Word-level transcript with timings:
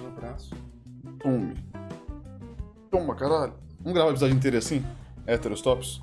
Um 0.00 0.06
abraço. 0.08 0.54
Tome. 1.20 1.54
Toma, 2.90 3.14
caralho. 3.14 3.54
Vamos 3.80 3.94
gravar 3.94 4.08
o 4.08 4.12
episódio 4.12 4.36
inteiro 4.36 4.56
assim? 4.58 4.84
Héteros 5.26 5.60
tops? 5.62 6.00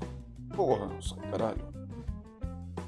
Porra, 0.54 0.88
sai, 1.00 1.30
caralho. 1.30 1.72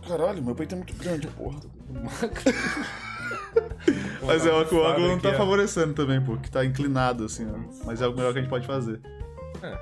Caralho, 0.06 0.42
meu 0.42 0.54
peito 0.54 0.74
é 0.74 0.78
muito 0.78 0.94
grande, 0.96 1.26
porra. 1.28 1.58
Mas 4.26 4.44
é 4.46 4.52
o 4.52 4.66
que 4.66 4.74
o 4.74 4.86
ângulo 4.86 5.08
não 5.08 5.18
tá 5.18 5.28
Aqui, 5.28 5.36
ó. 5.36 5.40
favorecendo 5.40 5.94
também, 5.94 6.20
pô, 6.20 6.36
que 6.36 6.50
tá 6.50 6.64
inclinado 6.64 7.24
assim, 7.24 7.46
ó. 7.50 7.84
Mas 7.84 8.00
é 8.02 8.06
o 8.06 8.14
melhor 8.14 8.32
que 8.32 8.38
a 8.38 8.42
gente 8.42 8.50
pode 8.50 8.66
fazer. 8.66 9.00
É. 9.62 9.78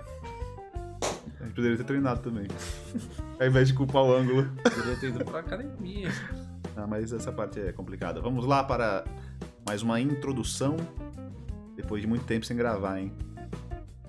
A 1.41 1.45
gente 1.45 1.54
poderia 1.54 1.77
ter 1.77 1.84
treinado 1.84 2.20
também. 2.20 2.46
Ao 3.41 3.46
invés 3.46 3.68
de 3.68 3.75
culpar 3.75 4.02
o 4.02 4.14
ângulo. 4.14 4.48
Poderia 4.62 4.96
ter 4.96 5.09
ido 5.09 5.25
pra 5.25 5.41
academia. 5.41 6.09
Ah, 6.77 6.86
mas 6.86 7.12
essa 7.12 7.32
parte 7.32 7.61
é 7.61 7.73
complicada. 7.73 8.20
Vamos 8.20 8.46
lá 8.46 8.62
para 8.64 9.04
mais 9.66 9.82
uma 9.82 10.00
introdução. 10.00 10.76
Depois 11.76 12.02
de 12.02 12.08
muito 12.08 12.25
tempo 12.25 12.44
sem 12.44 12.57
gravar, 12.57 13.00
hein? 13.00 13.12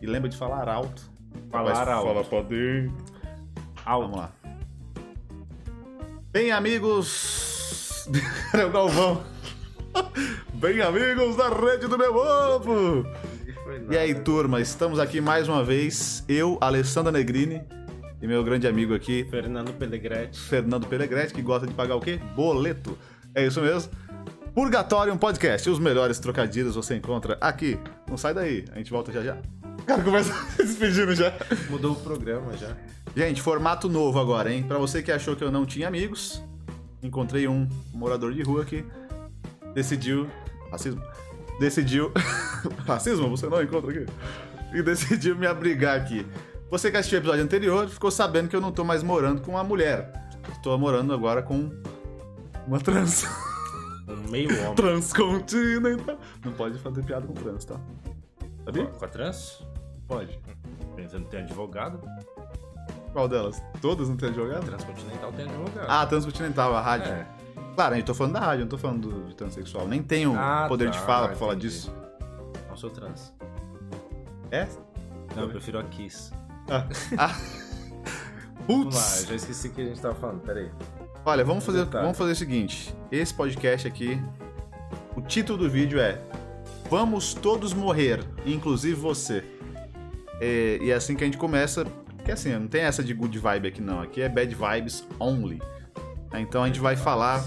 E 0.02 0.06
lembra 0.06 0.30
de 0.30 0.38
falar 0.38 0.68
alto. 0.68 1.10
Falar 1.50 1.88
alto. 1.88 2.08
Fala 2.08 2.24
pra 2.24 2.42
dentro. 2.42 2.94
Vamos 3.86 4.18
lá. 4.18 4.32
Bem, 6.32 6.52
amigos. 6.52 8.10
Era 8.54 8.68
o 8.68 8.72
Galvão. 8.72 9.24
Bem, 10.56 10.82
amigos 10.82 11.36
da 11.36 11.50
rede 11.50 11.88
do 11.88 11.98
meu 11.98 12.16
ovo. 12.16 13.06
E 13.90 13.98
aí, 13.98 14.16
turma, 14.16 14.60
estamos 14.60 15.00
aqui 15.00 15.22
mais 15.22 15.48
uma 15.48 15.64
vez. 15.64 16.24
Eu, 16.28 16.58
Alessandra 16.60 17.12
Negrini, 17.12 17.62
e 18.22 18.28
meu 18.28 18.44
grande 18.44 18.68
amigo 18.68 18.94
aqui, 18.96 19.26
Fernando 19.30 19.74
Pellegretti. 19.74 20.40
Fernando 20.40 20.88
Pelegretti, 20.88 21.34
que 21.34 21.42
gosta 21.42 21.68
de 21.68 21.74
pagar 21.74 21.96
o 21.96 22.00
quê? 22.00 22.20
Boleto. 22.36 22.98
É 23.36 23.46
isso 23.46 23.62
mesmo. 23.62 23.92
Purgatório, 24.54 25.12
um 25.12 25.18
podcast. 25.18 25.68
Os 25.68 25.80
melhores 25.80 26.20
trocadilhos 26.20 26.76
você 26.76 26.96
encontra 26.96 27.38
aqui. 27.42 27.80
Não 28.08 28.16
sai 28.16 28.36
daí, 28.36 28.66
a 28.72 28.78
gente 28.78 28.92
volta 28.92 29.12
já 29.12 29.24
já. 29.24 29.38
O 29.80 29.84
cara 29.84 30.04
começa 30.04 30.32
se 30.56 30.64
despedindo 30.64 31.16
já. 31.16 31.34
Mudou 31.72 31.94
o 31.94 31.96
programa 31.96 32.56
já. 32.56 32.78
Gente, 33.18 33.42
formato 33.42 33.90
novo 33.90 34.20
agora, 34.20 34.54
hein? 34.54 34.64
Pra 34.64 34.78
você 34.78 35.02
que 35.02 35.12
achou 35.12 35.36
que 35.36 35.44
eu 35.44 35.52
não 35.52 35.66
tinha 35.66 35.88
amigos, 35.88 36.44
encontrei 37.02 37.48
um 37.48 37.68
morador 37.92 38.32
de 38.32 38.44
rua 38.44 38.64
que 38.64 38.86
decidiu. 39.74 40.30
Racismo? 40.72 41.02
Decidiu. 41.60 42.12
Racismo? 42.86 43.30
Você 43.30 43.48
não 43.48 43.62
encontra 43.62 43.90
aqui? 43.90 44.06
E 44.72 44.84
decidiu 44.84 45.36
me 45.36 45.48
abrigar 45.48 46.00
aqui. 46.00 46.28
Você 46.70 46.92
que 46.92 46.98
assistiu 46.98 47.18
o 47.18 47.22
episódio 47.22 47.44
anterior 47.44 47.90
ficou 47.90 48.12
sabendo 48.12 48.50
que 48.50 48.56
eu 48.56 48.62
não 48.62 48.72
tô 48.72 48.84
mais 48.84 49.02
morando 49.02 49.42
com 49.42 49.54
uma 49.54 49.64
mulher. 49.64 50.14
Estou 50.52 50.78
morando 50.78 51.12
agora 51.12 51.42
com 51.42 51.72
uma 52.68 52.80
trans. 52.80 53.26
Meio 54.34 54.50
homem. 54.64 54.74
Transcontinental. 54.76 56.18
Não 56.44 56.52
pode 56.54 56.80
fazer 56.80 57.04
piada 57.04 57.28
com 57.28 57.34
trans, 57.34 57.66
tá? 57.66 57.80
Sabia? 58.66 58.88
Com 58.88 59.06
a 59.06 59.08
trans? 59.08 59.64
Pode. 60.08 60.40
Pensando 60.96 61.26
que 61.26 61.30
tem 61.32 61.42
advogado. 61.42 62.02
Qual 63.14 63.28
delas? 63.28 63.62
Todas 63.80 64.10
não 64.10 64.18
tem 64.18 64.30
advogado? 64.30 64.66
Transcontinental 64.66 65.32
tem 65.34 65.46
advogado. 65.46 65.86
Ah, 65.88 66.06
Transcontinental, 66.08 66.76
a 66.76 66.82
rádio. 66.82 67.12
é. 67.12 67.28
Claro, 67.76 67.96
gente 67.96 68.06
tô 68.06 68.14
falando 68.16 68.34
da 68.34 68.40
rádio, 68.40 68.62
não 68.62 68.70
tô 68.70 68.78
falando 68.78 69.08
do- 69.10 69.28
de 69.28 69.36
transexual. 69.36 69.88
Nem 69.88 70.02
tenho 70.02 70.36
Ah, 70.36 70.66
poder 70.68 70.90
de 70.90 70.98
tá, 70.98 71.06
fala 71.06 71.28
pra 71.28 71.36
falar 71.38 71.56
disso. 71.56 71.94
Não 72.70 72.76
sou 72.76 72.90
trans. 72.90 73.32
É? 74.50 74.68
Não, 75.36 75.44
eu 75.44 75.50
prefiro 75.50 75.78
a 75.80 75.84
Kiss. 75.84 76.32
Ah. 76.70 76.88
ah. 77.18 77.36
Vamos 78.68 78.96
lá, 78.96 79.02
eu 79.02 79.18
Putz! 79.18 79.28
já 79.28 79.36
esqueci 79.36 79.68
o 79.68 79.72
que 79.72 79.82
a 79.82 79.86
gente 79.86 80.02
tava 80.02 80.16
falando, 80.16 80.42
peraí. 80.42 80.72
Olha, 81.26 81.44
vamos 81.46 81.64
fazer, 81.66 81.86
Detalhe. 81.86 82.04
vamos 82.04 82.18
fazer 82.18 82.32
o 82.34 82.36
seguinte. 82.36 82.94
Esse 83.12 83.34
podcast 83.34 83.88
aqui, 83.88 84.20
o 85.16 85.22
título 85.22 85.58
do 85.58 85.70
vídeo 85.70 86.00
é 86.00 86.20
Vamos 86.90 87.34
Todos 87.34 87.74
Morrer, 87.74 88.20
inclusive 88.46 88.94
você. 88.94 89.44
É, 90.42 90.80
e 90.82 90.92
é 90.92 90.94
assim 90.94 91.16
que 91.16 91.24
a 91.24 91.26
gente 91.26 91.38
começa. 91.38 91.86
Que 92.26 92.32
assim, 92.32 92.52
não 92.54 92.68
tem 92.68 92.82
essa 92.82 93.04
de 93.04 93.14
good 93.14 93.38
vibe 93.38 93.68
aqui 93.70 93.82
não. 93.82 94.02
Aqui 94.02 94.22
é 94.22 94.28
bad 94.30 94.54
vibes 94.54 95.06
only. 95.20 95.62
Tá, 96.30 96.40
Então 96.42 96.62
a 96.64 96.68
gente 96.68 96.80
vai 96.80 96.96
falar. 96.98 97.44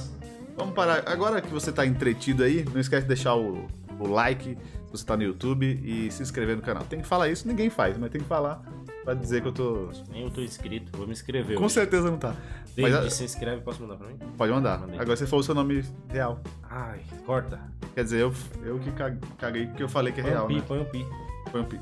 Vamos 0.56 0.75
parar. 0.75 1.03
Agora 1.06 1.42
que 1.42 1.48
você 1.53 1.70
tá 1.70 1.84
entretido 1.84 2.42
aí, 2.44 2.65
não 2.72 2.81
esquece 2.81 3.03
de 3.03 3.09
deixar 3.09 3.34
o, 3.34 3.66
o 4.00 4.09
like 4.09 4.56
se 4.86 4.91
você 4.92 5.04
tá 5.04 5.16
no 5.16 5.22
YouTube 5.22 5.66
e 5.84 6.10
se 6.10 6.22
inscrever 6.22 6.56
no 6.56 6.62
canal. 6.62 6.82
Tem 6.84 7.00
que 7.00 7.06
falar 7.06 7.28
isso, 7.28 7.47
ninguém 7.47 7.69
faz, 7.69 7.98
mas 7.98 8.10
tem 8.10 8.22
que 8.22 8.26
falar 8.26 8.62
pra 9.06 9.15
dizer 9.15 9.41
que 9.41 9.49
eu 9.49 9.53
tô. 9.53 9.89
Nem 10.11 10.25
eu 10.25 10.31
tô 10.31 10.41
inscrito, 10.43 10.91
vou 10.99 11.06
me 11.06 11.12
inscrever. 11.12 11.56
Com 11.56 11.65
hoje. 11.65 11.75
certeza 11.75 12.11
não 12.11 12.19
tá. 12.19 12.34
David, 12.75 12.93
Mas, 13.05 13.15
se 13.15 13.25
inscreve, 13.25 13.62
posso 13.62 13.81
mandar 13.81 13.97
pra 13.97 14.09
mim? 14.09 14.19
Pode 14.37 14.53
mandar. 14.53 14.81
Mandei. 14.81 14.99
Agora 14.99 15.17
você 15.17 15.27
falou 15.27 15.41
o 15.41 15.44
seu 15.44 15.55
nome 15.55 15.83
real. 16.11 16.41
Ai, 16.69 17.00
corta. 17.25 17.59
Quer 17.95 18.05
dizer, 18.05 18.21
eu, 18.21 18.34
eu 18.62 18.78
que 18.81 18.91
ca- 18.93 19.16
caguei 19.39 19.66
porque 19.66 19.83
eu 19.83 19.89
falei 19.89 20.12
que 20.12 20.21
é 20.21 20.25
Põe 20.25 20.33
real, 20.33 20.45
o 20.45 20.49
pi, 20.49 20.55
né? 20.56 20.65
põe 20.69 20.81
o 20.81 20.84
pi. 20.84 21.06
Põe 21.50 21.61
um 21.61 21.65
pi. 21.65 21.81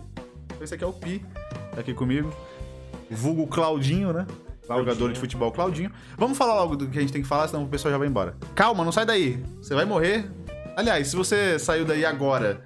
Esse 0.61 0.75
aqui 0.75 0.85
é 0.85 0.87
o 0.87 0.93
Pi, 0.93 1.25
tá 1.75 1.81
aqui 1.81 1.93
comigo. 1.93 2.33
Vulgo 3.11 3.47
Claudinho, 3.49 4.13
né? 4.13 4.27
Claudinho. 4.67 4.89
Jogador 4.93 5.13
de 5.13 5.19
futebol 5.19 5.51
Claudinho. 5.51 5.91
Vamos 6.17 6.39
falar 6.39 6.55
logo 6.55 6.77
do 6.77 6.87
que 6.89 6.97
a 6.97 7.01
gente 7.01 7.13
tem 7.13 7.23
que 7.23 7.29
falar, 7.29 7.49
senão 7.49 7.65
o 7.65 7.69
pessoal 7.69 7.91
já 7.93 7.99
vai 7.99 8.07
embora. 8.07 8.37
Calma, 8.55 8.85
não 8.85 8.93
sai 8.93 9.05
daí. 9.05 9.43
Você 9.61 9.75
vai 9.75 9.85
morrer. 9.85 10.31
Aliás, 10.77 11.09
se 11.09 11.17
você 11.17 11.59
saiu 11.59 11.85
daí 11.85 12.05
agora 12.05 12.65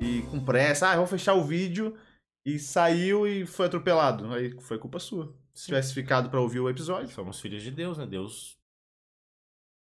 e 0.00 0.22
com 0.30 0.38
pressa, 0.40 0.88
ah, 0.90 0.92
eu 0.94 0.98
vou 0.98 1.06
fechar 1.06 1.34
o 1.34 1.42
vídeo 1.44 1.94
e 2.44 2.58
saiu 2.58 3.26
e 3.26 3.46
foi 3.46 3.66
atropelado. 3.66 4.32
Aí 4.32 4.50
foi 4.60 4.78
culpa 4.78 4.98
sua. 4.98 5.34
Se 5.54 5.66
tivesse 5.66 5.94
ficado 5.94 6.28
pra 6.30 6.40
ouvir 6.40 6.60
o 6.60 6.68
episódio, 6.68 7.08
Somos 7.14 7.40
filhos 7.40 7.62
de 7.62 7.70
Deus, 7.70 7.96
né? 7.98 8.06
Deus 8.06 8.58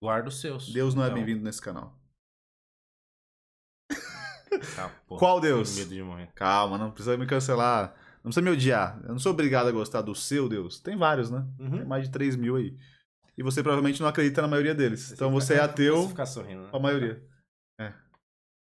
guarda 0.03 0.29
os 0.29 0.41
seus. 0.41 0.71
Deus 0.73 0.95
não 0.95 1.03
é 1.03 1.07
Então, 1.07 1.17
bem-vindo 1.17 1.43
nesse 1.43 1.61
canal. 1.63 1.99
tá, 4.77 4.91
Qual 5.09 5.41
Deus? 5.41 5.75
tenho 5.75 5.87
medo 5.87 5.95
de 5.97 6.03
morrer. 6.03 6.33
Calma, 6.35 6.77
não 6.79 6.91
precisa 6.91 7.17
me 7.17 7.27
cancelar. 7.27 7.95
Não 8.17 8.31
precisa 8.31 8.43
me 8.43 8.51
odiar. 8.51 9.01
Eu 9.05 9.11
não 9.11 9.19
sou 9.19 9.33
obrigado 9.33 9.69
a 9.69 9.73
gostar 9.73 10.03
do 10.03 10.15
seu 10.15 10.49
Deus. 10.49 10.81
Tem 10.81 10.97
vários, 10.97 11.31
né? 11.31 11.47
Tem 11.57 11.67
Uhum. 11.67 11.87
mais 11.87 12.05
de 12.05 12.11
3 12.11 12.37
mil 12.37 12.57
aí. 12.57 12.77
E 13.37 13.43
você 13.43 13.63
provavelmente 13.63 14.01
não 14.01 14.09
acredita 14.09 14.41
na 14.43 14.49
maioria 14.49 14.75
deles. 14.75 15.11
Então 15.13 15.31
você 15.31 15.55
é 15.55 15.61
ateu 15.61 16.03
Você 16.03 16.09
ficar 16.11 16.27
sorrindo, 16.27 16.63
né? 16.63 16.71
com 16.71 16.77
a 16.77 16.81
maioria. 16.81 17.27
É. 17.81 17.93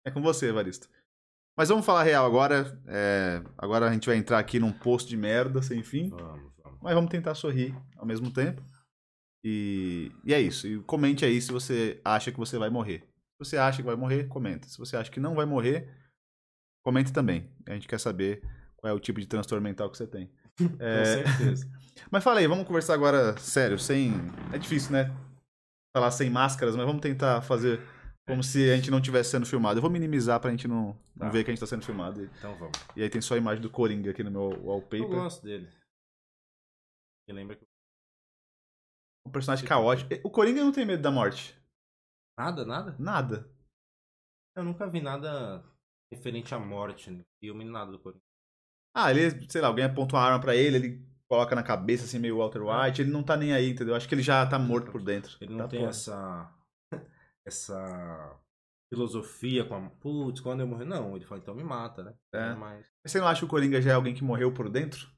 É 0.05 0.11
com 0.11 0.21
você, 0.21 0.47
Evaristo. 0.49 0.87
Mas 1.57 1.69
vamos 1.69 1.85
falar 1.85 2.03
real 2.03 2.25
agora. 2.25 2.81
É, 2.87 3.41
Agora 3.57 3.87
a 3.89 3.93
gente 3.93 4.07
vai 4.07 4.17
entrar 4.17 4.39
aqui 4.39 4.59
num 4.59 4.71
posto 4.71 5.09
de 5.09 5.17
merda 5.17 5.61
sem 5.61 5.83
fim. 5.83 6.09
Vamos, 6.09 6.51
vamos. 6.63 6.79
Mas 6.81 6.93
vamos 6.95 7.09
tentar 7.11 7.35
sorrir 7.35 7.75
ao 7.97 8.05
mesmo 8.05 8.31
tempo. 8.31 8.63
E... 9.43 10.11
e 10.23 10.33
é 10.33 10.39
isso. 10.39 10.67
E 10.67 10.79
comente 10.83 11.25
aí 11.25 11.41
se 11.41 11.51
você 11.51 11.99
acha 12.03 12.31
que 12.31 12.37
você 12.37 12.57
vai 12.57 12.69
morrer. 12.69 13.07
Se 13.33 13.49
você 13.49 13.57
acha 13.57 13.81
que 13.81 13.87
vai 13.87 13.95
morrer, 13.95 14.27
comenta. 14.27 14.67
Se 14.67 14.77
você 14.77 14.95
acha 14.95 15.11
que 15.11 15.19
não 15.19 15.35
vai 15.35 15.45
morrer, 15.45 15.89
comente 16.83 17.11
também. 17.11 17.49
A 17.67 17.73
gente 17.73 17.87
quer 17.87 17.99
saber 17.99 18.41
qual 18.77 18.91
é 18.91 18.93
o 18.93 18.99
tipo 18.99 19.19
de 19.19 19.27
transtorno 19.27 19.63
mental 19.63 19.89
que 19.89 19.97
você 19.97 20.07
tem. 20.07 20.31
É, 20.79 20.99
Com 20.99 21.05
certeza. 21.05 21.71
Mas 22.11 22.23
falei, 22.23 22.47
vamos 22.47 22.67
conversar 22.67 22.93
agora 22.93 23.37
sério, 23.37 23.79
sem. 23.79 24.13
É 24.51 24.57
difícil, 24.57 24.91
né? 24.91 25.11
Falar 25.95 26.11
sem 26.11 26.29
máscaras, 26.29 26.75
mas 26.75 26.85
vamos 26.85 27.01
tentar 27.01 27.41
fazer 27.41 27.81
como 28.27 28.43
se 28.43 28.69
a 28.71 28.75
gente 28.75 28.91
não 28.91 28.99
estivesse 28.99 29.31
sendo 29.31 29.45
filmado. 29.45 29.77
Eu 29.77 29.81
vou 29.81 29.91
minimizar 29.91 30.39
pra 30.39 30.51
gente 30.51 30.67
não, 30.67 30.87
não 31.15 31.27
Tá. 31.27 31.29
ver 31.29 31.43
que 31.43 31.51
a 31.51 31.53
gente 31.53 31.59
tá 31.59 31.67
sendo 31.67 31.83
filmado. 31.85 32.23
Então 32.23 32.55
vamos. 32.57 32.77
e 32.95 33.01
aí 33.03 33.09
tem 33.09 33.21
só 33.21 33.33
a 33.35 33.37
imagem 33.37 33.61
do 33.61 33.69
Coringa 33.69 34.11
aqui 34.11 34.23
no 34.23 34.31
meu 34.31 34.51
Eu 34.51 34.63
wallpaper. 34.65 35.07
gosto 35.07 35.43
dele. 35.43 35.69
E 37.27 37.33
lembra 37.33 37.55
que. 37.55 37.65
Um 39.27 39.31
personagem 39.31 39.67
caótico. 39.67 40.09
O 40.23 40.31
Coringa 40.31 40.63
não 40.63 40.71
tem 40.71 40.85
medo 40.85 41.01
da 41.03 41.11
morte. 41.11 41.55
Nada, 42.37 42.65
nada? 42.65 42.95
Nada. 42.97 43.49
Eu 44.55 44.63
nunca 44.63 44.87
vi 44.89 44.99
nada 45.01 45.63
referente 46.11 46.53
à 46.55 46.59
morte 46.59 47.09
no 47.11 47.23
filme, 47.39 47.63
nada 47.63 47.91
do 47.91 47.99
Coringa. 47.99 48.21
Ah, 48.95 49.11
ele, 49.11 49.49
sei 49.49 49.61
lá, 49.61 49.67
alguém 49.67 49.85
aponta 49.85 50.15
uma 50.15 50.21
arma 50.23 50.41
pra 50.41 50.55
ele, 50.55 50.75
ele 50.75 51.07
coloca 51.29 51.55
na 51.55 51.63
cabeça 51.63 52.03
assim, 52.03 52.19
meio 52.19 52.37
Walter 52.39 52.61
White, 52.61 53.01
ele 53.01 53.11
não 53.11 53.23
tá 53.23 53.37
nem 53.37 53.53
aí, 53.53 53.69
entendeu? 53.69 53.95
Acho 53.95 54.07
que 54.09 54.13
ele 54.15 54.21
já 54.21 54.45
tá 54.45 54.59
morto 54.59 54.91
por 54.91 55.01
dentro. 55.01 55.37
Ele 55.39 55.51
não 55.51 55.59
Tá 55.59 55.67
tem 55.69 55.85
essa. 55.85 56.53
Essa 57.51 58.39
filosofia 58.93 59.63
com 59.65 59.75
a. 59.75 59.89
Putz, 59.89 60.39
quando 60.41 60.61
eu 60.61 60.67
morrer. 60.67 60.85
Não, 60.85 61.15
ele 61.15 61.25
fala, 61.25 61.39
então 61.41 61.53
me 61.53 61.63
mata, 61.63 62.03
né? 62.03 62.13
É. 62.33 62.53
Mas. 62.55 62.85
Você 63.05 63.19
não 63.19 63.27
acha 63.27 63.39
que 63.41 63.45
o 63.45 63.49
Coringa 63.49 63.81
já 63.81 63.91
é 63.91 63.93
alguém 63.93 64.13
que 64.13 64.23
morreu 64.23 64.53
por 64.53 64.69
dentro? 64.69 65.09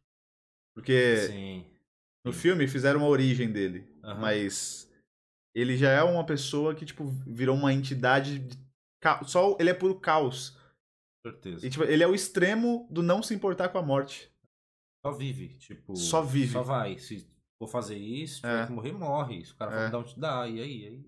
Porque 0.75 1.17
Sim. 1.27 1.65
no 2.25 2.33
filme 2.33 2.67
fizeram 2.67 2.99
uma 3.01 3.07
origem 3.09 3.51
dele, 3.51 3.87
Aham. 4.03 4.19
mas 4.19 4.91
ele 5.55 5.77
já 5.77 5.89
é 5.91 6.01
uma 6.01 6.25
pessoa 6.25 6.73
que, 6.73 6.85
tipo, 6.85 7.05
virou 7.27 7.55
uma 7.55 7.71
entidade. 7.71 8.39
De... 8.39 8.57
Só 9.27 9.55
ele 9.59 9.69
é 9.69 9.73
puro 9.73 9.99
caos. 9.99 10.57
Certeza. 11.25 11.65
E, 11.65 11.69
tipo, 11.69 11.83
ele 11.85 12.03
é 12.03 12.07
o 12.07 12.15
extremo 12.15 12.87
do 12.91 13.01
não 13.03 13.21
se 13.23 13.33
importar 13.33 13.69
com 13.69 13.77
a 13.77 13.83
morte. 13.83 14.31
Só 15.05 15.11
vive, 15.11 15.49
tipo. 15.57 15.95
Só 15.95 16.21
vive. 16.21 16.53
Só 16.53 16.63
vai. 16.63 16.97
Se 16.97 17.27
for 17.61 17.67
fazer 17.67 17.97
isso, 17.97 18.41
se 18.41 18.47
É. 18.47 18.49
tiver 18.49 18.67
que 18.67 18.73
morrer, 18.73 18.91
morre. 18.93 19.45
Se 19.45 19.51
o 19.53 19.55
cara 19.55 19.71
É. 19.71 19.75
fala, 19.75 19.89
dá 19.89 19.99
onde 19.99 20.19
dá, 20.19 20.47
e 20.47 20.59
aí, 20.61 20.81
e 20.83 20.87
aí. 20.87 21.05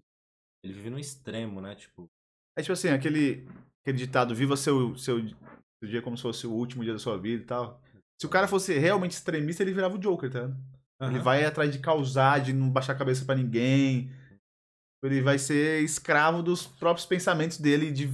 Ele 0.66 0.74
vive 0.74 0.90
no 0.90 1.00
extremo, 1.00 1.62
né? 1.62 1.76
Tipo. 1.76 2.10
É 2.58 2.62
tipo 2.62 2.74
assim, 2.74 2.90
aquele, 2.90 3.48
aquele 3.82 3.98
ditado, 3.98 4.34
viva 4.34 4.58
seu, 4.58 4.98
seu, 4.98 5.20
seu 5.28 5.90
dia 5.90 6.02
como 6.02 6.18
se 6.18 6.24
fosse 6.24 6.48
o 6.48 6.52
último 6.52 6.84
dia 6.84 6.94
da 6.94 7.00
sua 7.00 7.18
vida 7.18 7.44
e 7.44 7.46
tal. 7.46 7.82
Se 8.20 8.26
o 8.26 8.30
cara 8.30 8.48
fosse 8.48 8.78
realmente 8.78 9.12
extremista, 9.12 9.62
ele 9.62 9.74
virava 9.74 9.96
o 9.96 10.00
Joker, 10.00 10.32
tá 10.32 10.42
vendo? 10.42 10.58
Ele 11.02 11.20
vai 11.20 11.44
atrás 11.44 11.72
de 11.72 11.80
causar, 11.80 12.40
de 12.40 12.54
não 12.54 12.70
baixar 12.70 12.94
a 12.94 12.98
cabeça 12.98 13.26
pra 13.26 13.36
ninguém. 13.36 14.10
Ele 15.04 15.22
vai 15.22 15.38
ser 15.38 15.84
escravo 15.84 16.42
dos 16.42 16.66
próprios 16.66 17.06
pensamentos 17.06 17.58
dele, 17.58 17.92
de 17.92 18.08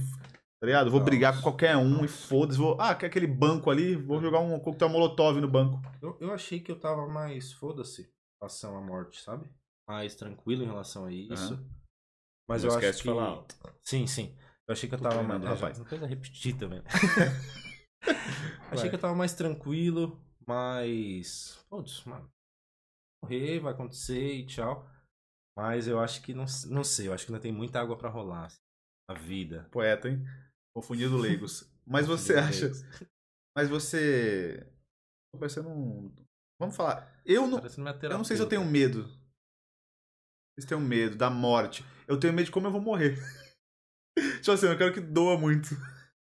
Tá 0.62 0.66
ligado? 0.66 0.92
Vou 0.92 1.00
Nossa. 1.00 1.10
brigar 1.10 1.34
com 1.34 1.42
qualquer 1.42 1.76
um 1.76 2.04
e 2.04 2.08
foda-se. 2.08 2.56
Vou... 2.56 2.80
Ah, 2.80 2.94
quer 2.94 3.06
aquele 3.06 3.26
banco 3.26 3.68
ali? 3.68 3.96
Vou 3.96 4.20
jogar 4.20 4.38
um 4.38 4.60
coquetel 4.60 4.88
molotov 4.88 5.40
no 5.40 5.48
banco. 5.48 5.82
Eu, 6.00 6.16
eu 6.20 6.32
achei 6.32 6.60
que 6.60 6.70
eu 6.70 6.78
tava 6.78 7.08
mais, 7.08 7.52
foda-se, 7.52 8.02
em 8.02 8.06
relação 8.40 8.78
à 8.78 8.80
morte, 8.80 9.20
sabe? 9.20 9.50
Mais 9.88 10.14
tranquilo 10.14 10.62
em 10.62 10.66
relação 10.66 11.06
a 11.06 11.12
isso. 11.12 11.58
Mas 12.48 12.62
Não 12.62 12.70
eu 12.70 12.74
esquece 12.74 12.90
acho 12.90 12.98
de 12.98 13.02
que... 13.02 13.08
falar 13.08 13.24
alto. 13.24 13.56
Sim, 13.84 14.06
sim. 14.06 14.36
Eu 14.66 14.72
achei 14.72 14.88
que 14.88 14.94
eu 14.94 15.00
tava 15.00 15.22
mais... 15.22 15.42
rapaz. 15.42 15.78
Não 15.78 15.84
precisa 15.84 16.06
repetir 16.06 16.56
também. 16.56 16.82
Achei 18.70 18.88
que 18.88 18.96
eu 18.96 19.00
tava 19.00 19.14
mais 19.14 19.34
tranquilo, 19.34 20.20
mais... 20.46 21.64
Putz, 21.68 22.04
mano. 22.04 22.28
Morrer, 23.22 23.60
vai 23.60 23.72
acontecer 23.72 24.32
e 24.34 24.46
tchau. 24.46 24.88
Mas 25.56 25.86
eu 25.86 26.00
acho 26.00 26.22
que, 26.22 26.32
não, 26.34 26.46
não 26.68 26.82
sei, 26.82 27.08
eu 27.08 27.12
acho 27.12 27.26
que 27.26 27.32
ainda 27.32 27.42
tem 27.42 27.52
muita 27.52 27.80
água 27.80 27.96
pra 27.96 28.08
rolar. 28.08 28.46
assim, 28.46 28.58
A 29.08 29.14
vida. 29.14 29.68
Poeta, 29.70 30.08
hein? 30.08 30.24
Confundido 30.74 31.16
leigos. 31.18 31.70
Mas 31.86 32.06
você 32.06 32.34
acha. 32.34 32.70
Mas 33.54 33.68
você. 33.68 34.66
Tô 35.32 35.38
parecendo 35.38 35.68
um. 35.68 36.14
Vamos 36.58 36.74
falar. 36.74 37.20
Eu 37.24 37.46
não, 37.46 37.58
eu 37.58 38.10
não 38.10 38.24
sei 38.24 38.36
se 38.36 38.42
eu 38.42 38.48
tenho 38.48 38.62
terapeuta. 38.62 39.21
Medo. 40.56 40.60
Se 40.62 40.66
tenho 40.66 40.80
medo 40.80 41.16
da 41.16 41.30
morte. 41.30 41.84
Eu 42.06 42.18
tenho 42.18 42.32
medo 42.32 42.46
de 42.46 42.50
como 42.52 42.66
eu 42.66 42.72
vou 42.72 42.80
morrer. 42.80 43.16
tipo 44.40 44.50
assim, 44.52 44.66
eu 44.66 44.76
quero 44.78 44.92
que 44.92 45.00
doa 45.00 45.38
muito. 45.38 45.68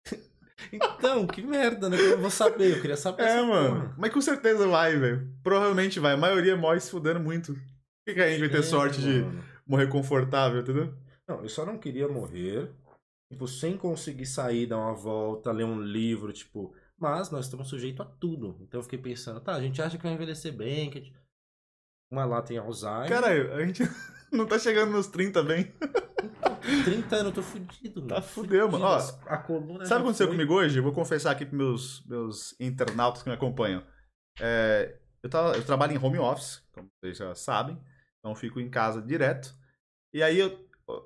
Então, 0.73 1.27
que 1.27 1.41
merda, 1.41 1.87
né? 1.87 1.97
Eu 1.97 2.19
vou 2.19 2.31
saber, 2.31 2.75
eu 2.75 2.81
queria 2.81 2.97
saber 2.97 3.21
É, 3.23 3.41
mano. 3.43 3.81
porra. 3.81 3.95
Mas 3.97 4.11
com 4.11 4.19
certeza 4.19 4.67
vai, 4.67 4.97
velho. 4.97 5.31
Provavelmente 5.43 5.99
vai. 5.99 6.13
A 6.13 6.17
maioria 6.17 6.57
morre 6.57 6.79
se 6.79 6.89
fudendo 6.89 7.19
muito. 7.19 7.53
Por 7.53 7.61
que, 8.07 8.15
que 8.15 8.19
a 8.21 8.29
gente 8.29 8.39
vai 8.39 8.49
ter 8.49 8.57
É, 8.57 8.63
sorte 8.63 8.99
de 8.99 9.21
mano. 9.21 9.43
morrer 9.67 9.87
confortável, 9.87 10.59
entendeu? 10.59 10.93
Não, 11.29 11.41
eu 11.43 11.47
só 11.47 11.63
não 11.63 11.77
queria 11.77 12.07
morrer, 12.07 12.71
tipo, 13.31 13.47
sem 13.47 13.77
conseguir 13.77 14.25
sair, 14.25 14.65
dar 14.65 14.79
uma 14.79 14.95
volta, 14.95 15.51
ler 15.51 15.63
um 15.63 15.79
livro, 15.79 16.33
tipo. 16.33 16.75
Mas 16.99 17.29
nós 17.29 17.45
estamos 17.45 17.69
sujeitos 17.69 18.01
a 18.01 18.09
tudo. 18.09 18.57
Então 18.61 18.79
eu 18.79 18.83
fiquei 18.83 18.99
pensando, 18.99 19.39
tá, 19.39 19.53
a 19.53 19.61
gente 19.61 19.79
acha 19.81 19.95
que 19.95 20.03
vai 20.03 20.13
envelhecer 20.13 20.51
bem, 20.51 20.89
que 20.89 20.97
a 20.97 21.01
gente... 21.01 21.15
uma 22.11 22.25
lá 22.25 22.41
tem 22.41 22.57
Alzheimer. 22.57 23.07
Caralho, 23.07 23.53
a 23.53 23.63
gente 23.63 23.83
não 24.31 24.45
tá 24.45 24.57
chegando 24.59 24.91
nos 24.91 25.07
30 25.07 25.43
bem. 25.43 25.73
30 26.83 27.15
anos, 27.15 27.27
eu 27.27 27.31
tô 27.33 27.41
fudido, 27.43 28.01
mano. 28.01 28.15
Tá 28.15 28.21
fudeu, 28.21 28.69
mano. 28.69 28.85
Ó, 28.85 28.97
a 29.25 29.37
coluna 29.37 29.85
Sabe 29.85 29.95
o 30.01 30.03
que 30.03 30.09
aconteceu 30.09 30.27
comigo 30.27 30.53
hoje? 30.53 30.77
Eu 30.79 30.83
vou 30.83 30.91
confessar 30.91 31.31
aqui 31.31 31.45
pros 31.45 31.57
meus, 31.57 32.05
meus 32.07 32.55
internautas 32.59 33.23
que 33.23 33.29
me 33.29 33.35
acompanham. 33.35 33.83
É, 34.39 34.97
eu, 35.23 35.29
tava- 35.29 35.55
eu 35.55 35.63
trabalho 35.63 35.93
em 35.93 35.97
home 36.03 36.17
office, 36.19 36.61
como 36.73 36.89
vocês 36.99 37.17
já 37.17 37.33
sabem. 37.35 37.75
Então 38.19 38.31
eu 38.31 38.35
fico 38.35 38.59
em 38.59 38.69
casa 38.69 39.01
direto. 39.01 39.53
E 40.13 40.21
aí, 40.23 40.37
eu, 40.39 40.57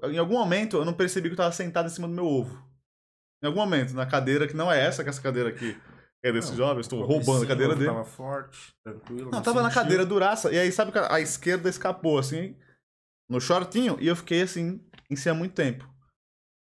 em 0.10 0.18
algum 0.18 0.38
momento, 0.38 0.78
eu 0.78 0.86
não 0.86 0.94
percebi 0.94 1.30
que 1.30 1.34
eu 1.34 1.38
tava 1.38 1.52
sentado 1.52 1.88
em 1.88 1.90
cima 1.90 2.08
do 2.08 2.14
meu 2.14 2.26
ovo. 2.26 2.64
Em 3.44 3.48
algum 3.48 3.60
momento, 3.60 3.94
na 3.94 4.06
cadeira 4.06 4.48
que 4.48 4.56
não 4.56 4.72
é 4.72 4.80
essa, 4.86 5.04
que 5.04 5.10
é 5.10 5.12
essa 5.12 5.22
cadeira 5.22 5.50
aqui 5.50 5.76
é 6.24 6.32
desse 6.32 6.50
Não, 6.52 6.58
jovem, 6.58 6.76
eu 6.76 6.82
estou 6.82 7.04
roubando 7.04 7.44
a 7.44 7.48
cadeira 7.48 7.74
dele. 7.76 7.88
Tava 7.90 8.06
forte, 8.06 8.76
tranquilo. 8.84 9.32
Não, 9.32 9.42
tava 9.42 9.64
na 9.64 9.70
sentiu. 9.70 9.82
cadeira 9.82 10.06
duraça. 10.06 10.52
E 10.52 10.60
aí, 10.60 10.72
sabe 10.72 10.92
que 10.92 11.00
a 11.00 11.20
esquerda 11.20 11.68
escapou, 11.68 12.20
assim, 12.20 12.56
no 13.32 13.40
shortinho, 13.42 13.98
e 14.00 14.08
eu 14.08 14.16
fiquei, 14.16 14.42
assim, 14.42 14.80
em 15.10 15.16
cima 15.16 15.34
há 15.36 15.38
muito 15.38 15.54
tempo. 15.54 15.90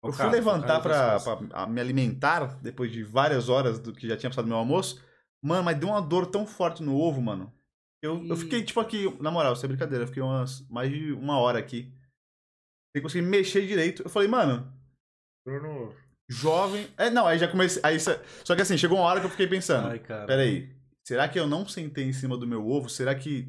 Eu 0.04 0.12
fui 0.14 0.26
levantar 0.32 0.80
pra, 0.82 1.20
pra- 1.20 1.68
me 1.68 1.82
alimentar, 1.82 2.60
depois 2.62 2.92
de 2.92 3.04
várias 3.04 3.50
horas 3.50 3.80
do 3.80 3.92
que 3.94 4.08
já 4.08 4.16
tinha 4.16 4.30
passado 4.30 4.48
meu 4.48 4.58
almoço. 4.58 5.04
Mano, 5.44 5.64
mas 5.64 5.78
deu 5.78 5.90
uma 5.90 6.02
dor 6.02 6.28
tão 6.28 6.46
forte 6.48 6.82
no 6.84 6.96
ovo, 6.96 7.22
mano. 7.22 7.54
Eu, 8.04 8.24
eu 8.28 8.36
fiquei, 8.38 8.64
tipo, 8.64 8.80
aqui, 8.80 9.06
na 9.22 9.32
moral, 9.32 9.56
sem 9.56 9.68
brincadeira, 9.68 10.04
eu 10.04 10.08
fiquei 10.08 10.22
umas, 10.22 10.62
mais 10.70 10.92
de 10.92 11.12
uma 11.14 11.40
hora 11.40 11.58
aqui. 11.60 11.92
Sem 12.96 13.02
conseguir 13.02 13.26
mexer 13.28 13.66
direito. 13.66 14.04
Eu 14.04 14.10
falei, 14.10 14.28
mano, 14.28 14.72
jovem. 16.30 16.88
É, 16.98 17.10
não, 17.10 17.26
aí 17.28 17.38
já 17.40 17.48
comecei. 17.48 17.82
Aí, 17.84 18.00
só 18.00 18.56
que 18.56 18.62
assim, 18.62 18.78
chegou 18.78 18.98
uma 19.00 19.06
hora 19.06 19.20
que 19.20 19.26
eu 19.26 19.32
fiquei 19.32 19.48
pensando. 19.48 19.88
Ai, 19.88 20.00
cara. 20.00 20.26
Peraí, 20.28 20.72
será 21.06 21.28
que 21.28 21.40
eu 21.40 21.48
não 21.48 21.68
sentei 21.68 22.06
em 22.06 22.14
cima 22.14 22.38
do 22.38 22.48
meu 22.48 22.68
ovo? 22.68 22.90
Será 22.90 23.14
que. 23.16 23.48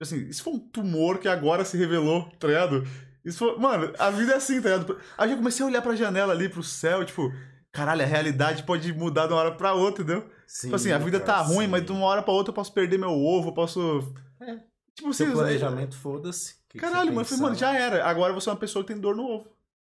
Assim, 0.00 0.26
isso 0.28 0.42
foi 0.42 0.54
um 0.54 0.58
tumor 0.58 1.18
que 1.18 1.28
agora 1.28 1.64
se 1.64 1.76
revelou, 1.76 2.28
tá 2.38 2.48
ligado? 2.48 2.86
Isso 3.24 3.38
foi. 3.38 3.58
Mano, 3.58 3.92
a 3.98 4.10
vida 4.10 4.32
é 4.32 4.36
assim, 4.36 4.60
tá 4.60 4.70
ligado? 4.70 4.98
Aí 5.18 5.30
eu 5.30 5.36
comecei 5.36 5.62
a 5.62 5.68
olhar 5.68 5.82
pra 5.82 5.94
janela 5.94 6.32
ali, 6.32 6.48
pro 6.48 6.62
céu, 6.62 7.04
tipo, 7.04 7.30
caralho, 7.70 8.02
a 8.02 8.06
realidade 8.06 8.62
pode 8.62 8.92
mudar 8.92 9.26
de 9.26 9.34
uma 9.34 9.40
hora 9.40 9.52
pra 9.52 9.74
outra, 9.74 10.02
entendeu? 10.02 10.28
Sim, 10.46 10.68
tipo 10.68 10.76
assim, 10.76 10.90
a 10.90 10.98
vida 10.98 11.20
tá 11.20 11.34
cara, 11.34 11.42
ruim, 11.42 11.66
sim. 11.66 11.70
mas 11.70 11.84
de 11.84 11.92
uma 11.92 12.06
hora 12.06 12.22
pra 12.22 12.32
outra 12.32 12.50
eu 12.50 12.54
posso 12.54 12.72
perder 12.72 12.98
meu 12.98 13.10
ovo, 13.10 13.50
eu 13.50 13.54
posso. 13.54 14.14
É. 14.40 14.56
Tipo, 14.94 15.12
Seu 15.12 15.26
assim, 15.26 15.34
planejamento, 15.34 15.96
foda-se. 15.96 16.56
Caralho, 16.78 17.08
mano, 17.08 17.20
eu 17.20 17.24
falei, 17.24 17.42
mano, 17.42 17.54
pensava? 17.54 17.74
já 17.74 17.78
era. 17.78 18.04
Agora 18.06 18.32
você 18.32 18.48
é 18.48 18.52
uma 18.52 18.58
pessoa 18.58 18.84
que 18.84 18.92
tem 18.92 19.00
dor 19.00 19.14
no 19.14 19.24
ovo. 19.24 19.48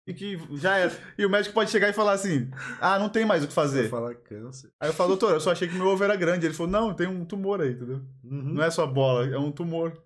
E 0.06 0.14
que 0.14 0.38
já 0.56 0.76
era. 0.78 0.92
E 1.18 1.26
o 1.26 1.30
médico 1.30 1.52
pode 1.54 1.70
chegar 1.70 1.88
e 1.88 1.92
falar 1.92 2.12
assim: 2.12 2.48
ah, 2.80 2.98
não 2.98 3.08
tem 3.08 3.24
mais 3.24 3.42
o 3.42 3.48
que 3.48 3.52
fazer. 3.52 3.88
fala 3.88 4.14
câncer. 4.14 4.70
Aí 4.80 4.88
eu 4.88 4.94
falo, 4.94 5.10
doutor, 5.10 5.32
eu 5.32 5.40
só 5.40 5.50
achei 5.50 5.66
que 5.68 5.74
meu 5.74 5.86
ovo 5.88 6.04
era 6.04 6.14
grande. 6.14 6.46
Ele 6.46 6.54
falou, 6.54 6.70
não, 6.70 6.94
tem 6.94 7.08
um 7.08 7.24
tumor 7.24 7.60
aí, 7.60 7.72
entendeu? 7.72 8.00
Uhum. 8.22 8.54
Não 8.54 8.62
é 8.62 8.70
só 8.70 8.86
bola, 8.86 9.26
é 9.26 9.38
um 9.38 9.50
tumor. 9.50 10.00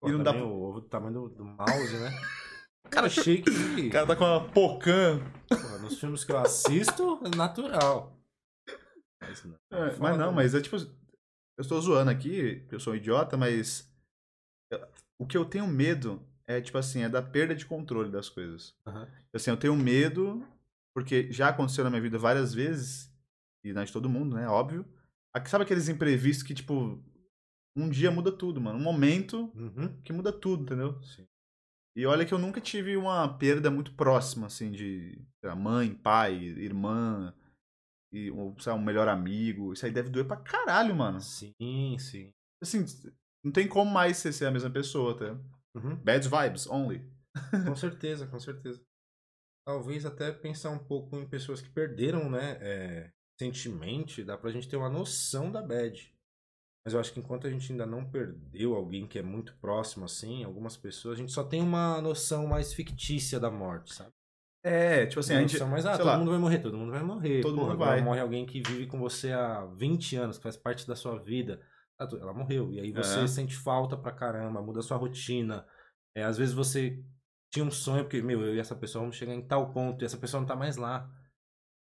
Pô, 0.00 0.08
e 0.08 0.12
não 0.12 0.22
dá 0.22 0.32
também 0.32 0.46
o 0.46 0.60
ovo 0.62 0.80
do 0.80 0.88
tamanho 0.88 1.14
do, 1.14 1.28
do 1.30 1.44
mouse, 1.44 1.96
né? 1.96 2.10
Cara, 2.90 3.06
achei 3.06 3.40
que. 3.40 3.50
O 3.50 3.90
cara 3.90 4.06
tá 4.06 4.14
com 4.14 4.24
uma 4.24 4.46
pocã. 4.48 5.18
Porra, 5.48 5.78
nos 5.78 5.98
filmes 5.98 6.22
que 6.22 6.30
eu 6.32 6.38
assisto, 6.38 7.20
é 7.24 7.34
natural. 7.34 8.16
Mas 9.20 9.42
não. 9.44 9.56
É, 9.72 9.96
mas 9.98 10.18
não, 10.18 10.28
né? 10.28 10.32
mas 10.36 10.54
é 10.54 10.60
tipo. 10.60 10.76
Eu 10.76 11.62
estou 11.62 11.80
zoando 11.80 12.10
aqui, 12.10 12.56
porque 12.60 12.74
eu 12.74 12.80
sou 12.80 12.92
um 12.92 12.96
idiota, 12.96 13.36
mas. 13.38 13.90
eu- 14.70 14.86
O 15.18 15.26
que 15.26 15.36
eu 15.36 15.44
tenho 15.46 15.66
medo 15.66 16.22
é, 16.46 16.60
tipo 16.60 16.78
assim, 16.78 17.02
é 17.02 17.08
da 17.08 17.22
perda 17.22 17.54
de 17.54 17.66
controle 17.66 18.10
das 18.10 18.28
coisas. 18.28 18.74
Aham. 18.86 19.08
Assim, 19.32 19.50
eu 19.50 19.56
tenho 19.56 19.76
medo, 19.76 20.46
porque 20.94 21.30
já 21.32 21.48
aconteceu 21.48 21.84
na 21.84 21.90
minha 21.90 22.02
vida 22.02 22.18
várias 22.18 22.54
vezes, 22.54 23.12
e 23.64 23.72
na 23.72 23.84
de 23.84 23.92
todo 23.92 24.08
mundo, 24.08 24.36
né? 24.36 24.48
Óbvio. 24.48 24.84
Sabe 25.46 25.64
aqueles 25.64 25.88
imprevistos 25.88 26.46
que, 26.46 26.54
tipo, 26.54 27.02
um 27.76 27.90
dia 27.90 28.10
muda 28.10 28.32
tudo, 28.32 28.60
mano. 28.60 28.78
Um 28.78 28.82
momento 28.82 29.50
Uhum. 29.54 30.00
que 30.02 30.12
muda 30.12 30.32
tudo, 30.32 30.62
entendeu? 30.62 31.02
Sim. 31.02 31.26
E 31.94 32.06
olha 32.06 32.24
que 32.24 32.32
eu 32.32 32.38
nunca 32.38 32.60
tive 32.60 32.96
uma 32.96 33.28
perda 33.36 33.70
muito 33.70 33.92
próxima, 33.92 34.46
assim, 34.46 34.70
de 34.70 35.18
lá, 35.42 35.54
mãe, 35.56 35.94
pai, 35.94 36.34
irmã, 36.36 37.34
e 38.12 38.30
um, 38.30 38.58
sei 38.58 38.72
lá, 38.72 38.78
um 38.78 38.82
melhor 38.82 39.08
amigo. 39.08 39.72
Isso 39.72 39.84
aí 39.84 39.92
deve 39.92 40.08
doer 40.10 40.26
pra 40.26 40.36
caralho, 40.36 40.94
mano. 40.94 41.20
Sim, 41.20 41.96
sim. 41.98 42.32
Assim, 42.62 42.84
não 43.44 43.52
tem 43.52 43.66
como 43.68 43.90
mais 43.90 44.16
você 44.18 44.32
ser 44.32 44.46
a 44.46 44.50
mesma 44.50 44.70
pessoa, 44.70 45.16
tá? 45.16 45.38
Uhum. 45.76 45.96
Bad 45.96 46.28
vibes 46.28 46.66
only. 46.66 47.04
Com 47.66 47.76
certeza, 47.76 48.26
com 48.26 48.38
certeza. 48.40 48.80
Talvez 49.66 50.06
até 50.06 50.32
pensar 50.32 50.70
um 50.70 50.78
pouco 50.78 51.16
em 51.16 51.28
pessoas 51.28 51.60
que 51.60 51.68
perderam, 51.68 52.30
né? 52.30 52.56
É, 52.60 53.10
recentemente, 53.38 54.24
dá 54.24 54.38
pra 54.38 54.50
gente 54.50 54.68
ter 54.68 54.76
uma 54.76 54.88
noção 54.88 55.50
da 55.50 55.60
bad. 55.60 56.14
Mas 56.84 56.94
eu 56.94 57.00
acho 57.00 57.12
que 57.12 57.18
enquanto 57.18 57.46
a 57.46 57.50
gente 57.50 57.72
ainda 57.72 57.84
não 57.84 58.08
perdeu 58.08 58.74
alguém 58.74 59.08
que 59.08 59.18
é 59.18 59.22
muito 59.22 59.56
próximo, 59.56 60.04
assim, 60.04 60.44
algumas 60.44 60.76
pessoas, 60.76 61.18
a 61.18 61.20
gente 61.20 61.32
só 61.32 61.42
tem 61.42 61.60
uma 61.60 62.00
noção 62.00 62.46
mais 62.46 62.72
fictícia 62.72 63.40
da 63.40 63.50
morte, 63.50 63.92
sabe? 63.92 64.12
É, 64.64 65.06
tipo 65.06 65.20
assim, 65.20 65.34
a 65.34 65.40
gente. 65.40 65.62
mais, 65.64 65.84
ah, 65.84 65.96
todo 65.96 66.06
lá, 66.06 66.18
mundo 66.18 66.30
vai 66.30 66.40
morrer, 66.40 66.58
todo 66.58 66.76
mundo 66.76 66.92
vai 66.92 67.02
morrer. 67.02 67.42
Todo 67.42 67.54
Porra, 67.56 67.68
mundo 67.68 67.78
vai. 67.78 68.00
morre 68.00 68.20
alguém 68.20 68.46
que 68.46 68.60
vive 68.60 68.86
com 68.86 68.98
você 68.98 69.32
há 69.32 69.64
20 69.64 70.16
anos, 70.16 70.38
que 70.38 70.42
faz 70.42 70.56
parte 70.56 70.86
da 70.86 70.96
sua 70.96 71.18
vida. 71.18 71.60
Ah, 71.98 72.08
Ela 72.20 72.34
morreu. 72.34 72.72
E 72.72 72.80
aí 72.80 72.92
você 72.92 73.20
Aham. 73.20 73.28
sente 73.28 73.56
falta 73.56 73.96
pra 73.96 74.12
caramba, 74.12 74.62
muda 74.62 74.82
sua 74.82 74.96
rotina. 74.96 75.66
É, 76.14 76.22
às 76.24 76.36
vezes 76.38 76.54
você 76.54 77.02
tinha 77.52 77.64
um 77.64 77.70
sonho, 77.70 78.04
porque, 78.04 78.20
meu, 78.22 78.42
eu 78.42 78.54
e 78.54 78.58
essa 78.58 78.76
pessoa 78.76 79.02
vamos 79.02 79.16
chegar 79.16 79.34
em 79.34 79.46
tal 79.46 79.72
ponto, 79.72 80.02
e 80.02 80.04
essa 80.04 80.18
pessoa 80.18 80.40
não 80.40 80.46
tá 80.46 80.56
mais 80.56 80.76
lá. 80.76 81.10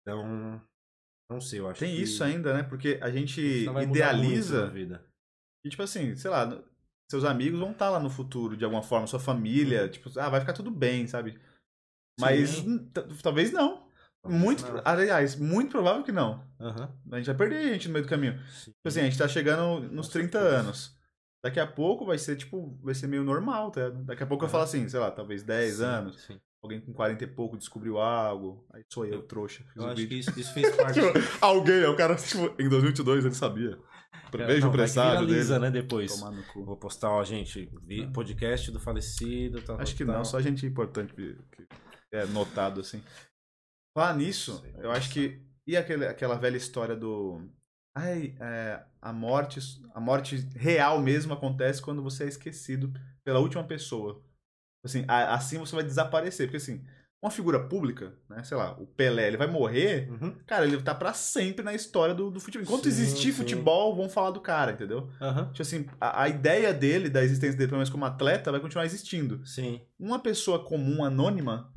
Então, 0.01 0.61
não 1.29 1.39
sei, 1.39 1.59
eu 1.59 1.69
acho 1.69 1.79
Tem 1.79 1.95
que 1.95 2.01
isso 2.01 2.23
ainda, 2.23 2.53
né? 2.53 2.63
Porque 2.63 2.99
a 3.01 3.09
gente 3.11 3.41
idealiza. 3.41 4.69
vida. 4.69 5.07
E, 5.63 5.69
tipo 5.69 5.83
assim, 5.83 6.15
sei 6.15 6.31
lá, 6.31 6.47
seus 7.09 7.23
amigos 7.23 7.59
vão 7.59 7.71
estar 7.71 7.89
lá 7.89 7.99
no 7.99 8.09
futuro, 8.09 8.57
de 8.57 8.63
alguma 8.65 8.81
forma, 8.81 9.05
sua 9.05 9.19
família, 9.19 9.87
tipo, 9.89 10.09
ah, 10.19 10.29
vai 10.29 10.39
ficar 10.39 10.53
tudo 10.53 10.71
bem, 10.71 11.05
sabe? 11.07 11.39
Mas 12.19 12.63
talvez 13.21 13.51
não. 13.51 13.80
Muito, 14.23 14.63
não. 14.71 14.81
aliás, 14.85 15.35
muito 15.35 15.71
provável 15.71 16.03
que 16.03 16.11
não. 16.11 16.43
Aham, 16.59 16.93
A 17.11 17.17
gente 17.17 17.25
vai 17.27 17.35
perder 17.35 17.73
gente 17.73 17.87
no 17.87 17.93
meio 17.93 18.05
do 18.05 18.09
caminho. 18.09 18.39
sim. 18.49 18.71
Tipo 18.71 18.87
assim, 18.87 18.99
a 18.99 19.03
gente 19.03 19.17
tá 19.17 19.27
chegando 19.27 19.81
nos 19.91 20.07
Com 20.07 20.13
30 20.13 20.39
certeza. 20.39 20.59
anos. 20.59 20.95
Daqui 21.43 21.59
a 21.59 21.65
pouco 21.65 22.05
vai 22.05 22.19
ser, 22.19 22.35
tipo, 22.35 22.77
vai 22.83 22.93
ser 22.93 23.07
meio 23.07 23.23
normal, 23.23 23.71
tá? 23.71 23.89
Daqui 23.89 24.21
a 24.21 24.27
pouco 24.27 24.43
eu 24.43 24.45
Aham. 24.45 24.51
falo 24.51 24.63
assim, 24.63 24.87
sei 24.87 24.99
lá, 24.99 25.09
talvez 25.09 25.41
10 25.41 25.75
Sim, 25.77 25.83
anos. 25.83 26.21
sim. 26.25 26.39
Alguém 26.63 26.79
com 26.79 26.93
40 26.93 27.23
e 27.23 27.27
pouco 27.27 27.57
descobriu 27.57 27.97
algo. 27.97 28.63
Aí 28.71 28.83
sou 28.87 29.03
eu, 29.07 29.13
Eu- 29.15 29.21
trouxa. 29.23 29.63
Eu 29.75 29.81
um 29.81 29.85
acho 29.87 29.95
vídeo. 29.95 30.09
que 30.09 30.15
isso, 30.19 30.39
isso 30.39 30.53
fez 30.53 30.69
parte. 30.77 30.99
Tipo, 31.01 31.07
alguém, 31.43 31.83
o 31.85 31.95
cara, 31.97 32.15
tipo, 32.15 32.45
em 32.61 32.69
2022 32.69 33.25
ele 33.25 33.33
sabia. 33.33 33.79
Veja 34.45 34.67
o 34.67 34.71
presságio 34.71 35.25
dele. 35.25 35.59
né, 35.59 35.71
depois. 35.71 36.21
Vou 36.55 36.77
postar, 36.77 37.09
ó, 37.09 37.23
gente, 37.23 37.71
podcast 38.13 38.69
do 38.71 38.79
falecido. 38.79 39.61
Tal, 39.63 39.81
Acho 39.81 39.95
que 39.95 40.05
tal. 40.05 40.15
não, 40.17 40.23
só 40.23 40.39
gente 40.39 40.63
importante 40.65 41.11
que 41.15 41.35
é 42.13 42.25
notado 42.27 42.81
assim. 42.81 43.01
Falar 43.93 44.15
nisso, 44.15 44.63
eu 44.77 44.91
acho 44.91 45.09
que. 45.11 45.41
E 45.67 45.77
aquele, 45.77 46.05
aquela 46.07 46.35
velha 46.35 46.57
história 46.57 46.95
do. 46.95 47.41
Ai, 47.95 48.35
é, 48.39 48.81
a 49.01 49.11
morte. 49.11 49.59
A 49.93 49.99
morte 49.99 50.37
real 50.55 50.99
mesmo 51.01 51.33
acontece 51.33 51.81
quando 51.81 52.01
você 52.01 52.23
é 52.23 52.27
esquecido 52.27 52.91
pela 53.23 53.39
última 53.39 53.63
pessoa. 53.63 54.23
Assim, 54.83 55.03
a- 55.07 55.33
assim 55.35 55.57
você 55.59 55.75
vai 55.75 55.83
desaparecer. 55.83 56.47
Porque 56.47 56.57
assim, 56.57 56.83
uma 57.21 57.29
figura 57.29 57.59
pública, 57.67 58.17
né? 58.29 58.43
Sei 58.43 58.57
lá, 58.57 58.71
o 58.79 58.87
Pelé, 58.87 59.27
ele 59.27 59.37
vai 59.37 59.45
morrer, 59.45 60.09
Uhum. 60.09 60.35
cara, 60.47 60.65
ele 60.65 60.81
tá 60.81 60.95
pra 60.95 61.13
sempre 61.13 61.63
na 61.63 61.73
história 61.73 62.15
do, 62.15 62.31
do 62.31 62.39
futebol. 62.39 62.63
Enquanto 62.63 62.83
Sim, 62.85 62.89
existir 62.89 63.31
sim. 63.31 63.37
futebol, 63.37 63.95
vão 63.95 64.09
falar 64.09 64.31
do 64.31 64.41
cara, 64.41 64.71
entendeu? 64.71 65.07
Aham. 65.21 65.49
Tipo 65.51 65.61
assim, 65.61 65.85
a, 65.99 66.23
a 66.23 66.29
ideia 66.29 66.73
dele, 66.73 67.09
da 67.09 67.23
existência 67.23 67.55
dele, 67.57 67.67
pelo 67.67 67.77
menos 67.77 67.91
como 67.91 68.05
atleta, 68.05 68.51
vai 68.51 68.59
continuar 68.59 68.85
existindo. 68.85 69.45
Sim. 69.45 69.81
Uma 69.99 70.17
pessoa 70.17 70.63
comum, 70.65 71.03
anônima, 71.03 71.70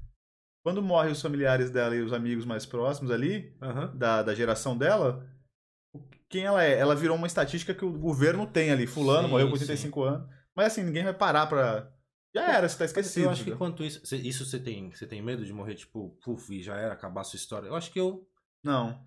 quando 0.65 0.83
morre 0.83 1.11
os 1.11 1.21
familiares 1.23 1.71
dela 1.71 1.95
e 1.95 2.01
os 2.01 2.13
amigos 2.13 2.45
mais 2.45 2.65
próximos 2.67 3.11
ali, 3.13 3.55
Aham. 3.63 3.95
da, 3.95 4.23
da 4.23 4.35
geração 4.35 4.77
dela, 4.77 5.29
quem 6.29 6.45
ela 6.45 6.65
é? 6.65 6.77
Ela 6.79 6.97
virou 6.97 7.17
uma 7.17 7.27
estatística 7.27 7.75
que 7.75 7.85
o 7.85 7.93
governo 7.93 8.47
tem 8.47 8.71
ali. 8.73 8.87
Fulano 8.87 9.25
Sim, 9.27 9.31
morreu 9.31 9.51
com 9.51 9.57
sim. 9.57 9.63
85 9.63 10.03
anos. 10.03 10.29
Mas 10.57 10.67
assim, 10.69 10.83
ninguém 10.83 11.05
vai 11.05 11.13
parar 11.15 11.47
pra. 11.47 11.93
Já 12.35 12.57
era, 12.57 12.69
você 12.69 12.79
tá 12.79 12.85
esquecido. 12.87 13.25
Eu 13.27 13.31
acho 13.31 13.45
que 13.45 13.51
entendeu? 13.51 13.59
quanto 13.59 13.85
isso. 13.85 14.03
Isso 14.17 14.45
você 14.45 14.59
tem, 14.59 14.91
você 14.91 15.07
tem 15.07 15.23
medo 15.23 15.45
de 15.45 15.53
morrer, 15.53 15.75
tipo, 15.75 16.19
puf, 16.25 16.53
e 16.53 16.63
já 16.63 16.77
era, 16.77 16.95
acabar 16.95 17.21
a 17.21 17.25
sua 17.25 17.37
história? 17.37 17.69
Eu 17.69 17.77
acho 17.77 17.93
que 17.93 18.01
eu. 18.01 18.27
Não, 18.65 18.99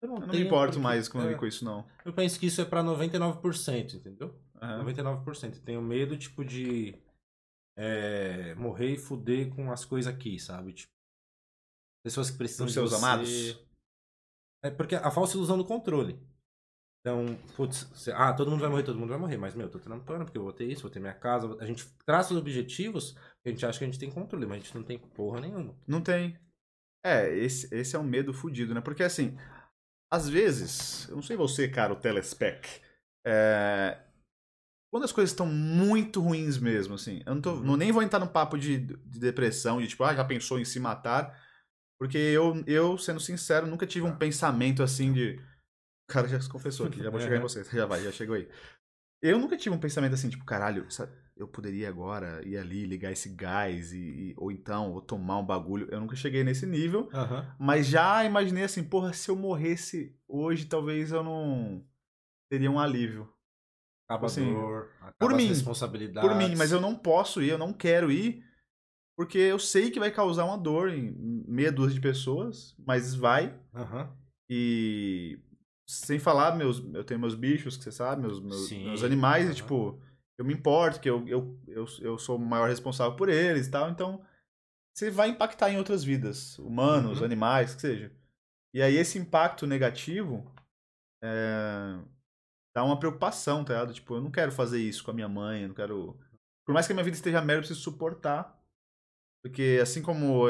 Eu 0.00 0.08
não, 0.08 0.14
eu 0.18 0.20
não 0.20 0.28
me 0.28 0.40
importo 0.40 0.74
porque- 0.74 0.82
mais 0.82 1.08
com, 1.08 1.20
é, 1.20 1.34
com 1.34 1.44
isso, 1.44 1.64
não. 1.64 1.84
Eu 2.04 2.12
penso 2.12 2.38
que 2.38 2.46
isso 2.46 2.60
é 2.60 2.64
pra 2.64 2.82
99%, 2.82 3.94
entendeu? 3.96 4.40
Aham. 4.62 4.78
99%. 4.84 5.60
Tenho 5.64 5.82
medo, 5.82 6.16
tipo, 6.16 6.42
de 6.44 6.94
é, 7.76 8.54
morrer 8.54 8.92
e 8.94 8.98
fuder 8.98 9.50
com 9.54 9.70
as 9.72 9.84
coisas 9.84 10.12
aqui, 10.12 10.38
sabe? 10.38 10.72
Tipo, 10.72 10.92
pessoas 12.02 12.30
que 12.30 12.38
precisam 12.38 12.66
Os 12.66 12.72
de 12.72 12.78
seus 12.78 12.90
você. 12.90 13.04
amados? 13.04 13.58
É 14.62 14.70
porque 14.70 14.94
a 14.94 15.10
falsa 15.10 15.36
ilusão 15.36 15.56
do 15.56 15.64
controle. 15.64 16.18
Então, 17.00 17.34
putz, 17.56 17.88
cê- 17.94 18.12
ah, 18.12 18.32
todo 18.32 18.50
mundo 18.50 18.60
vai 18.60 18.68
morrer, 18.68 18.82
todo 18.82 18.98
mundo 18.98 19.08
vai 19.08 19.18
morrer, 19.18 19.38
mas, 19.38 19.54
meu, 19.54 19.66
eu 19.66 19.70
tô 19.70 19.78
trampando 19.78 20.24
porque 20.24 20.36
eu 20.36 20.42
vou 20.42 20.52
ter 20.52 20.66
isso, 20.66 20.82
vou 20.82 20.90
ter 20.90 21.00
minha 21.00 21.14
casa. 21.14 21.46
vou- 21.48 21.60
A 21.60 21.64
gente 21.64 21.86
traça 22.04 22.34
os 22.34 22.38
objetivos 22.38 23.12
que 23.42 23.48
a 23.48 23.50
gente 23.50 23.64
acha 23.64 23.78
que 23.78 23.84
a 23.84 23.88
gente 23.88 23.98
tem 23.98 24.10
controle, 24.10 24.44
mas 24.46 24.56
a 24.56 24.60
gente 24.64 24.74
não 24.74 24.82
tem 24.82 24.98
porra 24.98 25.40
nenhuma. 25.40 25.74
Não 25.86 26.02
tem. 26.02 26.38
É, 27.04 27.34
esse, 27.34 27.74
esse 27.74 27.96
é 27.96 27.98
um 27.98 28.02
medo 28.04 28.34
fudido, 28.34 28.74
né? 28.74 28.82
Porque 28.82 29.02
assim, 29.02 29.34
às 30.12 30.28
vezes, 30.28 31.08
eu 31.08 31.16
não 31.16 31.22
sei 31.22 31.36
você, 31.36 31.68
cara, 31.68 31.92
o 31.92 31.96
telespec, 31.96 32.68
é, 33.26 33.98
quando 34.90 35.04
as 35.04 35.12
coisas 35.12 35.30
estão 35.30 35.46
muito 35.46 36.20
ruins 36.20 36.58
mesmo, 36.58 36.94
assim, 36.94 37.22
eu 37.24 37.34
não, 37.34 37.42
tô, 37.42 37.52
Uhum. 37.52 37.60
não 37.62 37.76
nem 37.76 37.92
vou 37.92 38.02
entrar 38.02 38.18
no 38.18 38.28
papo 38.28 38.58
de, 38.58 38.78
de 38.78 39.18
depressão, 39.20 39.80
de 39.80 39.88
tipo, 39.88 40.04
ah, 40.04 40.14
já 40.14 40.24
pensou 40.24 40.58
em 40.58 40.64
se 40.64 40.80
matar, 40.80 41.38
porque 42.00 42.16
eu, 42.16 42.64
eu, 42.66 42.96
sendo 42.96 43.20
sincero, 43.20 43.66
nunca 43.66 43.86
tive 43.86 44.06
um 44.06 44.10
Tá. 44.12 44.16
pensamento 44.16 44.82
assim 44.82 45.12
de. 45.12 45.38
O 46.08 46.12
cara 46.12 46.26
já 46.26 46.40
se 46.40 46.48
confessou 46.48 46.86
aqui, 46.86 47.02
já 47.02 47.10
vou 47.10 47.20
chegar 47.20 47.36
em 47.36 47.38
Uhum. 47.44 47.48
você, 47.48 47.62
já 47.62 47.84
vai, 47.84 48.02
já 48.02 48.10
chegou 48.10 48.34
aí. 48.34 48.48
Eu 49.22 49.38
nunca 49.38 49.54
tive 49.54 49.76
um 49.76 49.78
pensamento 49.78 50.14
assim, 50.14 50.30
tipo, 50.30 50.46
caralho, 50.46 50.86
eu 51.36 51.46
poderia 51.46 51.90
agora 51.90 52.40
ir 52.42 52.56
ali, 52.56 52.86
ligar 52.86 53.12
esse 53.12 53.28
gás, 53.28 53.92
e, 53.92 53.98
e- 53.98 54.34
ou 54.38 54.50
então, 54.50 54.92
ou 54.92 55.02
tomar 55.02 55.38
um 55.38 55.44
bagulho. 55.44 55.86
Eu 55.90 56.00
nunca 56.00 56.16
cheguei 56.16 56.42
nesse 56.42 56.64
nível, 56.64 57.10
mas 57.58 57.86
já 57.86 58.24
imaginei 58.24 58.64
assim, 58.64 58.82
porra, 58.82 59.12
se 59.12 59.30
eu 59.30 59.36
morresse 59.36 60.16
hoje, 60.26 60.64
talvez 60.64 61.12
eu 61.12 61.22
não 61.22 61.84
teria 62.50 62.70
um 62.70 62.80
alívio. 62.80 63.30
Acaba 64.08 64.26
Assim, 64.26 64.48
a 64.48 64.54
dor, 64.54 64.90
acaba 65.00 65.14
por 65.18 65.34
mim. 65.34 65.52
Por 66.22 66.34
mim, 66.34 66.56
mas 66.56 66.72
eu 66.72 66.80
não 66.80 66.96
posso 66.96 67.42
ir, 67.42 67.50
eu 67.50 67.58
não 67.58 67.74
quero 67.74 68.10
ir, 68.10 68.42
porque 69.20 69.36
eu 69.36 69.58
sei 69.58 69.90
que 69.90 70.00
vai 70.00 70.10
causar 70.10 70.46
uma 70.46 70.56
dor 70.56 70.88
em 70.88 71.14
meia 71.46 71.70
dúzia 71.70 71.92
de 71.92 72.00
pessoas, 72.00 72.74
mas 72.78 73.14
vai. 73.14 73.54
Aham. 73.74 74.16
E 74.48 75.38
sem 75.86 76.18
falar, 76.18 76.56
meus, 76.56 76.82
eu 76.94 77.04
tenho 77.04 77.20
meus 77.20 77.34
bichos, 77.34 77.76
que 77.76 77.84
você 77.84 77.92
sabe, 77.92 78.22
meus, 78.22 78.40
meus, 78.40 78.70
Sim, 78.70 78.82
meus 78.86 79.04
animais, 79.04 79.44
aham. 79.44 79.52
e 79.52 79.56
tipo, 79.56 80.00
eu 80.38 80.44
me 80.46 80.54
importo, 80.54 81.00
que 81.00 81.10
eu, 81.10 81.28
eu, 81.28 81.60
eu, 81.68 81.84
eu 82.00 82.18
sou 82.18 82.38
o 82.38 82.40
maior 82.40 82.70
responsável 82.70 83.14
por 83.14 83.28
eles 83.28 83.66
e 83.66 83.70
tal, 83.70 83.90
então 83.90 84.24
você 84.96 85.10
vai 85.10 85.28
impactar 85.28 85.70
em 85.70 85.76
outras 85.76 86.02
vidas, 86.02 86.58
humanos, 86.58 87.18
Uhum. 87.18 87.26
animais, 87.26 87.74
que 87.74 87.82
seja. 87.82 88.10
E 88.72 88.80
aí 88.80 88.96
esse 88.96 89.18
impacto 89.18 89.66
negativo 89.66 90.50
é, 91.22 91.98
dá 92.74 92.82
uma 92.82 92.98
preocupação, 92.98 93.66
tá 93.66 93.74
ligado? 93.74 93.92
Tipo, 93.92 94.14
eu 94.14 94.22
não 94.22 94.30
quero 94.30 94.50
fazer 94.50 94.80
isso 94.80 95.04
com 95.04 95.10
a 95.10 95.14
minha 95.14 95.28
mãe, 95.28 95.60
eu 95.60 95.68
não 95.68 95.74
quero. 95.74 96.18
Por 96.64 96.72
mais 96.72 96.86
que 96.86 96.92
a 96.92 96.94
minha 96.94 97.04
vida 97.04 97.18
esteja 97.18 97.42
merda, 97.42 97.56
eu 97.56 97.66
preciso 97.66 97.80
suportar. 97.82 98.58
Porque 99.42 99.78
assim 99.82 100.02
como 100.02 100.48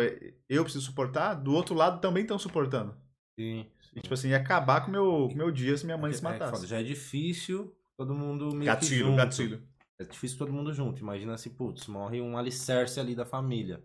eu 0.49 0.65
preciso 0.65 0.85
suportar, 0.87 1.35
do 1.35 1.53
outro 1.55 1.75
lado 1.75 2.01
também 2.01 2.23
estão 2.23 2.39
suportando. 2.39 2.95
Sim. 3.39 3.71
E, 3.95 4.01
tipo 4.01 4.15
assim, 4.15 4.29
ia 4.31 4.37
acabar 4.37 4.83
com 4.83 4.89
o 4.89 4.91
meu, 4.93 5.29
com 5.29 5.35
meu 5.37 5.51
dia 5.51 5.77
se 5.77 5.85
minha 5.85 5.97
mãe 5.99 6.11
É- 6.11 6.15
se 6.15 6.21
é 6.21 6.25
matasse. 6.25 6.67
já 6.67 6.81
é 6.81 6.83
difícil 6.83 7.77
todo 7.97 8.15
mundo 8.15 8.51
meio 8.55 8.65
gatilho, 8.67 9.07
junto. 9.07 9.17
gatilho. 9.17 9.69
É 10.01 10.05
difícil 10.05 10.39
todo 10.39 10.53
mundo 10.53 10.73
junto. 10.73 11.01
Imagina 11.01 11.37
se, 11.37 11.51
putz, 11.51 11.87
morre 11.87 12.21
um 12.21 12.37
alicerce 12.39 12.99
ali 12.99 13.15
da 13.15 13.25
família. 13.27 13.85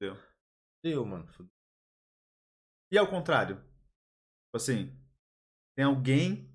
Deu. 0.00 0.16
Deu, 0.84 1.04
mano. 1.04 1.26
E 2.92 2.96
ao 2.96 3.08
contrário? 3.08 3.56
Tipo 3.56 4.56
assim, 4.56 4.96
tem 5.76 5.84
alguém 5.84 6.48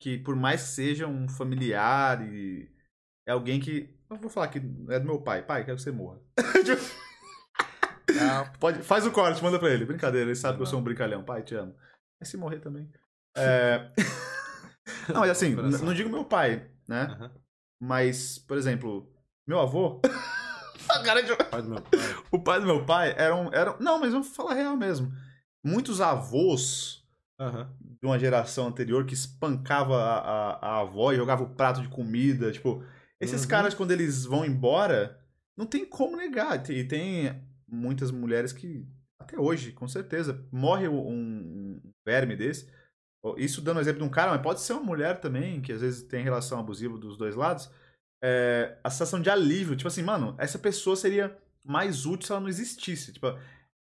que, 0.00 0.18
por 0.18 0.34
mais 0.34 0.62
que 0.62 0.68
seja 0.68 1.06
um 1.06 1.28
familiar 1.28 2.20
e. 2.28 2.70
É 3.26 3.32
alguém 3.32 3.60
que. 3.60 3.96
Eu 4.10 4.16
vou 4.16 4.28
falar 4.30 4.48
que 4.48 4.58
é 4.58 4.98
do 4.98 5.06
meu 5.06 5.22
pai. 5.22 5.42
Pai, 5.46 5.64
quero 5.64 5.76
que 5.76 5.82
você 5.82 5.92
morra. 5.92 6.20
Pode, 8.58 8.82
faz 8.82 9.06
o 9.06 9.10
corte, 9.10 9.42
manda 9.42 9.58
pra 9.58 9.70
ele. 9.70 9.84
Brincadeira, 9.84 10.26
ele 10.28 10.36
sabe 10.36 10.56
que 10.56 10.62
eu 10.62 10.66
sou 10.66 10.78
um 10.78 10.82
brincalhão. 10.82 11.22
Pai, 11.24 11.42
te 11.42 11.54
amo. 11.54 11.74
Mas 12.18 12.28
se 12.28 12.36
morrer 12.36 12.58
também. 12.60 12.90
É... 13.36 13.88
Não, 15.12 15.20
mas 15.20 15.30
assim, 15.30 15.54
não 15.54 15.94
digo 15.94 16.10
meu 16.10 16.24
pai, 16.24 16.68
né? 16.88 17.30
Mas, 17.80 18.38
por 18.38 18.58
exemplo, 18.58 19.08
meu 19.46 19.60
avô. 19.60 20.00
De- 21.22 21.36
Pai. 21.50 21.62
O 22.32 22.38
pai 22.42 22.58
do 22.60 22.66
meu 22.66 22.84
pai 22.84 23.14
era 23.16 23.34
um. 23.36 23.52
Era... 23.52 23.76
Não, 23.78 24.00
mas 24.00 24.12
vou 24.12 24.24
falar 24.24 24.54
real 24.54 24.76
mesmo. 24.76 25.12
Muitos 25.64 26.00
avós 26.00 27.04
de 28.00 28.06
uma 28.06 28.18
geração 28.18 28.66
anterior 28.66 29.04
que 29.06 29.14
espancava 29.14 29.96
a, 29.96 30.18
a, 30.18 30.66
a 30.66 30.80
avó 30.80 31.12
e 31.12 31.16
jogava 31.16 31.44
o 31.44 31.54
prato 31.54 31.80
de 31.82 31.88
comida. 31.88 32.50
Tipo, 32.50 32.84
esses 33.20 33.42
Uhum. 33.42 33.48
caras, 33.48 33.74
quando 33.74 33.92
eles 33.92 34.24
vão 34.24 34.44
embora, 34.44 35.20
não 35.56 35.66
tem 35.66 35.84
como 35.84 36.16
negar. 36.16 36.68
E 36.70 36.82
tem 36.84 37.40
muitas 37.70 38.10
mulheres 38.10 38.52
que, 38.52 38.86
até 39.18 39.38
hoje, 39.38 39.72
com 39.72 39.86
certeza, 39.86 40.46
morre 40.50 40.88
um, 40.88 40.98
um 40.98 41.92
verme 42.06 42.36
desse. 42.36 42.68
Isso 43.36 43.60
dando 43.60 43.80
exemplo 43.80 44.00
de 44.00 44.06
um 44.06 44.10
cara, 44.10 44.30
mas 44.30 44.42
pode 44.42 44.60
ser 44.60 44.72
uma 44.72 44.82
mulher 44.82 45.20
também, 45.20 45.60
que 45.60 45.72
às 45.72 45.80
vezes 45.80 46.02
tem 46.02 46.24
relação 46.24 46.58
abusiva 46.58 46.96
dos 46.96 47.16
dois 47.16 47.34
lados. 47.34 47.70
É, 48.22 48.78
a 48.82 48.90
sensação 48.90 49.20
de 49.20 49.30
alívio, 49.30 49.76
tipo 49.76 49.88
assim, 49.88 50.02
mano, 50.02 50.34
essa 50.38 50.58
pessoa 50.58 50.96
seria 50.96 51.36
mais 51.64 52.06
útil 52.06 52.26
se 52.26 52.32
ela 52.32 52.40
não 52.40 52.48
existisse. 52.48 53.12
Tipo, 53.12 53.38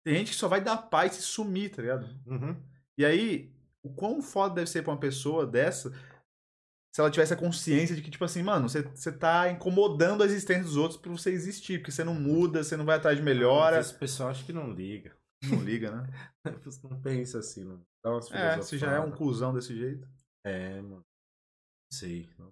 tem 0.05 0.15
gente 0.15 0.31
que 0.31 0.37
só 0.37 0.47
vai 0.47 0.61
dar 0.61 0.77
paz 0.77 1.13
se 1.13 1.21
sumir, 1.21 1.69
tá 1.69 1.81
ligado? 1.81 2.07
Uhum. 2.25 2.55
E 2.97 3.05
aí, 3.05 3.51
o 3.83 3.93
quão 3.93 4.21
foda 4.21 4.55
deve 4.55 4.69
ser 4.69 4.81
pra 4.81 4.93
uma 4.93 4.99
pessoa 4.99 5.45
dessa 5.45 5.93
se 6.97 7.01
ela 7.01 7.11
tivesse 7.11 7.31
a 7.31 7.37
consciência 7.37 7.95
de 7.95 8.01
que, 8.01 8.09
tipo 8.09 8.25
assim, 8.25 8.41
mano, 8.41 8.67
você, 8.67 8.81
você 8.81 9.11
tá 9.11 9.51
incomodando 9.51 10.23
a 10.23 10.25
existência 10.25 10.63
dos 10.63 10.75
outros 10.75 10.99
pra 10.99 11.11
você 11.11 11.29
existir, 11.29 11.77
porque 11.77 11.91
você 11.91 12.03
não 12.03 12.15
muda, 12.15 12.63
você 12.63 12.75
não 12.75 12.85
vai 12.85 12.97
atrás 12.97 13.15
de 13.15 13.23
melhora. 13.23 13.79
Esse 13.79 13.93
pessoal 13.93 14.29
acho 14.29 14.43
que 14.43 14.51
não 14.51 14.73
liga. 14.73 15.15
Não 15.43 15.63
liga, 15.63 15.91
né? 15.91 16.31
Não 16.89 16.99
pensa 16.99 17.37
assim, 17.37 17.63
não. 17.63 17.85
Dá 18.03 18.09
umas 18.09 18.31
É, 18.31 18.59
se 18.63 18.79
já 18.79 18.93
é 18.93 18.99
um 18.99 19.11
cuzão 19.11 19.53
desse 19.53 19.75
jeito. 19.75 20.09
É, 20.43 20.81
mano. 20.81 21.05
Sei. 21.93 22.27
não. 22.39 22.47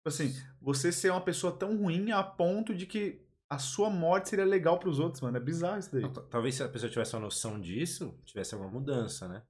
Tipo 0.00 0.08
assim, 0.08 0.34
você 0.60 0.92
ser 0.92 1.12
uma 1.12 1.24
pessoa 1.24 1.56
tão 1.56 1.78
ruim 1.78 2.10
a 2.10 2.22
ponto 2.22 2.74
de 2.74 2.84
que 2.84 3.26
a 3.50 3.58
sua 3.58 3.88
morte 3.88 4.28
seria 4.28 4.44
legal 4.44 4.78
pros 4.78 4.98
outros, 4.98 5.22
mano. 5.22 5.38
É 5.38 5.40
bizarro 5.40 5.78
isso 5.78 5.90
daí. 5.92 6.02
Talvez 6.28 6.56
se 6.56 6.62
a 6.62 6.68
pessoa 6.68 6.90
tivesse 6.90 7.14
uma 7.16 7.22
noção 7.22 7.58
disso, 7.58 8.20
tivesse 8.26 8.52
alguma 8.54 8.70
mudança, 8.70 9.26
né? 9.26 9.42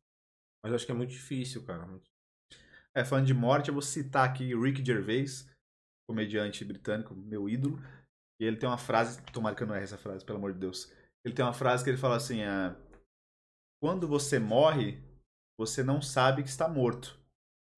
Mas 0.62 0.70
eu 0.70 0.76
acho 0.76 0.86
que 0.86 0.92
é 0.92 0.94
muito 0.94 1.10
difícil, 1.10 1.64
cara. 1.64 1.84
Muito- 1.84 2.08
É, 2.94 3.04
falando 3.04 3.26
de 3.26 3.34
morte, 3.34 3.68
eu 3.68 3.74
vou 3.74 3.82
citar 3.82 4.28
aqui 4.28 4.54
Rick 4.54 4.84
Gervais, 4.84 5.48
comediante 6.08 6.64
britânico, 6.64 7.14
meu 7.14 7.48
ídolo. 7.48 7.78
E 8.40 8.44
ele 8.44 8.56
tem 8.56 8.68
uma 8.68 8.78
frase, 8.78 9.22
tomara 9.32 9.54
que 9.54 9.62
eu 9.62 9.66
não 9.66 9.74
erre 9.74 9.84
essa 9.84 9.98
frase, 9.98 10.24
pelo 10.24 10.38
amor 10.38 10.52
de 10.52 10.58
Deus. 10.58 10.90
Ele 11.24 11.34
tem 11.34 11.44
uma 11.44 11.52
frase 11.52 11.84
que 11.84 11.90
ele 11.90 11.96
fala 11.98 12.16
assim: 12.16 12.40
é, 12.40 12.74
Quando 13.82 14.08
você 14.08 14.38
morre, 14.38 15.02
você 15.58 15.82
não 15.82 16.00
sabe 16.02 16.42
que 16.42 16.48
está 16.48 16.68
morto. 16.68 17.18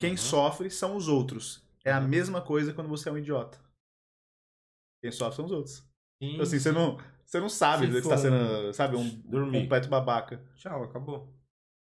Quem 0.00 0.12
Uhum. 0.12 0.16
sofre 0.16 0.70
são 0.70 0.96
os 0.96 1.08
outros. 1.08 1.62
É 1.84 1.92
a 1.92 2.00
Uhum. 2.00 2.08
mesma 2.08 2.40
coisa 2.40 2.72
quando 2.72 2.88
você 2.88 3.08
é 3.08 3.12
um 3.12 3.18
idiota. 3.18 3.58
Quem 5.02 5.10
sofre 5.12 5.36
são 5.36 5.44
os 5.44 5.52
outros. 5.52 5.76
Sim, 6.22 6.30
Tipo 6.30 6.42
assim, 6.42 6.58
você 6.60 6.72
não, 6.72 6.96
você 7.24 7.40
não 7.40 7.48
sabe 7.48 7.86
Se 7.86 7.92
que 7.92 7.92
você 7.92 7.98
está 8.14 8.16
sendo, 8.18 8.72
sabe, 8.72 8.96
um 8.96 9.20
dormir. 9.22 9.62
completo 9.62 9.88
babaca. 9.88 10.38
Tchau, 10.54 10.84
acabou. 10.84 11.32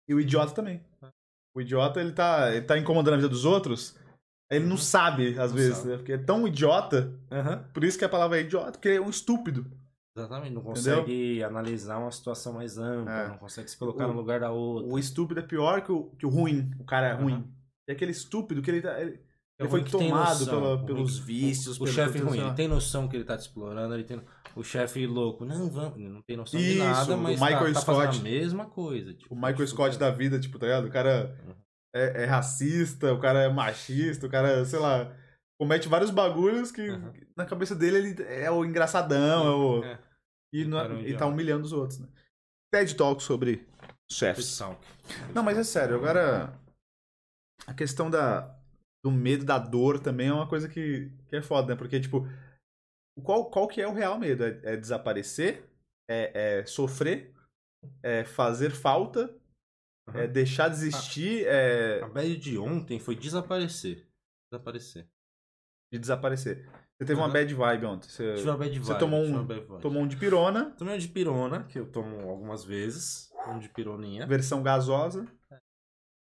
E 0.07 0.13
o 0.13 0.19
idiota 0.19 0.53
também. 0.53 0.83
O 1.55 1.61
idiota, 1.61 1.99
ele 2.01 2.11
tá, 2.11 2.51
ele 2.51 2.65
tá 2.65 2.77
incomodando 2.77 3.13
a 3.13 3.17
vida 3.17 3.29
dos 3.29 3.45
outros. 3.45 3.95
Ele 4.51 4.65
não 4.65 4.71
Uhum. 4.71 4.77
sabe, 4.77 5.29
às 5.39 5.51
Não 5.51 5.57
vezes, 5.57 5.77
sabe. 5.77 5.89
né? 5.89 5.97
Porque 5.97 6.13
é 6.13 6.17
tão 6.17 6.47
idiota, 6.47 7.13
Aham. 7.31 7.63
por 7.73 7.83
isso 7.83 7.97
que 7.97 8.05
a 8.05 8.09
palavra 8.09 8.37
é 8.39 8.41
idiota, 8.41 8.71
porque 8.73 8.89
é 8.89 9.01
um 9.01 9.09
estúpido. 9.09 9.65
Exatamente. 10.15 10.53
Não 10.53 10.61
Entendeu? 10.61 10.73
consegue 10.97 11.43
analisar 11.43 11.97
uma 11.97 12.11
situação 12.11 12.53
mais 12.53 12.77
ampla, 12.77 13.11
É. 13.11 13.27
não 13.29 13.37
consegue 13.37 13.69
se 13.69 13.77
colocar 13.77 14.05
O- 14.05 14.09
no 14.09 14.13
lugar 14.13 14.39
da 14.39 14.51
outra. 14.51 14.91
O 14.93 14.99
estúpido 14.99 15.39
é 15.39 15.43
pior 15.43 15.81
que 15.81 15.91
o, 15.91 16.11
que 16.19 16.25
o 16.25 16.29
ruim. 16.29 16.69
O 16.79 16.83
cara 16.83 17.07
é 17.07 17.13
ruim. 17.13 17.51
E 17.87 17.91
aquele 17.91 18.11
estúpido 18.11 18.61
que 18.61 18.69
ele 18.69 18.81
tá. 18.81 18.99
Ele, 19.01 19.19
É 19.59 19.63
ele 19.63 19.69
foi 19.69 19.83
tomado 19.83 20.45
pela- 20.45 20.85
pelos 20.85 21.17
vícios, 21.17 21.79
O, 21.79 21.81
o 21.81 21.85
pelo- 21.85 21.95
chefe 21.95 22.19
ruim, 22.19 22.39
ele 22.39 22.53
tem 22.53 22.67
noção 22.67 23.07
que 23.07 23.15
ele 23.15 23.23
tá 23.25 23.35
te 23.37 23.41
explorando, 23.41 23.93
ele 23.95 24.03
tem... 24.03 24.21
o 24.55 24.63
chefe 24.63 25.05
louco. 25.07 25.45
Não, 25.45 25.69
vamos. 25.69 25.97
Não 25.99 26.21
tem 26.21 26.37
noção 26.37 26.59
Isso, 26.59 26.73
de 26.73 26.77
nada, 26.79 27.15
o 27.15 27.17
mas 27.17 27.39
Michael 27.39 27.73
tá, 27.73 27.79
tá 27.79 27.85
fazendo 27.85 28.13
Scott. 28.13 28.19
a 28.19 28.23
mesma 28.31 28.65
coisa. 28.65 29.13
Tipo, 29.13 29.33
O 29.33 29.37
Michael 29.37 29.67
Scott 29.67 29.97
da 29.97 30.11
vida, 30.11 30.39
tipo, 30.39 30.59
tá 30.59 30.65
ligado? 30.67 30.87
O 30.87 30.91
cara 30.91 31.35
Uhum. 31.45 31.55
é, 31.95 32.23
é 32.23 32.25
racista, 32.25 33.13
o 33.13 33.19
cara 33.19 33.43
é 33.43 33.49
machista, 33.49 34.25
o 34.27 34.29
cara, 34.29 34.63
sei 34.65 34.79
lá, 34.79 35.15
comete 35.59 35.87
vários 35.87 36.09
bagulhos 36.11 36.71
que 36.71 36.89
Uhum. 36.89 37.13
na 37.37 37.45
cabeça 37.45 37.75
dele 37.75 37.97
ele 37.97 38.23
é 38.23 38.49
o 38.51 38.63
engraçadão, 38.65 39.45
é 39.47 39.49
o... 39.51 39.83
É, 39.83 39.99
E, 40.53 40.65
não- 40.65 40.77
cara, 40.79 40.93
um 40.95 41.01
e 41.01 41.17
tá 41.17 41.25
humilhando 41.25 41.65
os 41.65 41.73
outros, 41.73 41.99
né? 41.99 42.07
TED 42.71 42.95
Talk 42.95 43.21
sobre 43.23 43.67
chefes. 44.11 44.59
Não, 45.33 45.41
mas 45.43 45.57
é 45.57 45.63
sério, 45.63 45.95
agora 45.95 46.53
a 47.65 47.73
questão 47.73 48.09
da, 48.09 48.55
do 49.03 49.11
medo, 49.11 49.45
da 49.45 49.57
dor 49.57 49.99
também 49.99 50.27
é 50.27 50.33
uma 50.33 50.47
coisa 50.47 50.67
que, 50.67 51.11
que 51.27 51.35
é 51.35 51.41
foda, 51.41 51.69
né? 51.73 51.75
Porque, 51.75 51.99
tipo, 51.99 52.27
qual, 53.21 53.49
qual 53.49 53.67
que 53.67 53.81
é 53.81 53.87
o 53.87 53.93
real 53.93 54.17
medo? 54.17 54.43
É, 54.43 54.59
é 54.73 54.77
desaparecer? 54.77 55.69
É, 56.09 56.59
é 56.59 56.65
sofrer? 56.65 57.33
É 58.01 58.23
fazer 58.23 58.71
falta? 58.71 59.33
Uhum. 60.07 60.15
É 60.19 60.27
deixar 60.27 60.67
de 60.69 60.75
existir? 60.75 61.45
É 61.47 62.01
A 62.01 62.07
bad 62.09 62.35
de 62.37 62.57
ontem 62.57 62.99
foi 62.99 63.15
desaparecer. 63.15 64.07
Desaparecer. 64.51 65.07
de 65.91 65.99
desaparecer? 65.99 66.65
Você 66.97 67.05
teve 67.07 67.19
uma 67.19 67.29
bad 67.29 67.53
vibe 67.53 67.85
ontem. 67.85 68.09
Você 68.09 68.35
Tive 68.35 68.49
uma 68.49 68.57
bad 68.57 68.71
vibe. 68.71 68.85
você 68.85 68.97
tomou 68.99 69.21
um- 69.23 69.29
uma 69.31 69.43
bad 69.43 69.61
vibe. 69.65 69.81
tomou 69.81 70.03
um 70.03 70.07
de 70.07 70.15
pirona, 70.17 70.71
Tomei 70.77 70.95
um 70.95 70.97
de 70.97 71.07
pirona, 71.07 71.63
que 71.65 71.77
eu 71.79 71.91
tomo 71.91 72.29
algumas 72.29 72.63
vezes. 72.63 73.29
Um 73.47 73.59
de 73.59 73.67
pironinha. 73.69 74.25
versão 74.25 74.63
gasosa. 74.63 75.25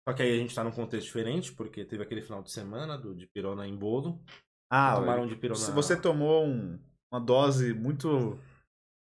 Só 0.08 0.14
que 0.16 0.22
aí 0.22 0.34
a 0.34 0.38
gente 0.38 0.54
tá 0.54 0.64
num 0.64 0.72
contexto 0.72 1.06
diferente, 1.08 1.52
porque 1.54 1.84
teve 1.86 2.04
aquele 2.04 2.22
final 2.22 2.42
de 2.44 2.52
semana 2.52 2.98
do 2.98 3.16
de 3.16 3.28
pirona 3.28 3.68
em 3.68 3.76
bolo. 3.76 4.24
Ah, 4.70 4.96
Tomaram 4.96 5.28
de 5.28 5.36
pirona. 5.36 5.60
Se 5.60 5.72
você 5.72 5.96
tomou 6.00 6.46
um- 6.46 6.80
uma 7.12 7.20
dose 7.20 7.74
muito 7.74 8.40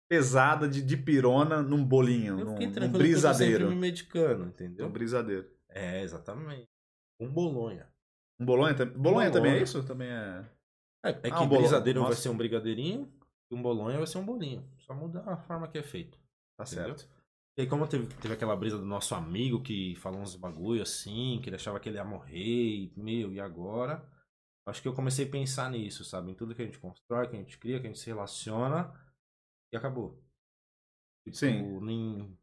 pesada 0.09 0.69
de 0.69 0.83
dipirona 0.83 1.63
num 1.63 1.85
bolinho, 1.85 2.39
Eu 2.41 2.45
num, 2.45 2.55
num 2.55 2.85
eu 2.85 2.89
brisadeiro. 2.91 3.59
sempre 3.65 3.75
me 3.75 3.81
medicando, 3.81 4.45
entendeu? 4.47 4.87
Um 4.87 4.91
brisadeiro. 4.91 5.49
É, 5.69 6.03
exatamente. 6.03 6.69
Um 7.21 7.29
bolonha. 7.33 7.89
Um 8.39 8.45
bolonha, 8.45 8.75
tam- 8.75 8.87
bolonha 8.91 9.31
também 9.31 9.53
é 9.53 9.55
bolonha. 9.55 9.63
isso? 9.63 9.83
Também 9.85 10.09
é. 10.09 10.45
É, 11.05 11.11
é 11.11 11.13
Ah, 11.13 11.21
que 11.21 11.29
um 11.29 11.33
bolonha. 11.49 11.59
brisadeiro 11.61 12.01
vai 12.01 12.11
Nossa. 12.11 12.21
ser 12.23 12.29
um 12.29 12.37
brigadeirinho 12.37 13.13
e 13.51 13.55
um 13.55 13.63
bolonha 13.63 13.97
vai 13.99 14.07
ser 14.07 14.19
um 14.19 14.25
bolinho. 14.25 14.65
Só 14.79 14.95
muda 14.95 15.23
a 15.27 15.37
forma 15.37 15.69
que 15.69 15.79
é 15.79 15.83
feito. 15.83 16.19
Tá 16.57 16.65
Entendeu? 16.65 16.97
certo. 16.99 17.09
E 17.57 17.63
aí, 17.63 17.67
como 17.69 17.87
teve, 17.87 18.07
teve 18.17 18.35
aquela 18.35 18.57
brisa 18.57 18.77
do 18.79 18.85
nosso 18.85 19.15
amigo 19.15 19.63
que 19.63 19.95
falou 19.97 20.21
uns 20.21 20.35
bagulho 20.35 20.83
assim, 20.83 21.39
que 21.43 21.49
ele 21.49 21.57
achava 21.57 21.79
que 21.79 21.89
ele 21.89 21.99
ia 21.99 22.05
morrer, 22.05 22.37
e, 22.37 22.93
meu, 22.97 23.33
e 23.33 23.39
agora? 23.41 24.05
Acho 24.67 24.81
que 24.81 24.89
eu 24.89 24.95
comecei 24.95 25.27
a 25.27 25.31
pensar 25.31 25.71
nisso, 25.71 26.05
sabe? 26.05 26.31
Em 26.31 26.35
tudo 26.35 26.55
que 26.55 26.63
a 26.63 26.65
gente 26.65 26.79
constrói, 26.79 27.29
que 27.29 27.37
a 27.37 27.39
gente 27.39 27.59
cria, 27.59 27.81
que 27.81 27.87
a 27.87 27.91
gente 27.91 27.99
se 27.99 28.07
relaciona, 28.07 28.93
e 29.73 29.77
acabou. 29.77 30.23
Tipo, 31.25 31.37
Sim. 31.37 31.81
Nem 31.81 32.39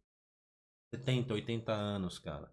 70, 0.94 1.34
80 1.34 1.74
anos, 1.74 2.20
cara. 2.20 2.52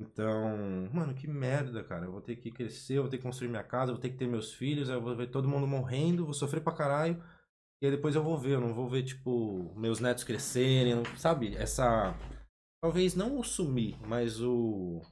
Então, 0.00 0.88
mano, 0.92 1.14
que 1.14 1.26
merda, 1.26 1.82
cara. 1.82 2.06
Eu 2.06 2.12
vou 2.12 2.20
ter 2.20 2.36
que 2.36 2.52
crescer, 2.52 2.98
eu 2.98 3.02
vou 3.02 3.10
ter 3.10 3.18
que 3.18 3.24
construir 3.24 3.48
minha 3.48 3.64
casa, 3.64 3.90
eu 3.90 3.96
vou 3.96 4.02
ter 4.02 4.10
que 4.10 4.16
ter 4.16 4.28
meus 4.28 4.54
filhos, 4.54 4.88
aí 4.88 4.96
eu 4.96 5.02
vou 5.02 5.16
ver 5.16 5.28
todo 5.28 5.48
mundo 5.48 5.66
morrendo, 5.66 6.24
vou 6.24 6.34
sofrer 6.34 6.62
pra 6.62 6.74
caralho. 6.74 7.22
E 7.82 7.86
aí 7.86 7.92
depois 7.92 8.14
eu 8.14 8.22
vou 8.22 8.38
ver, 8.38 8.54
eu 8.54 8.60
não 8.60 8.74
vou 8.74 8.88
ver, 8.88 9.02
tipo, 9.02 9.74
meus 9.76 10.00
netos 10.00 10.24
crescerem, 10.24 11.02
sabe? 11.16 11.56
Essa. 11.56 12.14
Talvez 12.80 13.16
não 13.16 13.38
o 13.38 13.44
sumir, 13.44 13.98
mas 14.06 14.40
o. 14.40 15.02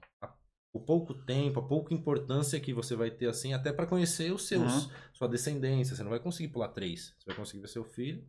o 0.76 0.80
pouco 0.80 1.14
tempo, 1.14 1.60
a 1.60 1.66
pouca 1.66 1.92
importância 1.94 2.60
que 2.60 2.72
você 2.72 2.94
vai 2.94 3.10
ter, 3.10 3.26
assim, 3.28 3.52
até 3.54 3.72
pra 3.72 3.86
conhecer 3.86 4.32
os 4.32 4.46
seus. 4.46 4.88
Sua 5.12 5.28
descendência. 5.28 5.96
Você 5.96 6.02
não 6.02 6.10
vai 6.10 6.20
conseguir 6.20 6.48
pular 6.52 6.68
três. 6.68 7.14
Você 7.18 7.26
vai 7.26 7.34
conseguir 7.36 7.62
ver 7.62 7.68
seu 7.68 7.84
filho, 7.84 8.24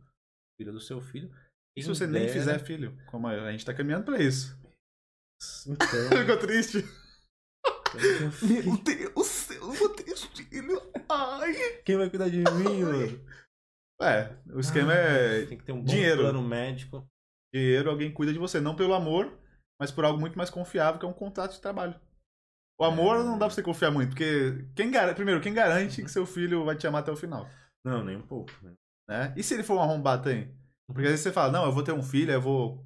filho 0.58 0.72
do 0.72 0.80
seu 0.80 1.00
filho. 1.00 1.30
E 1.76 1.82
se 1.82 1.88
você 1.88 2.06
nem 2.06 2.22
dera- 2.22 2.32
fizer 2.32 2.58
filho? 2.58 2.98
Como 3.06 3.26
a 3.28 3.32
a 3.32 3.52
gente 3.52 3.64
tá 3.64 3.72
caminhando 3.74 4.04
pra 4.06 4.18
isso. 4.20 4.58
Então. 5.66 5.86
Ficou 6.18 6.36
triste? 6.38 6.84
Meu 8.42 8.76
Deus, 8.82 9.50
eu 9.50 9.72
vou 9.72 9.88
ter 9.90 10.16
filho. 10.16 10.80
Ai. 11.08 11.54
Quem 11.84 11.96
vai 11.96 12.10
cuidar 12.10 12.28
de 12.28 12.38
mim, 12.38 12.82
mano? 12.82 13.24
É, 14.00 14.36
o 14.52 14.60
esquema 14.60 14.92
é 14.94 15.46
Tem 15.46 15.58
que 15.58 15.64
ter 15.64 15.72
um 15.72 15.80
bom 15.80 15.84
dinheiro. 15.86 16.22
plano 16.22 16.42
médico. 16.42 17.08
dinheiro, 17.52 17.90
alguém 17.90 18.12
cuida 18.12 18.32
de 18.32 18.38
você. 18.38 18.60
Não 18.60 18.76
pelo 18.76 18.94
amor, 18.94 19.38
mas 19.80 19.90
por 19.90 20.04
algo 20.04 20.20
muito 20.20 20.36
mais 20.36 20.50
confiável, 20.50 20.98
que 21.00 21.06
é 21.06 21.08
um 21.08 21.12
contrato 21.14 21.52
de 21.52 21.60
trabalho. 21.60 21.98
O 22.78 22.84
amor 22.84 23.24
não 23.24 23.38
dá 23.38 23.46
pra 23.46 23.54
você 23.54 23.62
confiar 23.62 23.90
muito, 23.90 24.10
porque 24.10 24.64
quem 24.74 24.90
garante, 24.90 25.16
primeiro, 25.16 25.40
quem 25.40 25.52
garante 25.52 26.02
que 26.02 26.10
seu 26.10 26.24
filho 26.24 26.64
vai 26.64 26.76
te 26.76 26.86
amar 26.86 27.02
até 27.02 27.10
o 27.10 27.16
final? 27.16 27.48
Não, 27.84 28.04
nem 28.04 28.16
um 28.16 28.22
pouco. 28.22 28.52
Né? 28.62 28.72
Né? 29.08 29.34
E 29.36 29.42
se 29.42 29.54
ele 29.54 29.64
for 29.64 29.76
um 29.76 29.82
arrombado 29.82 30.22
também? 30.24 30.54
Porque 30.86 31.02
às 31.02 31.10
vezes 31.10 31.20
você 31.22 31.32
fala, 31.32 31.52
não, 31.52 31.64
eu 31.64 31.72
vou 31.72 31.82
ter 31.82 31.92
um 31.92 32.02
filho, 32.02 32.30
eu 32.30 32.40
vou 32.40 32.84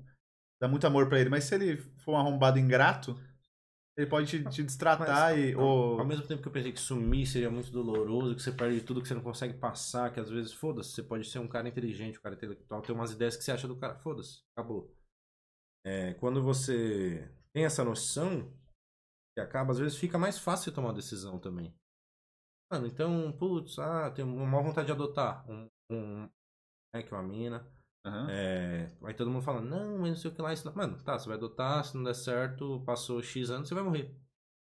dar 0.61 0.68
muito 0.68 0.87
amor 0.87 1.09
pra 1.09 1.20
ele, 1.20 1.28
mas 1.28 1.44
se 1.44 1.55
ele 1.55 1.76
for 1.76 2.12
um 2.14 2.16
arrombado 2.16 2.59
ingrato, 2.59 3.20
ele 3.96 4.07
pode 4.07 4.26
te, 4.26 4.42
te 4.48 4.62
destratar 4.62 5.35
Mas, 5.35 5.38
e. 5.38 5.52
ao- 5.52 5.61
ou... 5.61 6.00
Ao 6.00 6.07
mesmo 6.07 6.26
tempo 6.26 6.40
que 6.40 6.48
eu 6.48 6.52
pensei 6.52 6.72
que 6.72 6.81
sumir 6.81 7.26
seria 7.26 7.50
muito 7.50 7.70
doloroso, 7.70 8.35
que 8.35 8.42
você 8.42 8.50
perde 8.50 8.81
tudo, 8.81 9.02
que 9.02 9.09
você 9.09 9.14
não 9.14 9.22
consegue 9.22 9.55
passar, 9.55 10.11
que 10.11 10.18
às 10.18 10.31
vezes, 10.31 10.52
foda-se, 10.52 10.90
você 10.92 11.02
pode 11.02 11.28
ser 11.28 11.38
um 11.38 11.46
cara 11.48 11.68
inteligente, 11.68 12.18
um 12.18 12.22
cara 12.22 12.35
intelectual, 12.35 12.81
ter 12.81 12.92
umas 12.92 13.12
ideias 13.12 13.37
que 13.37 13.44
você 13.44 13.52
acha 13.52 13.68
do 13.68 13.76
cara, 13.76 13.98
foda-se, 13.98 14.42
acabou. 14.57 14.90
É, 15.85 16.14
quando 16.14 16.42
você 16.42 17.28
tem 17.52 17.64
essa 17.64 17.85
noção, 17.85 18.52
que 19.35 19.40
acaba, 19.40 19.73
às 19.73 19.79
vezes 19.79 19.97
fica 19.97 20.18
mais 20.18 20.38
fácil 20.38 20.73
tomar 20.73 20.88
uma 20.88 20.95
decisão 20.95 21.38
também. 21.38 21.75
Mano, 22.71 22.87
então, 22.87 23.33
putz, 23.33 23.79
ah, 23.79 24.11
tenho 24.11 24.29
uma 24.29 24.47
maior 24.47 24.64
vontade 24.64 24.87
de 24.87 24.92
adotar 24.92 25.49
um, 25.51 25.68
um 25.90 26.29
é 26.95 27.03
que 27.03 27.12
uma 27.12 27.23
mina. 27.23 27.66
Aham. 28.05 28.29
É, 28.31 28.92
aí 29.05 29.14
todo 29.14 29.31
mundo 29.31 29.45
falando, 29.45 29.68
não, 29.68 29.99
mas 29.99 30.09
não 30.11 30.16
sei 30.16 30.31
o 30.31 30.35
que 30.35 30.42
lá. 30.42 30.53
Isso... 30.53 30.66
lá." 30.68 30.75
Mano, 30.75 31.03
tá, 31.03 31.18
você 31.18 31.29
vai 31.29 31.37
adotar, 31.37 31.85
se 31.85 31.97
não 31.97 32.03
der 32.03 32.14
certo, 32.14 32.83
passou 32.85 33.23
X 33.23 33.51
anos, 33.51 33.68
você 33.68 33.75
vai 33.75 33.85
morrer. 33.85 34.14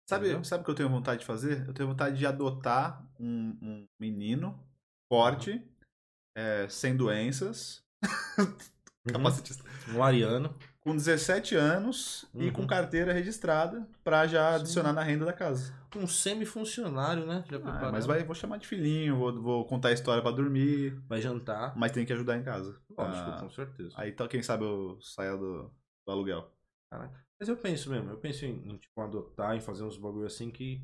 Sabe, 0.09 0.27
Entendeu? 0.27 0.45
sabe 0.45 0.63
o 0.63 0.65
que 0.65 0.71
eu 0.71 0.75
tenho 0.75 0.89
vontade 0.89 1.21
de 1.21 1.27
fazer? 1.27 1.67
Eu 1.69 1.73
tenho 1.73 1.89
vontade 1.89 2.19
de 2.19 2.27
adotar 2.27 3.09
um, 3.19 3.57
um 3.63 3.89
menino 4.01 4.59
forte, 5.11 5.65
é, 6.37 6.69
sem 6.69 6.97
doenças, 6.97 7.85
capacitista, 9.13 9.63
Um 9.95 10.03
ariano. 10.03 10.57
Com 10.81 10.97
17 10.97 11.55
anos 11.55 12.27
e 12.35 12.47
Uhum. 12.47 12.53
com 12.53 12.67
carteira 12.67 13.13
registrada 13.13 13.87
pra 14.03 14.27
já 14.27 14.51
Sim. 14.51 14.61
adicionar 14.61 14.93
na 14.93 15.03
renda 15.03 15.25
da 15.27 15.33
casa. 15.33 15.75
Um 15.95 16.07
semi-funcionário, 16.07 17.27
né? 17.27 17.45
Já 17.51 17.59
Ah, 17.65 17.91
mas 17.93 18.07
vai, 18.07 18.23
vou 18.25 18.35
chamar 18.35 18.59
de 18.59 18.67
filhinho, 18.67 19.17
vou, 19.17 19.43
vou 19.43 19.65
contar 19.67 19.89
a 19.89 19.93
história 19.93 20.23
pra 20.23 20.31
dormir, 20.31 20.93
Vai 21.09 21.21
jantar. 21.21 21.77
mas 21.77 21.93
tem 21.93 22.07
que 22.07 22.13
ajudar 22.13 22.37
em 22.39 22.43
casa. 22.43 22.81
Lógico, 22.97 23.31
Ah, 23.31 23.41
com 23.41 23.51
certeza. 23.51 23.91
aí 23.97 24.11
então, 24.11 24.27
quem 24.29 24.43
sabe 24.43 24.65
eu 24.65 24.99
saia 25.01 25.37
do, 25.37 25.71
do 26.07 26.13
aluguel. 26.13 26.51
Mas 27.39 27.49
eu 27.49 27.57
penso 27.57 27.91
mesmo, 27.91 28.11
eu 28.11 28.19
penso 28.19 28.45
em, 28.45 28.71
em, 28.71 28.77
tipo, 28.77 29.01
adotar, 29.01 29.57
em 29.57 29.61
fazer 29.61 29.83
uns 29.85 29.97
bagulho 29.97 30.27
assim 30.27 30.51
que. 30.51 30.83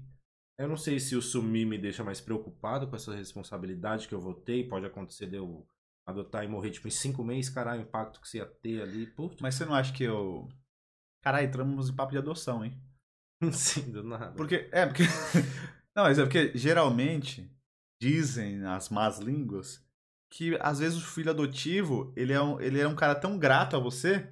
Eu 0.59 0.67
não 0.69 0.77
sei 0.77 0.99
se 0.99 1.15
o 1.15 1.21
sumir 1.21 1.67
me 1.67 1.77
deixa 1.77 2.03
mais 2.03 2.19
preocupado 2.19 2.87
com 2.87 2.97
essa 2.97 3.15
responsabilidade 3.15 4.09
que 4.09 4.15
eu 4.15 4.21
e 4.61 4.69
Pode 4.69 4.87
acontecer 4.87 5.27
de 5.27 5.37
eu 5.37 5.67
adotar 6.07 6.45
e 6.45 6.49
morrer, 6.49 6.71
tipo, 6.71 6.87
em 6.89 6.91
cinco 6.91 7.25
meses, 7.25 7.51
caralho, 7.51 7.81
o 7.81 7.85
impacto 7.85 8.21
que 8.21 8.29
você 8.29 8.39
ia 8.39 8.47
ter 8.47 8.83
ali. 8.83 9.07
Putz, 9.07 9.41
Mas 9.41 9.55
você 9.57 9.65
não 9.65 9.75
acha 9.75 9.93
que 9.93 10.05
eu. 10.05 10.49
Caralho, 11.23 11.47
entramos 11.49 11.89
em 11.91 11.97
papo 11.97 12.13
de 12.13 12.19
adoção, 12.19 12.65
hein? 12.65 12.81
sim, 13.53 13.91
do 13.91 14.03
nada. 14.05 14.33
Porque. 14.33 14.69
É, 14.73 14.87
porque. 14.87 15.03
Não, 15.97 16.03
mas 16.05 16.19
é 16.19 16.23
porque 16.25 16.53
geralmente 16.55 17.51
dizem 18.03 18.63
as 18.67 18.91
más 18.91 19.19
línguas 19.19 19.83
que 20.31 20.55
às 20.61 20.79
vezes 20.79 20.99
o 20.99 21.07
filho 21.07 21.31
adotivo 21.31 22.13
ele 22.15 22.35
é 22.35 22.43
um, 22.43 22.61
ele 22.61 22.79
é 22.79 22.87
um 22.87 22.95
cara 22.95 23.15
tão 23.15 23.39
grato 23.39 23.75
a 23.75 23.79
você 23.79 24.31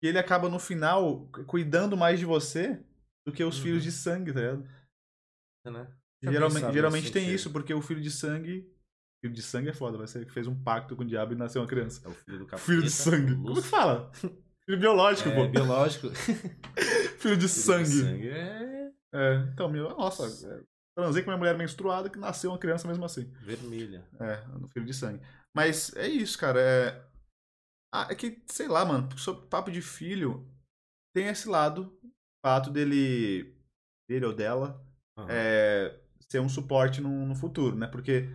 que 0.00 0.06
ele 0.06 0.18
acaba 0.18 0.48
no 0.48 0.60
final 0.60 1.26
cuidando 1.48 1.96
mais 1.96 2.20
de 2.20 2.24
você 2.24 2.80
do 3.26 3.32
que 3.32 3.42
os 3.42 3.56
Uhum. 3.56 3.62
filhos 3.64 3.82
de 3.82 3.90
sangue, 3.90 4.32
tá 4.32 4.40
ligado? 4.40 4.68
né? 5.64 5.92
Já 6.22 6.30
Geralmente, 6.30 6.72
geralmente 6.72 7.12
tem 7.12 7.22
sentido. 7.22 7.34
isso, 7.34 7.52
porque 7.52 7.74
o 7.74 7.82
filho 7.82 8.00
de 8.00 8.10
sangue. 8.10 8.72
Filho 9.20 9.34
de 9.34 9.42
sangue 9.42 9.70
é 9.70 9.72
foda, 9.72 9.96
vai 9.98 10.06
ser 10.06 10.24
que 10.26 10.32
fez 10.32 10.46
um 10.46 10.54
pacto 10.62 10.94
com 10.94 11.02
o 11.02 11.06
diabo 11.06 11.32
e 11.32 11.36
nasceu 11.36 11.62
uma 11.62 11.68
criança. 11.68 12.00
É 12.04 12.08
o 12.08 12.14
filho 12.14 12.38
do 12.38 12.46
capeta. 12.46 12.62
Filho 12.66 12.82
de 12.82 12.90
sangue. 12.90 13.34
Como 13.34 13.54
que 13.54 13.62
fala? 13.62 14.10
Filho 14.12 14.78
biológico, 14.78 15.28
É, 15.30 15.34
pô. 15.34 15.48
biológico. 15.48 16.08
Filho 17.18 17.36
de 17.36 17.48
Filho 17.48 17.48
sangue. 17.48 17.84
de 17.84 18.00
sangue 18.02 18.28
é 18.28 18.92
É, 19.14 19.34
então, 19.52 19.68
meu, 19.70 19.88
nossa, 19.90 20.24
é, 20.48 20.62
transei 20.96 21.22
com 21.22 21.30
minha 21.30 21.38
mulher 21.38 21.56
menstruada 21.56 22.10
que 22.10 22.18
nasceu 22.18 22.50
uma 22.50 22.58
criança 22.58 22.86
mesmo 22.86 23.04
assim. 23.04 23.24
vermelha. 23.40 24.06
É, 24.20 24.44
no 24.58 24.68
filho 24.68 24.84
de 24.86 24.92
sangue. 24.94 25.20
Mas 25.54 25.94
é 25.96 26.06
isso, 26.08 26.38
cara. 26.38 26.60
É, 26.60 27.02
ah, 27.94 28.08
é 28.10 28.14
que, 28.14 28.42
sei 28.46 28.68
lá, 28.68 28.84
mano, 28.84 29.16
sobre 29.18 29.46
papo 29.48 29.70
de 29.70 29.80
filho, 29.80 30.46
tem 31.14 31.28
esse 31.28 31.48
lado, 31.48 31.98
o 32.04 32.10
fato 32.46 32.70
dele, 32.70 33.56
dele 34.08 34.26
ou 34.26 34.34
dela, 34.34 34.84
Aham. 35.16 35.28
é, 35.30 35.98
ser 36.28 36.40
um 36.40 36.48
suporte 36.48 37.00
no, 37.00 37.24
no 37.24 37.34
futuro, 37.34 37.74
né? 37.76 37.86
Porque, 37.86 38.28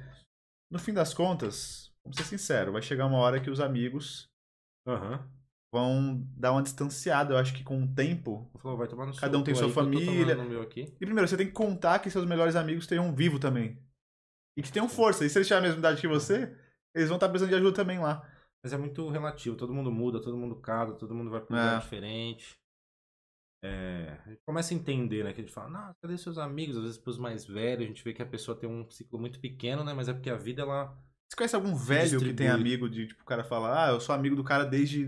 no 0.71 0.79
fim 0.79 0.93
das 0.93 1.13
contas, 1.13 1.91
vamos 2.03 2.17
ser 2.17 2.23
sinceros, 2.23 2.73
vai 2.73 2.81
chegar 2.81 3.05
uma 3.05 3.17
hora 3.17 3.39
que 3.41 3.49
os 3.49 3.59
amigos 3.59 4.29
Aham. 4.87 5.29
vão 5.73 6.25
dar 6.35 6.51
uma 6.53 6.63
distanciada, 6.63 7.33
eu 7.33 7.37
acho 7.37 7.53
que 7.53 7.63
com 7.63 7.83
o 7.83 7.93
tempo. 7.93 8.49
Falou, 8.57 8.77
vai 8.77 8.87
tomar 8.87 9.05
no 9.05 9.15
Cada 9.15 9.37
um 9.37 9.43
tem 9.43 9.53
sua 9.53 9.69
família. 9.69 10.35
no 10.35 10.45
meu 10.45 10.61
aqui. 10.61 10.81
E 10.99 11.05
primeiro, 11.05 11.27
você 11.27 11.37
tem 11.37 11.47
que 11.47 11.53
contar 11.53 11.99
que 11.99 12.09
seus 12.09 12.25
melhores 12.25 12.55
amigos 12.55 12.85
estejam 12.85 13.13
vivos 13.13 13.39
também. 13.39 13.77
E 14.57 14.61
que 14.61 14.71
tenham 14.71 14.89
força. 14.89 15.25
E 15.25 15.29
se 15.29 15.37
eles 15.37 15.47
tiverem 15.47 15.65
a 15.65 15.67
mesma 15.67 15.79
idade 15.79 16.01
que 16.01 16.07
você, 16.07 16.55
eles 16.95 17.07
vão 17.09 17.17
estar 17.17 17.29
precisando 17.29 17.49
de 17.49 17.55
ajuda 17.55 17.75
também 17.75 17.99
lá. 17.99 18.27
Mas 18.63 18.73
é 18.73 18.77
muito 18.77 19.09
relativo, 19.09 19.55
todo 19.55 19.73
mundo 19.73 19.91
muda, 19.91 20.21
todo 20.21 20.37
mundo 20.37 20.55
casa, 20.57 20.93
todo 20.93 21.15
mundo 21.15 21.31
vai 21.31 21.41
pra 21.41 21.55
um 21.55 21.59
lugar 21.59 21.77
É. 21.77 21.79
diferente. 21.79 22.60
É, 23.63 24.17
a 24.25 24.29
gente 24.29 24.41
começa 24.43 24.73
a 24.73 24.77
entender, 24.77 25.23
né? 25.23 25.33
Que 25.33 25.41
a 25.41 25.43
gente 25.43 25.53
fala, 25.53 25.69
não, 25.69 25.95
cadê 26.01 26.17
seus 26.17 26.37
amigos? 26.37 26.77
Às 26.77 26.83
vezes 26.83 26.97
pros 26.97 27.17
mais 27.17 27.45
velhos, 27.45 27.85
a 27.85 27.87
gente 27.87 28.03
vê 28.03 28.13
que 28.13 28.21
a 28.21 28.25
pessoa 28.25 28.57
tem 28.57 28.67
um 28.69 28.89
ciclo 28.89 29.19
muito 29.19 29.39
pequeno, 29.39 29.83
né? 29.83 29.93
Mas 29.93 30.07
é 30.09 30.13
porque 30.13 30.29
a 30.29 30.35
vida, 30.35 30.63
ela. 30.63 30.87
Você 31.29 31.35
conhece 31.37 31.55
algum 31.55 31.75
velho 31.75 32.19
que 32.19 32.33
tem 32.33 32.47
Distribui. 32.47 32.49
amigo 32.49 32.89
de, 32.89 33.07
tipo, 33.07 33.21
o 33.21 33.25
cara 33.25 33.43
fala, 33.43 33.85
ah, 33.85 33.91
eu 33.91 34.01
sou 34.01 34.13
amigo 34.15 34.35
do 34.35 34.43
cara 34.43 34.65
desde 34.65 35.05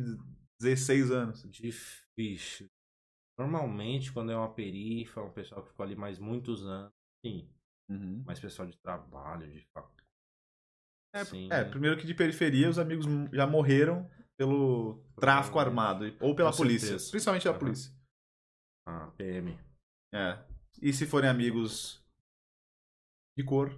16 0.59 1.11
anos. 1.11 1.43
Difícil. 1.49 2.67
Normalmente, 3.37 4.11
quando 4.13 4.31
é 4.31 4.35
uma 4.35 4.53
perifa, 4.53 5.21
um 5.21 5.31
pessoal 5.31 5.63
que 5.63 5.69
ficou 5.69 5.83
ali 5.83 5.95
mais 5.95 6.19
muitos 6.19 6.63
anos, 6.65 6.93
sim. 7.25 7.49
Uhum. 7.89 8.23
Mais 8.25 8.39
pessoal 8.39 8.67
de 8.67 8.77
trabalho, 8.77 9.51
de 9.51 9.65
faculdade. 9.73 10.03
É, 11.15 11.25
Sim. 11.25 11.47
é, 11.51 11.63
primeiro 11.63 11.95
que 11.97 12.07
de 12.07 12.13
periferia 12.13 12.69
os 12.69 12.79
amigos 12.79 13.05
já 13.31 13.45
morreram 13.45 14.09
pelo 14.35 15.03
tráfico 15.19 15.59
armado 15.59 16.05
ou 16.19 16.35
pela 16.35 16.49
Com 16.51 16.57
polícia, 16.57 16.87
certeza. 16.87 17.11
principalmente 17.11 17.43
da 17.45 17.51
Aham. 17.51 17.59
polícia. 17.59 17.93
Ah, 18.85 19.11
PM. 19.17 19.57
É. 20.13 20.37
E 20.81 20.91
se 20.93 21.05
forem 21.05 21.29
amigos 21.29 22.03
de 23.37 23.43
cor, 23.43 23.69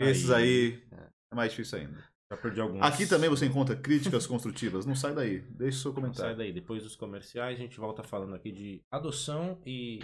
Aí- 0.00 0.08
esses 0.08 0.30
aí 0.30 0.82
é. 0.92 1.08
é 1.32 1.34
mais 1.34 1.50
difícil 1.50 1.78
ainda. 1.78 2.08
Já 2.30 2.36
perdi 2.36 2.60
alguns. 2.60 2.82
Aqui 2.82 3.06
também 3.06 3.30
você 3.30 3.46
encontra 3.46 3.74
críticas 3.74 4.26
construtivas. 4.26 4.84
Não 4.84 4.94
sai 4.94 5.14
daí. 5.14 5.40
Deixe 5.40 5.78
seu 5.80 5.90
Não 5.92 5.96
sai 5.96 6.02
comentário. 6.02 6.36
daí. 6.36 6.52
Depois 6.52 6.82
dos 6.82 6.94
comerciais, 6.94 7.58
a 7.58 7.62
gente 7.62 7.78
volta 7.80 8.02
falando 8.02 8.34
aqui 8.34 8.52
de 8.52 8.82
adoção 8.90 9.60
e. 9.66 10.00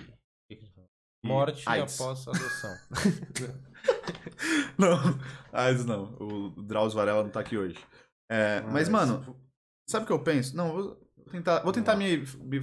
a 0.50 1.26
Morte 1.28 1.62
AIDS. 1.68 2.00
após 2.00 2.26
adoção. 2.26 2.74
Não, 4.78 4.96
AIDS 5.52 5.84
não. 5.84 6.14
O 6.20 6.50
Drauzio 6.62 6.96
Varela 6.98 7.22
não 7.22 7.30
tá 7.30 7.40
aqui 7.40 7.56
hoje. 7.56 7.76
É, 8.30 8.60
mas, 8.62 8.88
mano, 8.88 9.38
sabe 9.88 10.04
o 10.04 10.06
que 10.06 10.12
eu 10.12 10.22
penso? 10.22 10.56
Não, 10.56 10.72
vou 10.72 10.96
tentar, 11.30 11.60
vou 11.60 11.72
tentar 11.72 11.96
me, 11.96 12.18
me 12.18 12.60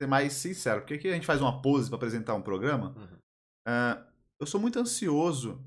ser 0.00 0.06
mais 0.06 0.32
sincero, 0.32 0.80
porque 0.80 0.94
aqui 0.94 1.08
a 1.08 1.14
gente 1.14 1.26
faz 1.26 1.40
uma 1.40 1.60
pose 1.62 1.88
pra 1.88 1.96
apresentar 1.96 2.34
um 2.34 2.42
programa. 2.42 2.94
Uhum. 2.96 3.18
Ah, 3.66 4.06
eu 4.40 4.46
sou 4.46 4.60
muito 4.60 4.78
ansioso 4.78 5.64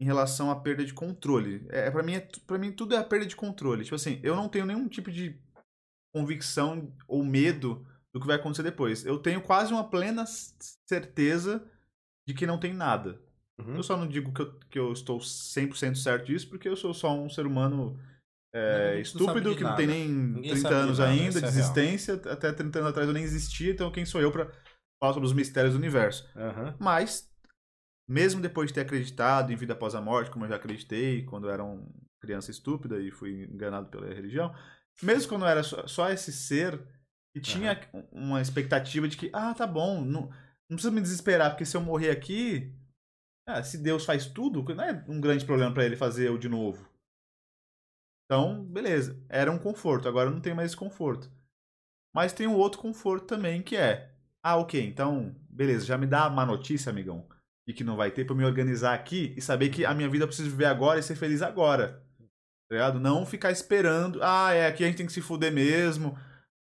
em 0.00 0.04
relação 0.04 0.50
à 0.50 0.56
perda 0.56 0.84
de 0.84 0.92
controle. 0.92 1.66
É, 1.70 1.90
para 1.90 2.02
mim, 2.02 2.14
é, 2.14 2.28
para 2.46 2.58
mim 2.58 2.72
tudo 2.72 2.94
é 2.94 2.98
a 2.98 3.04
perda 3.04 3.26
de 3.26 3.36
controle. 3.36 3.84
Tipo 3.84 3.96
assim, 3.96 4.20
eu 4.22 4.36
não 4.36 4.48
tenho 4.48 4.66
nenhum 4.66 4.88
tipo 4.88 5.10
de 5.10 5.38
convicção 6.14 6.92
ou 7.08 7.24
medo 7.24 7.86
do 8.12 8.20
que 8.20 8.26
vai 8.26 8.36
acontecer 8.36 8.62
depois. 8.62 9.04
Eu 9.04 9.18
tenho 9.18 9.40
quase 9.40 9.72
uma 9.72 9.88
plena 9.88 10.24
certeza 10.88 11.64
de 12.26 12.34
que 12.34 12.46
não 12.46 12.58
tem 12.58 12.72
nada. 12.72 13.20
Uhum. 13.58 13.76
Eu 13.76 13.82
só 13.82 13.96
não 13.96 14.06
digo 14.06 14.32
que 14.32 14.42
eu, 14.42 14.58
que 14.70 14.78
eu 14.78 14.92
estou 14.92 15.18
100% 15.18 15.96
certo 15.96 16.26
disso, 16.26 16.48
porque 16.48 16.68
eu 16.68 16.76
sou 16.76 16.94
só 16.94 17.14
um 17.14 17.28
ser 17.28 17.46
humano 17.46 17.98
é, 18.54 18.94
não 18.94 19.02
estúpido, 19.02 19.50
de 19.50 19.56
que 19.56 19.64
não 19.64 19.74
tem 19.74 19.86
nem 19.86 20.32
Ninguém 20.34 20.50
30 20.52 20.68
sabe 20.68 20.74
de 20.74 20.80
anos 20.82 20.98
nada, 20.98 21.10
ainda, 21.10 21.30
de 21.30 21.38
é 21.38 21.40
real. 21.40 21.48
existência. 21.48 22.14
Até 22.14 22.52
30 22.52 22.78
anos 22.78 22.90
atrás 22.90 23.08
eu 23.08 23.14
nem 23.14 23.24
existia, 23.24 23.72
então 23.72 23.90
quem 23.90 24.06
sou 24.06 24.20
eu 24.20 24.30
pra 24.30 24.50
falar 25.00 25.12
sobre 25.12 25.26
os 25.26 25.32
mistérios 25.34 25.74
do 25.74 25.78
universo? 25.78 26.28
Aham. 26.36 26.76
Mas, 26.78 27.28
mesmo 28.08 28.40
depois 28.40 28.68
de 28.68 28.74
ter 28.74 28.82
acreditado 28.82 29.52
em 29.52 29.56
vida 29.56 29.72
após 29.72 29.94
a 29.94 30.00
morte, 30.00 30.30
como 30.30 30.44
eu 30.44 30.48
já 30.48 30.56
acreditei 30.56 31.24
quando 31.24 31.48
eu 31.48 31.50
era 31.50 31.64
uma 31.64 31.84
criança 32.20 32.50
estúpida 32.50 33.00
e 33.00 33.10
fui 33.10 33.44
enganado 33.44 33.88
pela 33.88 34.06
religião, 34.06 34.54
mesmo 35.02 35.28
quando 35.28 35.42
eu 35.42 35.48
era 35.48 35.62
só, 35.62 35.86
só 35.86 36.10
esse 36.10 36.32
ser 36.32 36.80
que 37.34 37.40
tinha 37.40 37.80
uma 38.12 38.40
expectativa 38.40 39.08
de 39.08 39.16
que, 39.16 39.28
ah, 39.32 39.52
tá 39.52 39.66
bom, 39.66 40.04
não, 40.04 40.30
não 40.70 40.76
precisa 40.76 40.92
me 40.92 41.00
desesperar, 41.00 41.50
porque 41.50 41.66
se 41.66 41.76
eu 41.76 41.80
morrer 41.80 42.10
aqui, 42.10 42.72
ah, 43.46 43.62
se 43.62 43.78
Deus 43.78 44.04
faz 44.04 44.26
tudo, 44.26 44.62
não 44.74 44.84
é 44.84 45.04
um 45.08 45.20
grande 45.20 45.44
problema 45.44 45.74
pra 45.74 45.84
ele 45.84 45.96
fazer 45.96 46.28
eu 46.28 46.38
de 46.38 46.48
novo. 46.48 46.88
Então, 48.24 48.64
beleza, 48.64 49.22
era 49.28 49.50
um 49.52 49.58
conforto, 49.58 50.08
agora 50.08 50.30
não 50.30 50.40
tenho 50.40 50.56
mais 50.56 50.70
esse 50.70 50.76
conforto. 50.76 51.30
Mas 52.14 52.32
tem 52.32 52.46
um 52.46 52.56
outro 52.56 52.80
conforto 52.80 53.26
também, 53.26 53.62
que 53.62 53.76
é, 53.76 54.14
ah, 54.42 54.56
ok, 54.56 54.80
então, 54.84 55.34
beleza, 55.48 55.84
já 55.84 55.98
me 55.98 56.06
dá 56.06 56.24
a 56.24 56.30
má 56.30 56.46
notícia, 56.46 56.90
amigão, 56.90 57.28
de 57.66 57.74
que 57.74 57.84
não 57.84 57.96
vai 57.96 58.10
ter 58.10 58.24
pra 58.24 58.32
eu 58.32 58.38
me 58.38 58.44
organizar 58.44 58.94
aqui 58.94 59.34
e 59.36 59.42
saber 59.42 59.68
que 59.68 59.84
a 59.84 59.92
minha 59.94 60.08
vida 60.08 60.24
eu 60.24 60.28
preciso 60.28 60.50
viver 60.50 60.66
agora 60.66 61.00
e 61.00 61.02
ser 61.02 61.16
feliz 61.16 61.42
agora. 61.42 62.02
Tá 62.68 62.76
ligado? 62.76 62.98
Não 63.00 63.26
ficar 63.26 63.50
esperando, 63.50 64.20
ah, 64.22 64.52
é, 64.52 64.66
aqui 64.66 64.84
a 64.84 64.86
gente 64.86 64.96
tem 64.96 65.06
que 65.06 65.12
se 65.12 65.20
fuder 65.20 65.52
mesmo. 65.52 66.16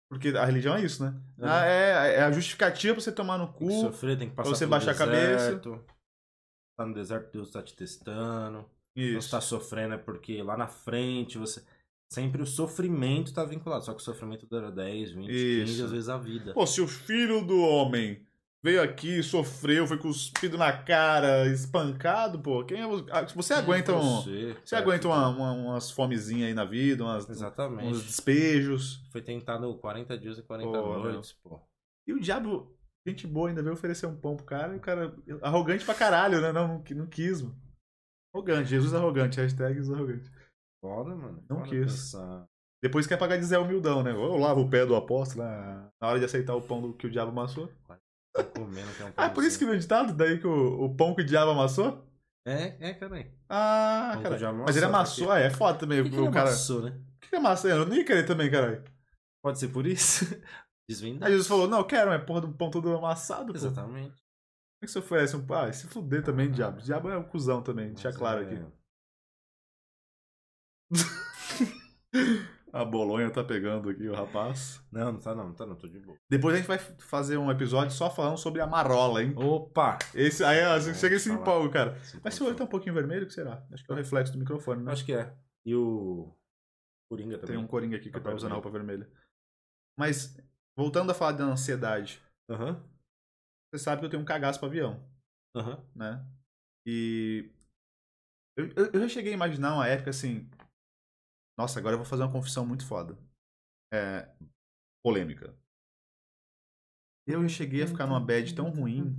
Porque 0.09 0.29
a 0.29 0.43
religião 0.43 0.75
é 0.75 0.81
isso, 0.81 1.03
né? 1.03 1.09
Uhum. 1.37 1.47
Ah, 1.47 1.65
é, 1.65 2.15
é 2.15 2.21
a 2.23 2.31
justificativa 2.31 2.95
pra 2.95 3.03
você 3.03 3.11
tomar 3.11 3.37
no 3.37 3.47
Tem 3.47 3.67
que 3.67 3.73
cu. 3.75 3.81
sofrer, 3.81 4.17
tem 4.17 4.29
que 4.29 4.35
passar 4.35 4.49
você 4.49 4.61
pelo 4.61 4.71
baixar 4.71 4.91
a 4.91 4.95
cabeça. 4.95 5.45
deserto. 5.45 5.85
Tá 6.75 6.85
no 6.85 6.93
deserto, 6.95 7.31
Deus 7.31 7.51
tá 7.51 7.61
te 7.61 7.75
testando. 7.75 8.67
Não 8.99 9.17
Isso. 9.17 9.27
está 9.27 9.41
sofrendo 9.41 9.93
é 9.93 9.97
porque 9.97 10.41
lá 10.43 10.57
na 10.57 10.67
frente 10.67 11.37
você. 11.37 11.63
Sempre 12.11 12.41
o 12.41 12.45
sofrimento 12.45 13.31
tá 13.33 13.45
vinculado. 13.45 13.85
Só 13.85 13.93
que 13.93 14.01
o 14.01 14.03
sofrimento 14.03 14.47
dura 14.47 14.71
10, 14.71 15.11
20, 15.11 15.27
15, 15.27 15.63
Isso. 15.73 15.85
às 15.85 15.91
vezes 15.91 16.09
a 16.09 16.17
vida. 16.17 16.53
Pô, 16.53 16.65
se 16.65 16.81
o 16.81 16.87
filho 16.87 17.45
do 17.45 17.59
homem 17.61 18.25
veio 18.63 18.81
aqui, 18.81 19.21
sofreu, 19.21 19.85
foi 19.87 19.97
cuspido 19.99 20.57
na 20.57 20.73
cara, 20.73 21.47
espancado, 21.47 22.39
pô, 22.39 22.65
quem 22.65 22.81
é 22.81 22.87
você? 22.87 23.05
Ah, 23.11 23.27
se 23.27 23.35
você 23.35 23.53
aguenta 23.53 23.93
um. 23.95 24.21
Você, 24.21 24.57
Você 24.65 24.75
aguenta 24.75 25.07
uma, 25.07 25.29
uma- 25.29 25.51
umas 25.53 25.91
fomezinhas 25.91 26.47
aí 26.47 26.53
na 26.55 26.65
vida, 26.65 27.03
umas, 27.03 27.29
Exatamente. 27.29 27.85
uns 27.87 28.03
despejos. 28.03 29.01
Foi 29.11 29.21
tentado 29.21 29.73
40 29.75 30.17
dias 30.17 30.37
e 30.39 30.41
40 30.41 30.71
Pô, 30.81 30.97
noites, 30.97 31.33
pô. 31.43 31.61
E 32.07 32.11
o 32.13 32.19
diabo, 32.19 32.75
gente 33.07 33.27
boa, 33.27 33.49
ainda 33.49 33.61
veio 33.61 33.73
oferecer 33.75 34.07
um 34.07 34.15
pão 34.15 34.35
pro 34.35 34.45
cara, 34.47 34.73
e 34.73 34.77
o 34.77 34.81
cara. 34.81 35.15
Arrogante 35.43 35.85
pra 35.85 35.93
caralho, 35.93 36.41
né? 36.41 36.51
Não, 36.51 36.67
não, 36.67 36.83
não 36.97 37.05
quis, 37.07 37.41
mano. 37.43 37.55
Arrogante, 38.33 38.69
Jesus 38.69 38.93
arrogante, 38.93 39.39
hashtag 39.39 39.75
Jesus 39.75 39.95
arrogante. 39.97 40.31
Foda, 40.81 41.15
mano. 41.15 41.43
Não 41.49 41.57
Foda 41.57 41.69
quis. 41.69 41.85
pensar. 41.93 42.45
Depois 42.81 43.05
quer 43.05 43.17
pagar 43.17 43.37
de 43.37 43.43
Zé 43.45 43.57
Humildão, 43.59 44.01
né? 44.03 44.11
Eu 44.11 44.37
lavo 44.37 44.61
o 44.61 44.69
pé 44.69 44.85
do 44.85 44.95
apóstolo 44.95 45.43
na, 45.43 45.89
hora 46.01 46.19
de 46.19 46.25
aceitar 46.25 46.55
o 46.55 46.61
pão 46.61 46.81
do, 46.81 46.93
que 46.93 47.07
o 47.07 47.11
diabo 47.11 47.31
amassou. 47.31 47.69
Tá 48.33 48.43
comendo, 48.43 48.89
que 48.95 49.01
é 49.01 49.05
um 49.05 49.13
Ah, 49.17 49.29
por 49.29 49.43
isso 49.43 49.59
que 49.59 49.65
no 49.65 49.77
ditado, 49.77 50.13
daí 50.13 50.39
que 50.39 50.47
o, 50.47 50.85
o 50.85 50.95
pão 50.95 51.13
que 51.13 51.21
o 51.21 51.25
diabo 51.25 51.51
amassou? 51.51 52.05
É, 52.47 52.77
é, 52.79 52.93
caralho. 52.93 53.29
Ah, 53.49 54.11
Pão 54.13 54.13
que 54.13 54.19
o 54.19 54.23
cara. 54.23 54.37
diabo 54.37 54.57
Mas 54.59 54.75
ele 54.77 54.85
amassou, 54.85 55.25
amassou, 55.25 55.31
ah, 55.31 55.39
é 55.39 55.49
foda 55.49 55.77
também. 55.79 56.03
Que, 56.03 56.09
que 56.09 56.19
o 56.19 56.31
cara. 56.31 56.47
amassou, 56.49 56.81
né? 56.83 56.91
Por 57.19 57.29
que 57.29 57.35
ele 57.35 57.45
amassou? 57.45 57.69
Eu 57.69 57.85
não 57.85 57.95
ia 57.95 58.05
querer 58.05 58.25
também, 58.25 58.49
caralho. 58.49 58.83
Pode 59.43 59.59
ser 59.59 59.67
por 59.69 59.85
isso? 59.85 60.25
Desvendar. 60.89 61.27
Aí 61.27 61.33
Jesus 61.33 61.47
falou: 61.47 61.67
Não, 61.67 61.79
eu 61.79 61.85
quero, 61.85 62.09
mas 62.09 62.23
porra 62.23 62.41
do 62.41 62.51
pão 62.53 62.71
todo 62.71 62.95
amassado, 62.95 63.53
pô. 63.53 63.59
Como 64.79 64.85
é 64.85 64.85
que 64.85 64.91
você 64.93 64.99
oferece 64.99 65.35
um 65.35 65.45
pão? 65.45 65.57
Ah, 65.63 65.73
se 65.73 65.87
fuder 65.87 66.23
também, 66.23 66.49
diabo. 66.49 66.81
Diabo 66.81 67.09
é 67.09 67.17
um 67.17 67.23
cuzão 67.23 67.61
também, 67.61 67.89
deixa 67.93 68.13
claro 68.13 68.43
é- 68.43 68.45
aqui. 68.45 68.65
A 72.71 72.85
Bolonha 72.85 73.31
tá 73.31 73.43
pegando 73.43 73.89
aqui 73.89 74.07
o 74.07 74.13
rapaz. 74.13 74.79
Não, 74.91 75.11
não 75.13 75.19
tá 75.19 75.33
não, 75.35 75.47
não 75.47 75.55
tá 75.55 75.65
não, 75.65 75.75
tô 75.75 75.87
de 75.87 75.99
boa. 75.99 76.17
Depois 76.29 76.53
a 76.53 76.57
gente 76.59 76.67
vai 76.67 76.77
fazer 76.77 77.35
um 77.35 77.49
episódio 77.49 77.91
só 77.91 78.09
falando 78.11 78.37
sobre 78.37 78.61
a 78.61 78.67
marola, 78.67 79.23
hein? 79.23 79.33
Opa! 79.35 79.97
Esse, 80.13 80.43
aí 80.43 80.63
ó, 80.63 80.79
você 80.79 80.93
chega 80.93 81.15
esse 81.15 81.31
empolgo, 81.31 81.71
cara. 81.71 81.97
Sim, 82.03 82.19
Mas 82.23 82.35
se 82.35 82.41
o 82.41 82.45
pode 82.45 82.49
olho 82.51 82.57
tá 82.59 82.63
um 82.63 82.67
pouquinho 82.67 82.93
vermelho, 82.93 83.23
o 83.23 83.27
que 83.27 83.33
será? 83.33 83.65
Acho 83.73 83.83
que 83.83 83.91
é 83.91 83.93
o 83.93 83.97
reflexo 83.97 84.31
do 84.33 84.39
microfone, 84.39 84.83
né? 84.83 84.91
Acho 84.91 85.03
que 85.03 85.13
é. 85.13 85.35
E 85.65 85.75
o 85.75 86.31
Coringa 87.09 87.39
também. 87.39 87.55
Tem 87.55 87.65
um 87.65 87.67
coringa 87.67 87.97
aqui 87.97 88.05
que 88.05 88.11
Tá 88.11 88.19
tá 88.21 88.35
usando 88.35 88.51
a 88.51 88.55
roupa 88.55 88.69
vermelha. 88.69 89.09
Mas, 89.97 90.37
voltando 90.77 91.11
a 91.11 91.15
falar 91.15 91.31
da 91.33 91.45
ansiedade, 91.45 92.21
Aham. 92.47 92.83
Você 93.71 93.83
sabe 93.83 93.99
que 94.01 94.05
eu 94.05 94.09
tenho 94.09 94.21
um 94.21 94.25
cagaço 94.25 94.59
pra 94.59 94.67
avião, 94.67 95.03
Aham. 95.55 95.83
né? 95.95 96.25
E. 96.85 97.51
Eu, 98.57 98.67
eu, 98.75 98.91
eu 98.93 99.01
já 99.01 99.09
cheguei 99.09 99.31
a 99.31 99.35
imaginar 99.35 99.73
uma 99.75 99.87
época 99.87 100.09
assim. 100.09 100.49
Nossa, 101.57 101.79
agora 101.79 101.93
eu 101.93 101.97
vou 101.99 102.05
fazer 102.05 102.23
uma 102.23 102.31
confissão 102.31 102.65
muito 102.65 102.85
foda. 102.85 103.17
É. 103.93 104.29
Polêmica. 105.03 105.55
Eu 107.27 107.41
já 107.43 107.49
cheguei 107.49 107.83
a 107.83 107.87
ficar 107.87 108.07
numa 108.07 108.19
bad 108.19 108.55
tão 108.55 108.69
ruim 108.69 109.13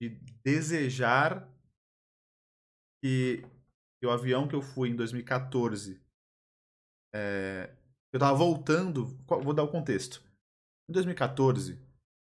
de 0.00 0.10
desejar 0.44 1.48
que, 3.02 3.42
que 3.98 4.06
o 4.06 4.10
avião 4.10 4.46
que 4.46 4.54
eu 4.54 4.62
fui 4.62 4.90
em 4.90 4.96
2014. 4.96 6.00
é, 7.14 7.74
eu 8.12 8.20
tava 8.20 8.36
voltando. 8.36 9.06
Vou 9.26 9.54
dar 9.54 9.62
o 9.62 9.70
contexto. 9.70 10.22
Em 10.88 10.92
2014, 10.92 11.78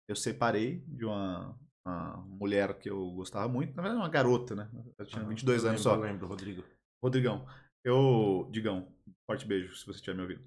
eu 0.07 0.15
separei 0.15 0.83
de 0.87 1.05
uma, 1.05 1.57
uma 1.85 2.17
mulher 2.27 2.73
que 2.77 2.89
eu 2.89 3.11
gostava 3.11 3.47
muito. 3.47 3.75
Na 3.75 3.81
verdade, 3.81 4.01
uma 4.01 4.09
garota, 4.09 4.55
né? 4.55 4.69
Eu 4.97 5.05
tinha 5.05 5.21
Aham. 5.21 5.29
22 5.29 5.63
Eu 5.63 5.69
anos 5.69 5.83
lembro, 5.85 5.99
só. 5.99 6.05
Eu 6.05 6.11
lembro, 6.11 6.27
Rodrigo. 6.27 6.63
Rodrigão. 7.03 7.45
Eu. 7.83 8.47
Digão. 8.51 8.87
Forte 9.25 9.45
beijo 9.45 9.75
se 9.75 9.85
você 9.85 9.97
estiver 9.97 10.15
me 10.15 10.21
ouvindo. 10.21 10.41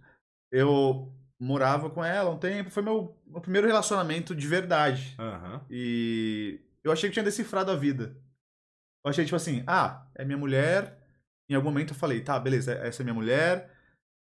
Eu 0.53 1.13
morava 1.41 1.91
com 1.91 2.05
ela 2.05 2.31
um 2.31 2.39
tempo. 2.39 2.71
Foi 2.71 2.83
meu, 2.83 3.17
meu 3.27 3.41
primeiro 3.41 3.67
relacionamento 3.67 4.35
de 4.35 4.47
verdade. 4.47 5.15
Aham. 5.19 5.61
E 5.71 6.61
eu 6.83 6.93
achei 6.93 7.09
que 7.09 7.15
tinha 7.15 7.25
decifrado 7.25 7.71
a 7.71 7.77
vida. 7.77 8.17
Eu 9.05 9.11
achei, 9.11 9.25
tipo 9.25 9.37
assim, 9.37 9.63
ah, 9.67 10.07
é 10.15 10.25
minha 10.25 10.39
mulher. 10.39 10.99
Em 11.49 11.55
algum 11.55 11.71
momento 11.71 11.91
eu 11.91 11.99
falei, 11.99 12.21
tá, 12.21 12.39
beleza, 12.39 12.73
essa 12.75 13.03
é 13.03 13.05
minha 13.05 13.15
mulher. 13.15 13.75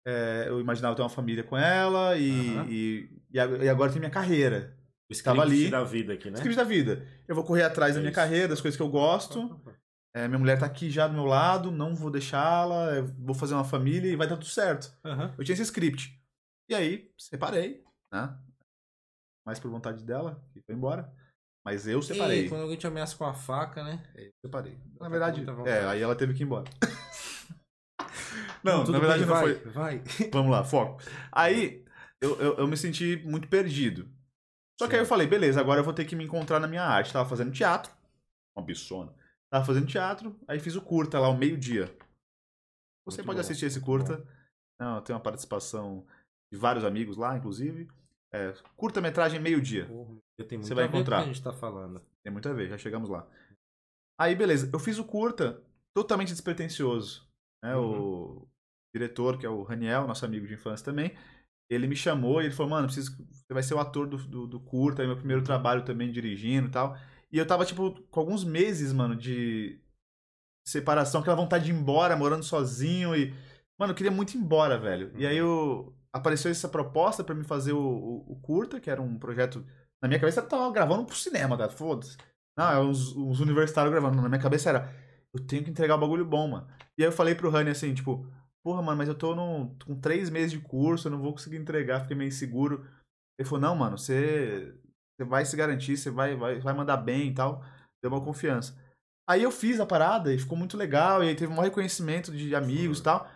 É, 0.07 0.44
eu 0.48 0.61
imaginava 0.61 0.94
ter 0.96 1.03
uma 1.03 1.09
família 1.09 1.42
com 1.44 1.57
ela 1.57 2.16
e, 2.16 2.57
Aham. 2.57 2.66
e, 2.70 3.11
e 3.31 3.68
agora 3.68 3.90
tem 3.90 3.98
minha 4.01 4.11
carreira. 4.11 4.78
O 5.11 5.12
script 5.12 5.40
ali. 5.40 5.71
da 5.71 5.83
vida 5.85 6.12
aqui, 6.12 6.31
né? 6.31 6.37
Script 6.37 6.57
da 6.57 6.64
vida. 6.64 7.07
Eu 7.27 7.35
vou 7.35 7.44
correr 7.44 7.62
atrás 7.62 7.94
da 7.94 8.01
É 8.01 8.03
minha 8.03 8.11
isso. 8.11 8.21
carreira, 8.21 8.49
das 8.49 8.61
coisas 8.61 8.77
que 8.77 8.83
eu 8.83 8.88
gosto. 8.90 9.59
é, 10.14 10.29
minha 10.29 10.38
mulher 10.38 10.59
tá 10.59 10.66
aqui 10.66 10.90
já 10.90 11.09
do 11.09 11.14
meu 11.14 11.25
lado, 11.25 11.71
não 11.71 11.94
vou 11.97 12.11
deixá-la, 12.11 12.92
eu 12.97 13.07
vou 13.18 13.35
fazer 13.35 13.55
uma 13.55 13.64
família 13.64 14.11
e 14.11 14.16
vai 14.16 14.27
dar 14.29 14.37
tudo 14.37 14.47
certo. 14.51 14.92
Aham. 15.05 15.35
Eu 15.38 15.44
tinha 15.44 15.55
esse 15.55 15.62
script. 15.62 16.21
E 16.71 16.75
aí, 16.75 17.11
separei, 17.18 17.83
né? 18.12 18.37
Mais 19.47 19.59
por 19.59 19.71
vontade 19.71 20.05
dela, 20.05 20.44
que 20.53 20.61
foi 20.61 20.75
embora. 20.75 21.11
Mas 21.64 21.87
eu 21.87 22.03
separei. 22.03 22.47
E 22.47 22.49
quando 22.49 22.62
alguém 22.62 22.77
te 22.77 22.87
ameaça 22.87 23.16
com 23.16 23.25
a 23.25 23.33
faca, 23.35 23.83
né? 23.83 24.03
Separei. 24.44 24.79
Na 25.01 25.09
verdade, 25.09 25.44
é, 25.66 25.87
aí 25.87 26.03
ela 26.03 26.14
teve 26.14 26.35
que 26.35 26.42
ir 26.42 26.44
embora. 26.47 26.64
não, 28.62 28.85
tudo 28.85 28.92
na 28.92 28.99
verdade 28.99 29.25
bem, 29.25 29.29
não 29.29 29.35
vai, 29.35 29.55
foi. 29.55 29.71
Vai. 29.73 30.03
Vamos 30.33 30.51
lá, 30.51 30.64
foco. 30.64 31.03
Aí, 31.33 31.85
eu, 32.21 32.38
eu, 32.40 32.55
eu 32.59 32.68
me 32.68 32.77
senti 32.77 33.23
muito 33.25 33.49
perdido. 33.49 34.09
Só 34.79 34.87
que 34.87 34.95
aí 34.95 35.03
eu 35.03 35.07
falei, 35.07 35.27
beleza, 35.27 35.61
agora 35.61 35.81
eu 35.81 35.85
vou 35.85 35.93
ter 35.93 36.05
que 36.05 36.14
me 36.14 36.25
encontrar 36.25 36.61
na 36.61 36.69
minha 36.69 36.85
arte. 36.85 37.12
Tava 37.12 37.29
fazendo 37.29 37.53
teatro, 37.53 37.93
uma 38.57 38.64
bichona. 38.64 39.12
Tava 39.51 39.64
fazendo 39.64 39.87
teatro, 39.87 40.38
aí 40.47 40.61
fiz 40.61 40.77
o 40.77 40.83
curta 40.83 41.19
lá, 41.19 41.27
ao 41.27 41.37
meio-dia. 41.37 41.87
Você 43.05 43.19
Muito 43.19 43.27
pode 43.27 43.37
bom, 43.37 43.41
assistir 43.41 43.67
esse 43.67 43.81
curta. 43.81 44.25
Não, 44.81 45.03
tem 45.03 45.17
uma 45.17 45.23
participação 45.23 46.07
de 46.53 46.59
vários 46.59 46.85
amigos 46.85 47.17
lá, 47.17 47.37
inclusive. 47.37 47.88
É, 48.33 48.53
curta-metragem 48.77 49.41
meio-dia. 49.41 49.88
Você 50.61 50.75
vai 50.75 50.85
encontrar. 50.85 51.19
que 51.19 51.31
a 51.31 51.33
gente 51.33 51.43
tá 51.43 51.53
falando. 51.53 52.01
Tem 52.23 52.33
muito 52.33 52.49
a 52.49 52.53
ver, 52.53 52.69
já 52.69 52.77
chegamos 52.77 53.09
lá. 53.09 53.27
Aí, 54.21 54.35
beleza, 54.35 54.69
eu 54.73 54.79
fiz 54.79 54.99
o 54.99 55.05
curta 55.05 55.62
totalmente 55.97 56.29
despretensioso. 56.29 57.27
Né? 57.64 57.75
Uhum. 57.75 58.43
O 58.43 58.49
diretor, 58.95 59.38
que 59.38 59.47
é 59.47 59.49
o 59.49 59.62
Raniel, 59.62 60.07
nosso 60.07 60.25
amigo 60.25 60.47
de 60.47 60.55
infância 60.55 60.85
também, 60.85 61.17
ele 61.70 61.87
me 61.87 61.96
chamou 61.96 62.40
e 62.40 62.46
ele 62.46 62.54
falou, 62.54 62.70
mano, 62.70 62.87
preciso, 62.87 63.16
você 63.31 63.52
vai 63.52 63.62
ser 63.62 63.74
o 63.74 63.78
ator 63.78 64.07
do, 64.07 64.16
do, 64.16 64.46
do 64.46 64.61
curta, 64.61 65.02
é 65.02 65.07
meu 65.07 65.16
primeiro 65.16 65.42
trabalho 65.42 65.85
também 65.85 66.11
dirigindo 66.11 66.68
e 66.68 66.70
tal. 66.70 66.96
E 67.31 67.38
eu 67.38 67.46
tava, 67.46 67.64
tipo, 67.64 67.92
com 68.11 68.20
alguns 68.20 68.44
meses, 68.44 68.92
mano, 68.92 69.14
de 69.14 69.81
separação, 70.66 71.20
aquela 71.20 71.37
vontade 71.37 71.66
de 71.66 71.72
ir 71.72 71.74
embora, 71.74 72.16
morando 72.16 72.42
sozinho 72.42 73.14
e... 73.14 73.35
Mano, 73.78 73.92
eu 73.92 73.96
queria 73.96 74.11
muito 74.11 74.35
ir 74.35 74.38
embora, 74.38 74.78
velho. 74.78 75.12
E 75.16 75.26
aí 75.26 75.37
eu... 75.37 75.94
apareceu 76.12 76.50
essa 76.50 76.68
proposta 76.68 77.22
pra 77.22 77.35
me 77.35 77.44
fazer 77.44 77.72
o, 77.72 77.81
o, 77.81 78.33
o 78.33 78.40
curta, 78.40 78.81
que 78.81 78.90
era 78.90 79.00
um 79.00 79.18
projeto... 79.18 79.64
Na 80.02 80.09
minha 80.09 80.20
cabeça 80.20 80.40
eu 80.40 80.48
tava 80.48 80.72
gravando 80.72 81.04
pro 81.04 81.16
cinema, 81.16 81.57
cara, 81.57 81.70
foda-se. 81.70 82.16
Não, 82.57 82.70
é 82.70 82.81
uns, 82.81 83.14
uns 83.16 83.40
universitários 83.40 83.92
gravando. 83.92 84.20
Na 84.22 84.28
minha 84.28 84.40
cabeça 84.40 84.68
era, 84.68 84.94
eu 85.35 85.44
tenho 85.46 85.64
que 85.64 85.70
entregar 85.70 85.96
o 85.96 85.98
bagulho 85.98 86.24
bom, 86.24 86.48
mano. 86.48 86.68
E 86.96 87.02
aí 87.02 87.09
eu 87.09 87.12
falei 87.12 87.35
pro 87.35 87.50
Rani 87.50 87.70
assim, 87.70 87.94
tipo, 87.94 88.26
porra, 88.62 88.83
mano, 88.83 88.99
mas 88.99 89.09
eu 89.09 89.14
tô 89.14 89.35
num, 89.35 89.77
com 89.85 89.99
três 90.01 90.31
meses 90.31 90.53
de 90.53 90.61
curso, 90.61 91.09
eu 91.09 91.12
não 91.12 91.21
vou 91.21 91.33
conseguir 91.33 91.57
entregar, 91.57 92.03
fiquei 92.03 92.16
meio 92.16 92.29
inseguro. 92.29 92.87
Ele 93.38 93.49
falou, 93.49 93.61
não, 93.61 93.77
mano, 93.77 93.97
você, 93.97 94.75
você 95.16 95.25
vai 95.25 95.44
se 95.44 95.57
garantir, 95.57 95.97
você 95.97 96.11
vai, 96.11 96.37
vai, 96.37 96.61
vai 96.61 96.75
mandar 96.75 96.97
bem 96.97 97.31
e 97.31 97.35
tal. 97.35 97.64
Deu 98.03 98.11
uma 98.11 98.25
confiança. 98.25 98.77
Aí 99.29 99.42
eu 99.42 99.51
fiz 99.51 99.79
a 99.79 99.87
parada 99.87 100.33
e 100.33 100.38
ficou 100.38 100.57
muito 100.57 100.77
legal, 100.77 101.23
e 101.23 101.29
aí 101.29 101.35
teve 101.35 101.53
um 101.53 101.57
maior 101.57 101.68
reconhecimento 101.68 102.33
de 102.33 102.55
amigos 102.55 102.99
e 102.99 103.03
tal. 103.03 103.31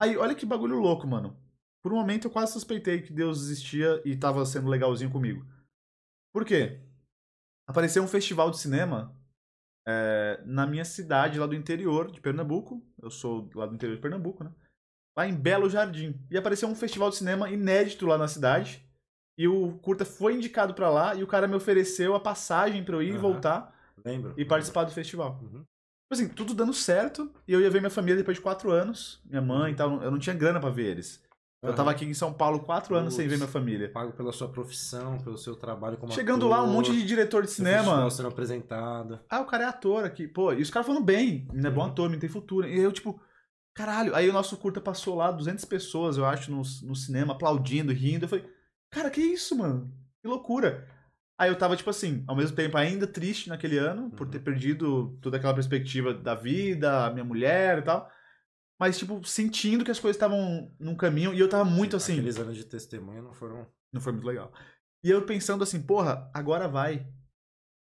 Aí, 0.00 0.16
olha 0.16 0.34
que 0.34 0.46
bagulho 0.46 0.78
louco, 0.78 1.06
mano. 1.06 1.36
Por 1.82 1.92
um 1.92 1.96
momento 1.96 2.26
eu 2.26 2.30
quase 2.30 2.52
suspeitei 2.52 3.02
que 3.02 3.12
Deus 3.12 3.42
existia 3.42 4.00
e 4.04 4.16
tava 4.16 4.46
sendo 4.46 4.68
legalzinho 4.68 5.10
comigo. 5.10 5.44
Por 6.32 6.44
quê? 6.44 6.80
Apareceu 7.68 8.02
um 8.02 8.08
festival 8.08 8.50
de 8.50 8.58
cinema 8.58 9.14
é, 9.86 10.40
na 10.44 10.66
minha 10.66 10.84
cidade, 10.84 11.38
lá 11.38 11.46
do 11.46 11.56
interior 11.56 12.10
de 12.10 12.20
Pernambuco. 12.20 12.80
Eu 13.02 13.10
sou 13.10 13.50
lá 13.54 13.66
do 13.66 13.74
interior 13.74 13.96
de 13.96 14.02
Pernambuco, 14.02 14.44
né? 14.44 14.52
Lá 15.16 15.26
em 15.26 15.34
Belo 15.34 15.68
Jardim. 15.68 16.18
E 16.30 16.36
apareceu 16.38 16.68
um 16.68 16.74
festival 16.74 17.10
de 17.10 17.16
cinema 17.16 17.50
inédito 17.50 18.06
lá 18.06 18.16
na 18.16 18.28
cidade. 18.28 18.82
E 19.36 19.46
o 19.48 19.72
curta 19.82 20.04
foi 20.04 20.34
indicado 20.34 20.74
pra 20.74 20.90
lá 20.90 21.14
e 21.14 21.22
o 21.22 21.26
cara 21.26 21.48
me 21.48 21.54
ofereceu 21.56 22.14
a 22.14 22.20
passagem 22.20 22.84
pra 22.84 22.96
eu 22.96 23.02
ir 23.02 23.14
e 23.14 23.18
voltar 23.18 23.74
Lembro? 24.04 24.34
e 24.36 24.44
participar 24.44 24.84
do 24.84 24.92
festival. 24.92 25.38
Uhum. 25.42 25.48
Tipo 25.60 26.12
assim, 26.12 26.28
tudo 26.28 26.54
dando 26.54 26.72
certo. 26.74 27.30
E 27.48 27.52
eu 27.52 27.60
ia 27.60 27.70
ver 27.70 27.80
minha 27.80 27.90
família 27.90 28.16
depois 28.16 28.36
de 28.36 28.42
quatro 28.42 28.70
anos. 28.70 29.20
Minha 29.24 29.40
mãe 29.42 29.72
e 29.72 29.74
tal. 29.74 30.02
Eu 30.02 30.10
não 30.10 30.18
tinha 30.18 30.34
grana 30.34 30.60
pra 30.60 30.70
ver 30.70 30.86
eles. 30.86 31.22
Eu 31.62 31.72
tava 31.74 31.92
aqui 31.92 32.04
em 32.04 32.12
São 32.12 32.32
Paulo 32.32 32.58
quatro 32.60 32.96
anos 32.96 33.14
sem 33.14 33.28
ver 33.28 33.36
minha 33.36 33.48
família. 33.48 33.88
Pago 33.88 34.12
pela 34.12 34.32
sua 34.32 34.48
profissão, 34.48 35.16
pelo 35.18 35.38
seu 35.38 35.54
trabalho 35.54 35.96
como 35.96 36.12
Chegando 36.12 36.46
ator, 36.46 36.50
lá, 36.58 36.64
um 36.64 36.72
monte 36.72 36.90
de 36.90 37.06
diretor 37.06 37.44
de 37.44 37.50
cinema. 37.52 38.10
sendo 38.10 38.28
apresentado. 38.28 39.20
Ah, 39.30 39.40
o 39.40 39.46
cara 39.46 39.62
é 39.64 39.66
ator 39.68 40.04
aqui. 40.04 40.26
Pô, 40.26 40.52
e 40.52 40.60
os 40.60 40.70
caras 40.70 40.86
falando 40.88 41.04
bem. 41.04 41.46
Menino 41.50 41.68
é 41.68 41.70
bom 41.70 41.82
Uhum. 41.82 41.86
ator, 41.86 42.04
menino 42.06 42.20
tem 42.20 42.28
futuro. 42.28 42.66
E 42.66 42.80
eu, 42.80 42.90
tipo, 42.90 43.20
caralho. 43.74 44.14
Aí 44.14 44.28
o 44.28 44.32
nosso 44.32 44.56
curta 44.56 44.80
passou 44.80 45.14
lá, 45.16 45.30
200 45.30 45.64
pessoas, 45.64 46.16
eu 46.16 46.24
acho, 46.24 46.50
no, 46.50 46.58
no 46.58 46.94
cinema, 46.96 47.32
aplaudindo, 47.34 47.92
rindo. 47.92 48.24
Eu 48.24 48.28
falei, 48.28 48.44
cara, 48.90 49.10
que 49.10 49.20
isso, 49.20 49.56
mano? 49.56 49.92
Que 50.22 50.28
loucura. 50.28 50.88
Aí 51.38 51.50
eu 51.50 51.58
tava, 51.58 51.76
tipo 51.76 51.90
assim, 51.90 52.22
ao 52.28 52.36
mesmo 52.36 52.54
tempo 52.54 52.76
ainda 52.76 53.06
triste 53.06 53.48
naquele 53.48 53.78
ano, 53.78 54.10
por 54.10 54.26
Uhum. 54.26 54.30
ter 54.30 54.40
perdido 54.40 55.18
toda 55.20 55.36
aquela 55.38 55.54
perspectiva 55.54 56.14
da 56.14 56.34
vida, 56.34 57.10
minha 57.10 57.24
mulher 57.24 57.78
e 57.78 57.82
tal. 57.82 58.08
Mas, 58.78 58.98
tipo, 58.98 59.24
sentindo 59.24 59.84
que 59.84 59.90
as 59.90 59.98
coisas 60.00 60.16
estavam 60.16 60.72
num 60.78 60.94
caminho. 60.96 61.32
E 61.32 61.38
eu 61.38 61.48
tava 61.48 61.64
muito 61.64 61.96
assim. 61.96 62.14
Aqueles 62.14 62.36
anos 62.38 62.56
de 62.56 62.64
testemunha 62.64 63.22
não 63.22 63.32
foram. 63.32 63.66
Não 63.92 64.00
foi 64.00 64.12
muito 64.12 64.26
legal. 64.26 64.52
E 65.04 65.10
eu 65.10 65.24
pensando 65.26 65.62
assim, 65.62 65.80
porra, 65.82 66.30
agora 66.34 66.68
vai. 66.68 66.98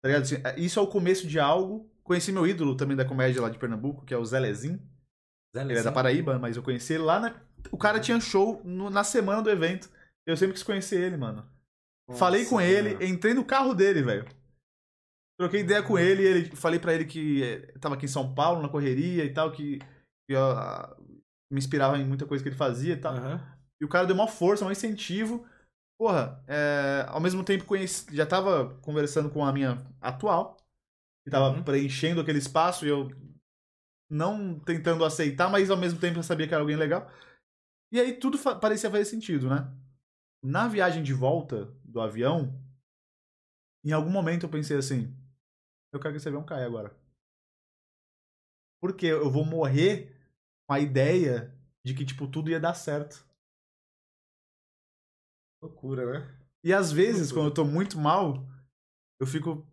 Tá 0.03 0.09
ligado? 0.09 0.23
Assim, 0.23 0.37
é- 0.45 0.59
isso 0.61 0.79
é 0.79 0.83
o 0.83 0.87
começo 0.87 1.27
de 1.27 1.39
algo. 1.39 1.91
Conheci 2.03 2.33
meu 2.33 2.47
ídolo 2.47 2.77
também 2.77 2.97
da 2.97 3.05
comédia 3.05 3.41
lá 3.43 3.49
de 3.51 3.59
Pernambuco, 3.59 4.05
que 4.05 4.13
é 4.15 4.17
o 4.19 4.25
Zé 4.25 4.41
Lezin. 4.41 4.81
Zé 5.55 5.63
Ele 5.63 5.79
é 5.79 5.83
da 5.83 5.93
Paraíba, 5.93 6.39
mas 6.39 6.57
eu 6.57 6.63
conheci 6.63 6.95
ele 6.95 7.03
lá 7.05 7.19
na. 7.21 7.35
O 7.71 7.77
cara 7.79 7.99
tinha 8.01 8.21
show 8.21 8.61
no- 8.65 8.91
na 8.91 9.03
semana 9.05 9.43
do 9.43 9.51
evento. 9.51 9.91
Eu 10.27 10.37
sempre 10.37 10.55
quis 10.55 10.63
conhecer 10.63 11.01
ele, 11.01 11.17
mano. 11.17 11.45
Falei 12.17 12.45
com 12.45 12.61
ele, 12.61 13.05
entrei 13.07 13.35
no 13.35 13.45
carro 13.45 13.75
dele, 13.75 14.03
velho. 14.03 14.27
Troquei 15.39 15.61
ideia 15.61 15.83
com 15.83 15.99
ele, 15.99 16.23
ele 16.23 16.57
falei 16.57 16.79
pra 16.79 16.93
ele 16.93 17.05
que 17.05 17.43
eh, 17.43 17.73
tava 17.81 17.95
aqui 17.95 18.05
em 18.05 18.09
São 18.09 18.35
Paulo, 18.35 18.61
na 18.61 18.69
correria 18.69 19.25
e 19.25 19.33
tal, 19.33 19.51
que, 19.53 19.79
que, 20.29 20.37
ah, 20.37 20.95
me 21.51 21.59
inspirava 21.59 21.97
em 21.99 22.05
muita 22.05 22.27
coisa 22.27 22.43
que 22.43 22.49
ele 22.51 22.57
fazia 22.57 22.95
e 22.95 22.97
tal. 22.97 23.15
E 23.81 23.85
o 23.85 23.89
cara 23.89 24.07
deu 24.07 24.15
uma 24.15 24.29
força, 24.29 24.65
um 24.65 24.71
incentivo. 24.73 25.47
Porra, 25.99 26.43
é, 26.47 27.07
ao 27.09 27.21
mesmo 27.21 27.43
tempo 27.45 27.65
conheci, 27.65 28.15
já 28.15 28.27
tava 28.27 28.75
conversando 28.83 29.31
com 29.31 29.45
a 29.45 29.53
minha 29.53 29.87
atual, 30.01 30.57
que 31.25 31.31
tava 31.31 31.57
Uhum. 31.57 31.63
preenchendo 31.63 32.21
aquele 32.21 32.39
espaço 32.39 32.85
e 32.85 32.89
eu 32.89 33.11
não 34.11 34.59
tentando 34.61 35.05
aceitar, 35.05 35.51
mas 35.51 35.71
ao 35.71 35.77
mesmo 35.77 36.01
tempo 36.01 36.19
eu 36.19 36.23
sabia 36.23 36.49
que 36.49 36.55
era 36.55 36.63
alguém 36.63 36.77
legal. 36.77 37.11
E 37.93 38.01
aí 38.01 38.15
tudo 38.15 38.39
fa- 38.39 38.57
parecia 38.57 38.91
fazer 38.91 39.05
sentido, 39.07 39.49
né? 39.51 39.73
Na 40.43 40.69
viagem 40.69 41.03
de 41.03 41.15
volta 41.15 41.67
do 41.85 42.01
avião, 42.01 42.61
em 43.85 43.93
algum 43.93 44.11
momento 44.11 44.45
eu 44.47 44.51
pensei 44.51 44.77
assim: 44.77 45.15
eu 45.93 46.01
quero 46.01 46.15
que 46.15 46.19
esse 46.19 46.29
avião 46.29 46.45
caia 46.45 46.67
agora. 46.67 46.95
Porque 48.81 49.07
eu 49.07 49.31
vou 49.31 49.45
morrer 49.45 50.17
com 50.67 50.73
a 50.75 50.81
ideia 50.81 51.55
de 51.85 51.95
que, 51.95 52.05
tipo, 52.05 52.27
tudo 52.27 52.51
ia 52.51 52.61
dar 52.61 52.75
certo. 52.75 53.27
Loucura, 55.63 56.07
né? 56.13 56.37
E 56.65 56.73
às 56.73 56.91
vezes, 56.93 57.31
Loucura. 57.31 57.35
quando 57.35 57.49
eu 57.51 57.55
tô 57.55 57.65
muito 57.65 57.99
mal, 57.99 58.47
eu 59.21 59.27
fico 59.27 59.67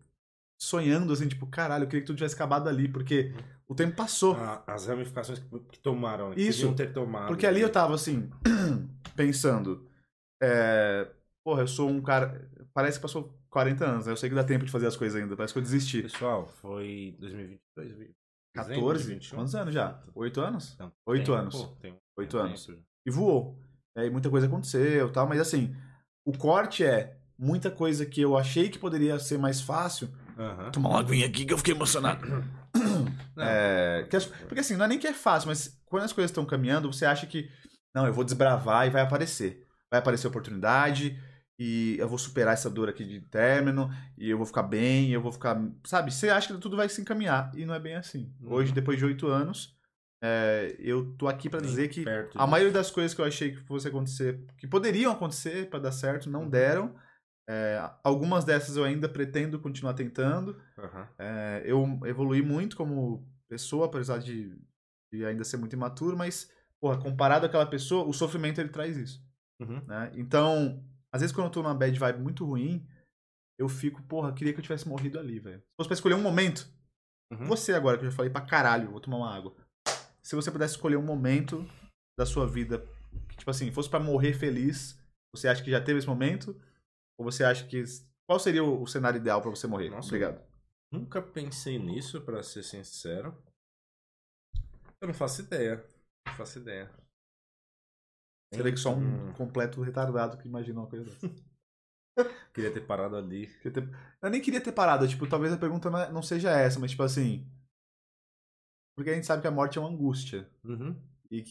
sonhando 0.59 1.13
assim, 1.13 1.27
tipo, 1.27 1.47
caralho, 1.47 1.83
eu 1.83 1.87
queria 1.87 2.01
que 2.01 2.07
tudo 2.07 2.17
tivesse 2.17 2.35
acabado 2.35 2.67
ali, 2.69 2.91
porque 2.91 3.31
o 3.67 3.75
tempo 3.75 3.95
passou. 3.95 4.35
A- 4.35 4.63
As 4.67 4.87
ramificações 4.87 5.39
que, 5.39 5.59
que 5.71 5.79
tomaram, 5.79 6.31
que 6.31 6.41
Isso. 6.41 6.73
ter 6.73 6.93
tomado. 6.93 7.27
Porque 7.27 7.45
ali 7.45 7.61
eu 7.61 7.71
tava 7.71 7.93
assim, 7.95 8.29
pensando, 9.15 9.87
é, 10.41 11.09
porra, 11.43 11.61
eu 11.63 11.67
sou 11.67 11.89
um 11.89 12.01
cara, 12.01 12.49
parece 12.73 12.97
que 12.97 13.01
passou 13.01 13.37
40 13.49 13.85
anos, 13.85 14.05
né? 14.05 14.11
Eu 14.11 14.17
sei 14.17 14.29
que 14.29 14.35
dá 14.35 14.43
tempo 14.43 14.65
de 14.65 14.71
fazer 14.71 14.87
as 14.87 14.95
coisas 14.95 15.21
ainda, 15.21 15.35
parece 15.35 15.53
que 15.53 15.59
eu 15.59 15.63
desisti. 15.63 16.03
Pessoal, 16.03 16.47
foi 16.61 17.15
2022, 17.19 17.87
dezembro 17.89 18.05
de 18.05 18.15
14? 18.53 19.13
21? 19.13 19.37
Quantos 19.37 19.55
anos 19.55 19.73
já? 19.73 20.03
8 20.15 20.41
anos? 20.41 20.77
Oito 21.05 21.25
tem, 21.31 21.35
anos. 21.35 21.55
pô, 21.55 21.67
tem 21.81 21.95
Oito 22.17 22.37
anos. 22.37 22.69
E 23.05 23.11
voou. 23.11 23.59
E 23.95 24.01
aí 24.01 24.09
muita 24.09 24.29
coisa 24.29 24.47
aconteceu 24.47 25.07
e 25.07 25.11
tal, 25.11 25.27
mas 25.27 25.39
assim, 25.39 25.75
o 26.25 26.37
corte 26.37 26.83
é 26.83 27.17
muita 27.37 27.69
coisa 27.69 28.05
que 28.05 28.21
eu 28.21 28.35
achei 28.37 28.69
que 28.69 28.79
poderia 28.79 29.19
ser 29.19 29.37
mais 29.37 29.61
fácil. 29.61 30.09
Aham. 30.37 30.71
Tomar 30.71 30.89
uma 30.89 30.99
aguinha 30.99 31.25
aqui 31.27 31.45
que 31.45 31.53
eu 31.53 31.57
fiquei 31.57 31.73
emocionado. 31.73 32.25
É, 33.39 34.07
as- 34.15 34.25
porque 34.25 34.59
assim, 34.61 34.75
não 34.75 34.85
é 34.85 34.87
nem 34.87 34.97
que 34.99 35.05
é 35.07 35.13
fácil, 35.13 35.47
mas 35.49 35.79
quando 35.85 36.03
as 36.03 36.11
coisas 36.13 36.31
estão 36.31 36.43
caminhando, 36.45 36.91
você 36.91 37.05
acha 37.05 37.27
que, 37.27 37.49
não, 37.93 38.07
eu 38.07 38.13
vou 38.13 38.23
desbravar 38.23 38.87
e 38.87 38.89
vai 38.89 39.01
aparecer. 39.03 39.63
Vai 39.91 39.99
aparecer 39.99 40.27
oportunidade 40.27 41.19
e 41.59 41.95
eu 41.99 42.07
vou 42.09 42.17
superar 42.17 42.53
essa 42.55 42.67
dor 42.69 42.89
aqui 42.89 43.03
de 43.05 43.21
término 43.21 43.89
e 44.17 44.29
eu 44.29 44.37
vou 44.37 44.45
ficar 44.45 44.63
bem, 44.63 45.11
eu 45.11 45.21
vou 45.21 45.31
ficar. 45.31 45.55
Sabe? 45.85 46.11
Você 46.11 46.29
acha 46.29 46.51
que 46.53 46.59
tudo 46.59 46.75
vai 46.77 46.89
se 46.89 46.99
encaminhar 46.99 47.51
e 47.55 47.63
não 47.65 47.75
é 47.75 47.79
bem 47.79 47.95
assim. 47.95 48.33
Uhum. 48.41 48.53
Hoje, 48.53 48.71
depois 48.71 48.97
de 48.97 49.05
oito 49.05 49.27
anos, 49.27 49.75
é, 50.23 50.75
eu 50.79 51.13
tô 51.15 51.27
aqui 51.27 51.49
pra 51.49 51.59
bem 51.59 51.69
dizer 51.69 51.89
que 51.89 52.07
a 52.09 52.23
disso. 52.23 52.47
maioria 52.47 52.73
das 52.73 52.89
coisas 52.89 53.13
que 53.13 53.21
eu 53.21 53.25
achei 53.25 53.51
que 53.51 53.61
fosse 53.67 53.87
acontecer, 53.87 54.39
que 54.57 54.65
poderiam 54.67 55.11
acontecer 55.11 55.69
pra 55.69 55.77
dar 55.79 55.91
certo, 55.91 56.27
não 56.29 56.41
Uhum. 56.43 56.49
deram. 56.49 56.95
É, 57.49 57.89
algumas 58.03 58.43
dessas 58.43 58.75
eu 58.75 58.83
ainda 58.83 59.07
pretendo 59.07 59.59
continuar 59.59 59.93
tentando. 59.93 60.59
Aham. 60.77 61.07
É, 61.17 61.63
eu 61.65 61.99
evolui 62.05 62.41
muito 62.41 62.75
como 62.75 63.25
pessoa, 63.47 63.85
apesar 63.85 64.19
de, 64.19 64.53
de 65.11 65.25
ainda 65.25 65.43
ser 65.43 65.57
muito 65.57 65.73
imaturo, 65.73 66.17
mas, 66.17 66.51
porra, 66.79 66.97
comparado 66.97 67.45
àquela 67.45 67.65
pessoa, 67.65 68.05
o 68.05 68.13
sofrimento 68.13 68.59
ele 68.59 68.69
traz 68.69 68.97
isso, 68.97 69.25
Uhum. 69.59 69.81
né? 69.87 70.11
Então, 70.15 70.83
às 71.11 71.21
vezes 71.21 71.33
quando 71.35 71.45
eu 71.47 71.51
tô 71.51 71.63
numa 71.63 71.73
bad 71.73 71.97
vibe 71.97 72.19
muito 72.21 72.45
ruim, 72.45 72.85
eu 73.57 73.69
fico, 73.69 74.03
porra, 74.03 74.33
queria 74.33 74.53
que 74.53 74.59
eu 74.59 74.63
tivesse 74.63 74.87
morrido 74.87 75.17
ali, 75.17 75.39
velho. 75.39 75.59
Se 75.59 75.75
fosse 75.77 75.87
pra 75.87 75.93
escolher 75.95 76.15
um 76.15 76.21
momento, 76.21 76.67
Uhum. 77.29 77.45
Você 77.47 77.73
agora, 77.73 77.97
que 77.97 78.05
eu 78.05 78.09
já 78.09 78.15
falei 78.15 78.31
pra 78.31 78.39
caralho, 78.39 78.89
vou 78.89 79.01
tomar 79.01 79.17
uma 79.17 79.35
água. 79.35 79.53
Se 80.23 80.33
você 80.33 80.49
pudesse 80.49 80.75
escolher 80.75 80.95
um 80.95 81.01
momento 81.01 81.67
da 82.17 82.25
sua 82.25 82.47
vida, 82.47 82.85
que, 83.27 83.35
tipo 83.35 83.51
assim, 83.51 83.69
fosse 83.69 83.89
pra 83.89 83.99
morrer 83.99 84.31
feliz, 84.33 84.97
você 85.35 85.49
acha 85.49 85.61
que 85.61 85.69
já 85.69 85.81
teve 85.81 85.99
esse 85.99 86.07
momento? 86.07 86.57
Ou 87.17 87.25
você 87.25 87.43
acha 87.43 87.65
que. 87.67 87.83
Qual 88.27 88.39
seria 88.39 88.63
o, 88.63 88.85
cenário 88.85 89.19
ideal 89.19 89.41
pra 89.41 89.49
você 89.49 89.67
morrer? 89.67 89.89
Nossa. 89.89 90.07
Obrigado. 90.07 90.41
Nunca 90.91 91.21
pensei 91.21 91.77
nisso, 91.79 92.21
pra 92.21 92.43
ser 92.43 92.63
sincero. 92.63 93.35
Eu 95.01 95.07
não 95.07 95.13
faço 95.13 95.41
ideia. 95.41 95.85
Não 96.27 96.33
faço 96.35 96.59
ideia. 96.59 96.89
Seria 98.53 98.71
que 98.71 98.77
só 98.79 98.93
um 98.93 99.29
Hum, 99.29 99.33
completo 99.33 99.81
retardado 99.81 100.37
que 100.37 100.47
imagina 100.47 100.79
uma 100.79 100.87
coisa 100.89 101.05
dessa. 101.05 101.29
Queria 102.53 102.73
ter 102.73 102.81
parado 102.81 103.15
ali. 103.15 103.47
Eu 104.21 104.29
nem 104.31 104.41
queria 104.41 104.59
ter 104.59 104.71
parado, 104.71 105.07
tipo, 105.07 105.27
talvez 105.27 105.53
a 105.53 105.57
pergunta 105.57 105.89
não 105.89 105.99
é- 105.99 106.11
não 106.11 106.21
seja 106.23 106.49
essa, 106.49 106.79
mas 106.79 106.91
tipo 106.91 107.03
assim. 107.03 107.47
Porque 108.95 109.11
a 109.11 109.13
gente 109.13 109.27
sabe 109.27 109.41
que 109.43 109.47
a 109.47 109.51
morte 109.51 109.77
é 109.77 109.81
uma 109.81 109.89
angústia. 109.91 110.49
Uhum. 110.63 110.99
E, 111.29 111.43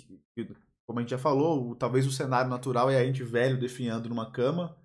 como 0.85 0.99
a 0.99 1.03
gente 1.03 1.11
já 1.11 1.19
falou, 1.19 1.77
talvez 1.77 2.05
o 2.07 2.11
cenário 2.11 2.51
natural 2.51 2.91
é 2.91 2.99
a 2.99 3.05
gente 3.05 3.23
velho 3.23 3.61
definhando 3.61 4.09
numa 4.09 4.31
cama, 4.33 4.77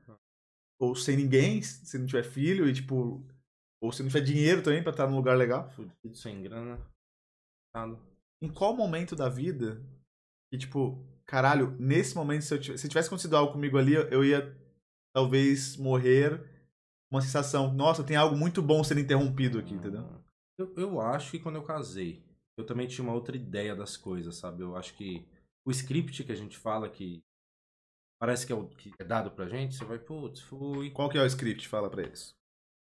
ou 0.81 0.95
sem 0.95 1.15
ninguém, 1.15 1.61
se 1.61 1.95
não 1.99 2.07
tiver 2.07 2.23
filho, 2.23 2.67
e 2.67 2.73
tipo. 2.73 3.23
Ou 3.79 3.91
se 3.91 4.01
não 4.01 4.09
tiver 4.09 4.21
dinheiro 4.21 4.61
também 4.63 4.81
pra 4.81 4.91
estar 4.91 5.07
num 5.07 5.15
lugar 5.15 5.37
legal. 5.37 5.69
Fudido, 5.71 6.15
sem 6.15 6.41
grana. 6.41 6.79
Nada. 7.75 7.99
Em 8.41 8.49
qual 8.49 8.75
momento 8.75 9.15
da 9.15 9.29
vida 9.29 9.81
que, 10.51 10.57
tipo, 10.57 11.03
caralho, 11.25 11.75
nesse 11.79 12.15
momento, 12.15 12.43
se, 12.43 12.53
eu 12.53 12.59
tivesse, 12.59 12.81
se 12.81 12.89
tivesse 12.89 13.07
acontecido 13.07 13.35
algo 13.37 13.53
comigo 13.53 13.77
ali, 13.77 13.93
eu- 13.93 14.23
ia 14.25 14.55
talvez 15.15 15.77
morrer 15.77 16.43
uma 17.11 17.21
sensação, 17.21 17.73
nossa, 17.73 18.03
tem 18.03 18.15
algo 18.15 18.35
muito 18.37 18.61
bom 18.61 18.83
sendo 18.83 18.99
interrompido 19.01 19.59
aqui, 19.59 19.73
entendeu? 19.73 20.07
Eu, 20.57 20.73
eu 20.77 21.01
acho 21.01 21.31
que 21.31 21.39
quando 21.39 21.55
eu 21.55 21.63
casei, 21.63 22.23
eu 22.57 22.65
também 22.65 22.87
tinha 22.87 23.03
uma 23.03 23.13
outra 23.13 23.35
ideia 23.35 23.75
das 23.75 23.97
coisas, 23.97 24.35
sabe? 24.37 24.61
Eu 24.63 24.75
acho 24.75 24.93
que 24.95 25.25
o 25.65 25.71
script 25.71 26.23
que 26.23 26.31
a 26.31 26.35
gente 26.35 26.57
fala 26.57 26.89
que 26.89 27.23
parece 28.21 28.45
que 28.45 28.53
é 28.53 28.55
o 28.55 28.67
que 28.67 28.91
é 28.99 29.03
dado 29.03 29.31
pra 29.31 29.47
gente, 29.47 29.75
você 29.75 29.83
vai, 29.83 29.97
putz, 29.97 30.41
fui, 30.41 30.91
Qual 30.91 31.09
que 31.09 31.17
é 31.17 31.23
o 31.23 31.25
script? 31.25 31.67
Fala 31.67 31.89
pra 31.89 32.03
eles. 32.03 32.35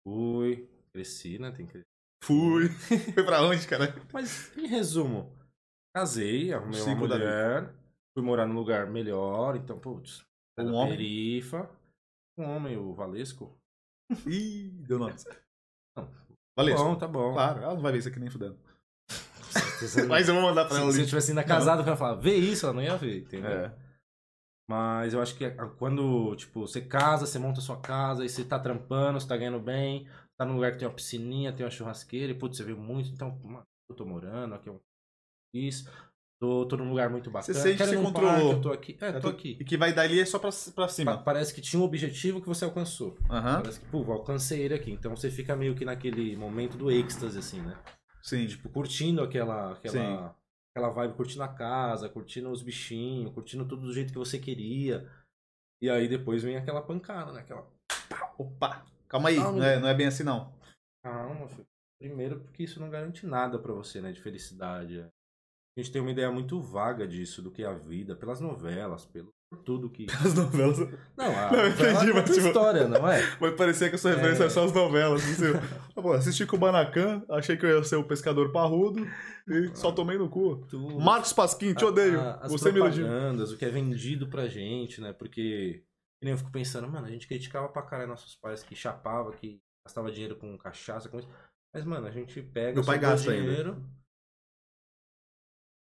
fui, 0.03 0.67
cresci, 0.91 1.38
né? 1.38 1.51
Tem 1.51 1.67
que 1.67 1.79
Fui. 2.23 2.69
Foi 3.13 3.23
pra 3.23 3.41
onde, 3.43 3.67
cara? 3.67 3.95
Mas, 4.12 4.55
em 4.57 4.67
resumo, 4.67 5.31
casei, 5.95 6.51
arrumei 6.53 6.79
uma 6.79 6.86
ciclo 6.86 7.07
da 7.07 7.17
mulher, 7.17 7.73
fui 8.13 8.23
morar 8.23 8.47
num 8.47 8.55
lugar 8.55 8.88
melhor, 8.88 9.55
então, 9.55 9.79
putz, 9.79 10.23
Um 10.57 10.73
homem? 10.73 10.97
perifa, 10.97 11.69
um 12.38 12.43
homem, 12.43 12.77
o 12.77 12.93
Valesco. 12.93 13.55
Ih, 14.25 14.69
deu 14.88 14.99
nome. 14.99 15.15
Não. 15.95 16.10
Valeu. 16.57 16.75
Bom, 16.75 16.95
tá 16.95 17.07
bom. 17.07 17.34
Claro, 17.34 17.62
ela 17.62 17.73
não 17.73 17.81
vai 17.81 17.91
ver 17.91 17.99
isso 17.99 18.10
aqui 18.10 18.19
nem 18.19 18.29
fudendo. 18.29 18.60
Se, 19.07 20.05
Mas 20.05 20.27
eu 20.27 20.36
vou 20.36 20.43
mandar 20.43 20.65
pra 20.65 20.75
se, 20.75 20.81
ela 20.81 20.89
o 20.89 20.93
se 20.93 21.01
eu 21.01 21.07
tivesse 21.07 21.31
ainda 21.31 21.43
casado, 21.43 21.81
eu 21.81 21.88
ia 21.88 21.95
falar, 21.95 22.15
vê 22.15 22.36
isso, 22.36 22.65
ela 22.65 22.75
não 22.75 22.84
ia 22.84 22.97
ver, 22.97 23.21
entendeu? 23.21 23.49
É. 23.51 23.81
Mas 24.71 25.13
eu 25.13 25.21
acho 25.21 25.36
que 25.36 25.43
a- 25.43 25.65
quando, 25.77 26.34
tipo, 26.38 26.62
você 26.65 26.79
casa, 26.79 27.25
você 27.25 27.38
monta 27.38 27.60
a 27.60 27.63
sua 27.63 27.75
casa, 27.77 28.23
e 28.23 28.29
você 28.29 28.43
tá 28.45 28.57
trampando, 28.57 29.19
você 29.19 29.27
tá 29.27 29.36
ganhando 29.36 29.60
bem, 29.60 30.07
tá 30.38 30.45
num 30.45 30.53
lugar 30.55 30.71
que 30.71 30.79
tem 30.79 30.88
uma 30.88 30.93
piscininha, 30.93 31.51
tem 31.51 31.65
uma 31.65 31.69
churrasqueira, 31.71 32.31
e 32.31 32.36
putz, 32.36 32.55
você 32.57 32.63
vê 32.63 32.73
muito, 32.73 33.10
então, 33.10 33.38
mano, 33.43 33.63
eu 33.89 33.95
tô 33.97 34.05
morando, 34.05 34.55
aqui 34.55 34.69
é 34.69 34.71
um 34.71 34.79
isso, 35.53 35.89
tô, 36.39 36.65
tô 36.65 36.77
num 36.77 36.89
lugar 36.89 37.10
muito 37.10 37.29
bacana. 37.29 37.60
sente 37.60 37.84
você 37.84 37.95
num 37.95 38.03
controlou. 38.05 38.31
parque, 38.31 38.51
eu 38.53 38.62
tô 38.62 38.71
aqui. 38.71 38.97
É, 39.01 39.10
Eu 39.10 39.13
tô 39.15 39.19
tô- 39.19 39.27
aqui. 39.27 39.57
E 39.60 39.65
que 39.65 39.75
vai 39.75 39.91
dali 39.91 40.21
é 40.21 40.25
só 40.25 40.39
pra, 40.39 40.49
pra 40.73 40.86
Pa- 40.86 40.88
cima. 40.88 41.17
Parece 41.17 41.53
que 41.53 41.60
tinha 41.60 41.81
um 41.81 41.84
objetivo 41.84 42.39
que 42.39 42.47
você 42.47 42.63
alcançou. 42.63 43.17
Aham. 43.29 43.60
Parece 43.62 43.81
que, 43.81 43.86
pô, 43.88 44.10
alcancei 44.10 44.62
ele 44.62 44.73
aqui. 44.73 44.89
Então 44.91 45.13
você 45.13 45.29
fica 45.29 45.53
meio 45.57 45.75
que 45.75 45.84
naquele 45.84 46.38
momento 46.38 46.77
do 46.77 46.89
êxtase, 46.89 47.38
assim, 47.38 47.60
né? 47.60 47.75
Sim. 48.23 48.47
Tipo, 48.47 48.69
curtindo 48.69 49.21
aquela, 49.21 49.75
Sim. 49.86 50.29
Aquela, 50.71 50.89
vibe, 50.91 51.15
curtindo 51.15 51.43
a 51.43 51.47
casa, 51.47 52.10
curtindo 52.10 52.49
os 52.49 52.62
bichinhos, 52.63 53.34
curtindo 53.34 53.67
tudo 53.67 53.84
do 53.84 53.93
jeito 53.93 54.12
que 54.12 54.19
você 54.19 54.39
queria. 54.39 55.10
E 55.81 55.89
aí 55.89 56.07
depois 56.07 56.43
vem 56.43 56.57
aquela 56.57 56.81
pancada, 56.81 57.31
né? 57.31 57.41
Aquela 57.41 57.67
Opa. 58.38 58.86
Calma 59.07 59.29
aí, 59.29 59.36
Calma, 59.36 59.60
não 59.60 59.65
é, 59.65 59.79
não 59.79 59.88
é 59.88 59.93
bem 59.93 60.07
assim 60.07 60.23
não. 60.23 60.53
calma, 61.03 61.47
filho. 61.49 61.67
Primeiro 61.99 62.39
porque 62.39 62.63
isso 62.63 62.79
não 62.79 62.89
garante 62.89 63.25
nada 63.25 63.60
pra 63.60 63.73
você, 63.73 64.01
né? 64.01 64.12
De 64.12 64.21
felicidade. 64.21 64.99
é. 64.99 65.03
A 65.77 65.81
gente 65.81 65.91
tem 65.91 66.01
uma 66.01 66.12
ideia 66.12 66.31
muito 66.31 66.60
vaga 66.62 67.07
disso, 67.07 67.41
do 67.41 67.51
que 67.51 67.63
é 67.63 67.67
a 67.67 67.73
vida, 67.73 68.15
pelas 68.15 68.39
novelas, 68.41 69.05
pelo 69.05 69.31
tudo 69.66 69.90
que... 69.90 70.06
As 70.26 70.34
novelas. 70.34 70.80
Não, 71.18 71.26
a 71.38 71.52
Não, 71.52 71.60
eu 71.60 71.70
entendi, 71.70 72.14
mas, 72.14 72.24
tipo- 72.36 72.48
história, 72.48 72.88
não 72.88 73.08
é? 73.10 73.22
Vai 73.40 73.52
parecer 73.56 73.90
que 73.90 73.96
a 73.96 73.98
sua 73.98 74.12
referência 74.12 74.46
é, 74.46 74.50
só 74.50 74.64
as 74.66 74.74
novelas. 74.74 75.22
Assim. 75.24 75.46
Ah, 75.96 75.96
pô, 76.02 76.14
assisti 76.14 76.46
Kubanacan, 76.46 77.24
achei 77.30 77.58
que 77.58 77.66
eu 77.66 77.78
ia 77.78 77.84
ser 77.84 77.98
o 77.98 78.04
pescador 78.04 78.52
parrudo 78.52 79.06
e 79.48 79.76
só 79.76 79.92
tomei 79.92 80.18
no 80.18 80.30
cu. 80.30 80.66
Tu- 80.68 81.00
Marcos 81.00 81.34
Pasquim, 81.34 81.74
te 81.74 81.84
odeio. 81.86 82.20
a- 82.20 82.36
as 82.38 82.52
Você 82.52 82.72
propagandas, 82.72 83.52
o 83.52 83.58
que 83.58 83.66
é 83.66 83.70
vendido 83.70 84.28
pra 84.30 84.48
gente, 84.48 85.02
né? 85.02 85.12
Porque 85.14 85.84
que 86.20 86.26
nem 86.26 86.32
eu 86.34 86.38
fico 86.38 86.52
pensando, 86.52 86.88
mano, 86.88 87.06
a 87.08 87.10
gente 87.12 87.28
criticava 87.28 87.68
pra 87.70 87.82
caralho 87.82 88.10
nossos 88.10 88.36
pais 88.36 88.64
que 88.64 88.76
chapava, 88.76 89.32
que 89.34 89.60
gastava 89.86 90.12
dinheiro 90.12 90.36
com 90.38 90.58
cachaça, 90.58 91.10
com 91.10 91.20
isso. 91.20 91.30
Mas, 91.74 91.84
mano, 91.86 92.06
a 92.08 92.12
gente 92.12 92.42
pega 92.42 92.76
Meu 92.76 92.86
pai 92.86 93.00
gasta 93.00 93.32
ainda. 93.32 93.44
dinheiro. 93.48 93.84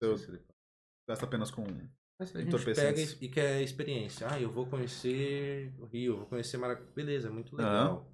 Eu- 0.02 0.16
se 0.16 0.28
ele- 0.30 0.40
Gasta 1.08 1.24
apenas 1.26 1.50
com. 1.50 1.64
Mas 2.20 2.36
a 2.36 2.40
gente 2.42 2.64
pega 2.74 3.00
e 3.00 3.28
quer 3.30 3.62
experiência. 3.62 4.26
Ah, 4.30 4.38
eu 4.38 4.52
vou 4.52 4.66
conhecer 4.66 5.72
o 5.78 5.86
Rio, 5.86 6.12
eu 6.12 6.16
vou 6.18 6.26
conhecer 6.26 6.58
Maracaju. 6.58 6.92
Beleza, 6.94 7.30
muito 7.30 7.56
legal. 7.56 8.06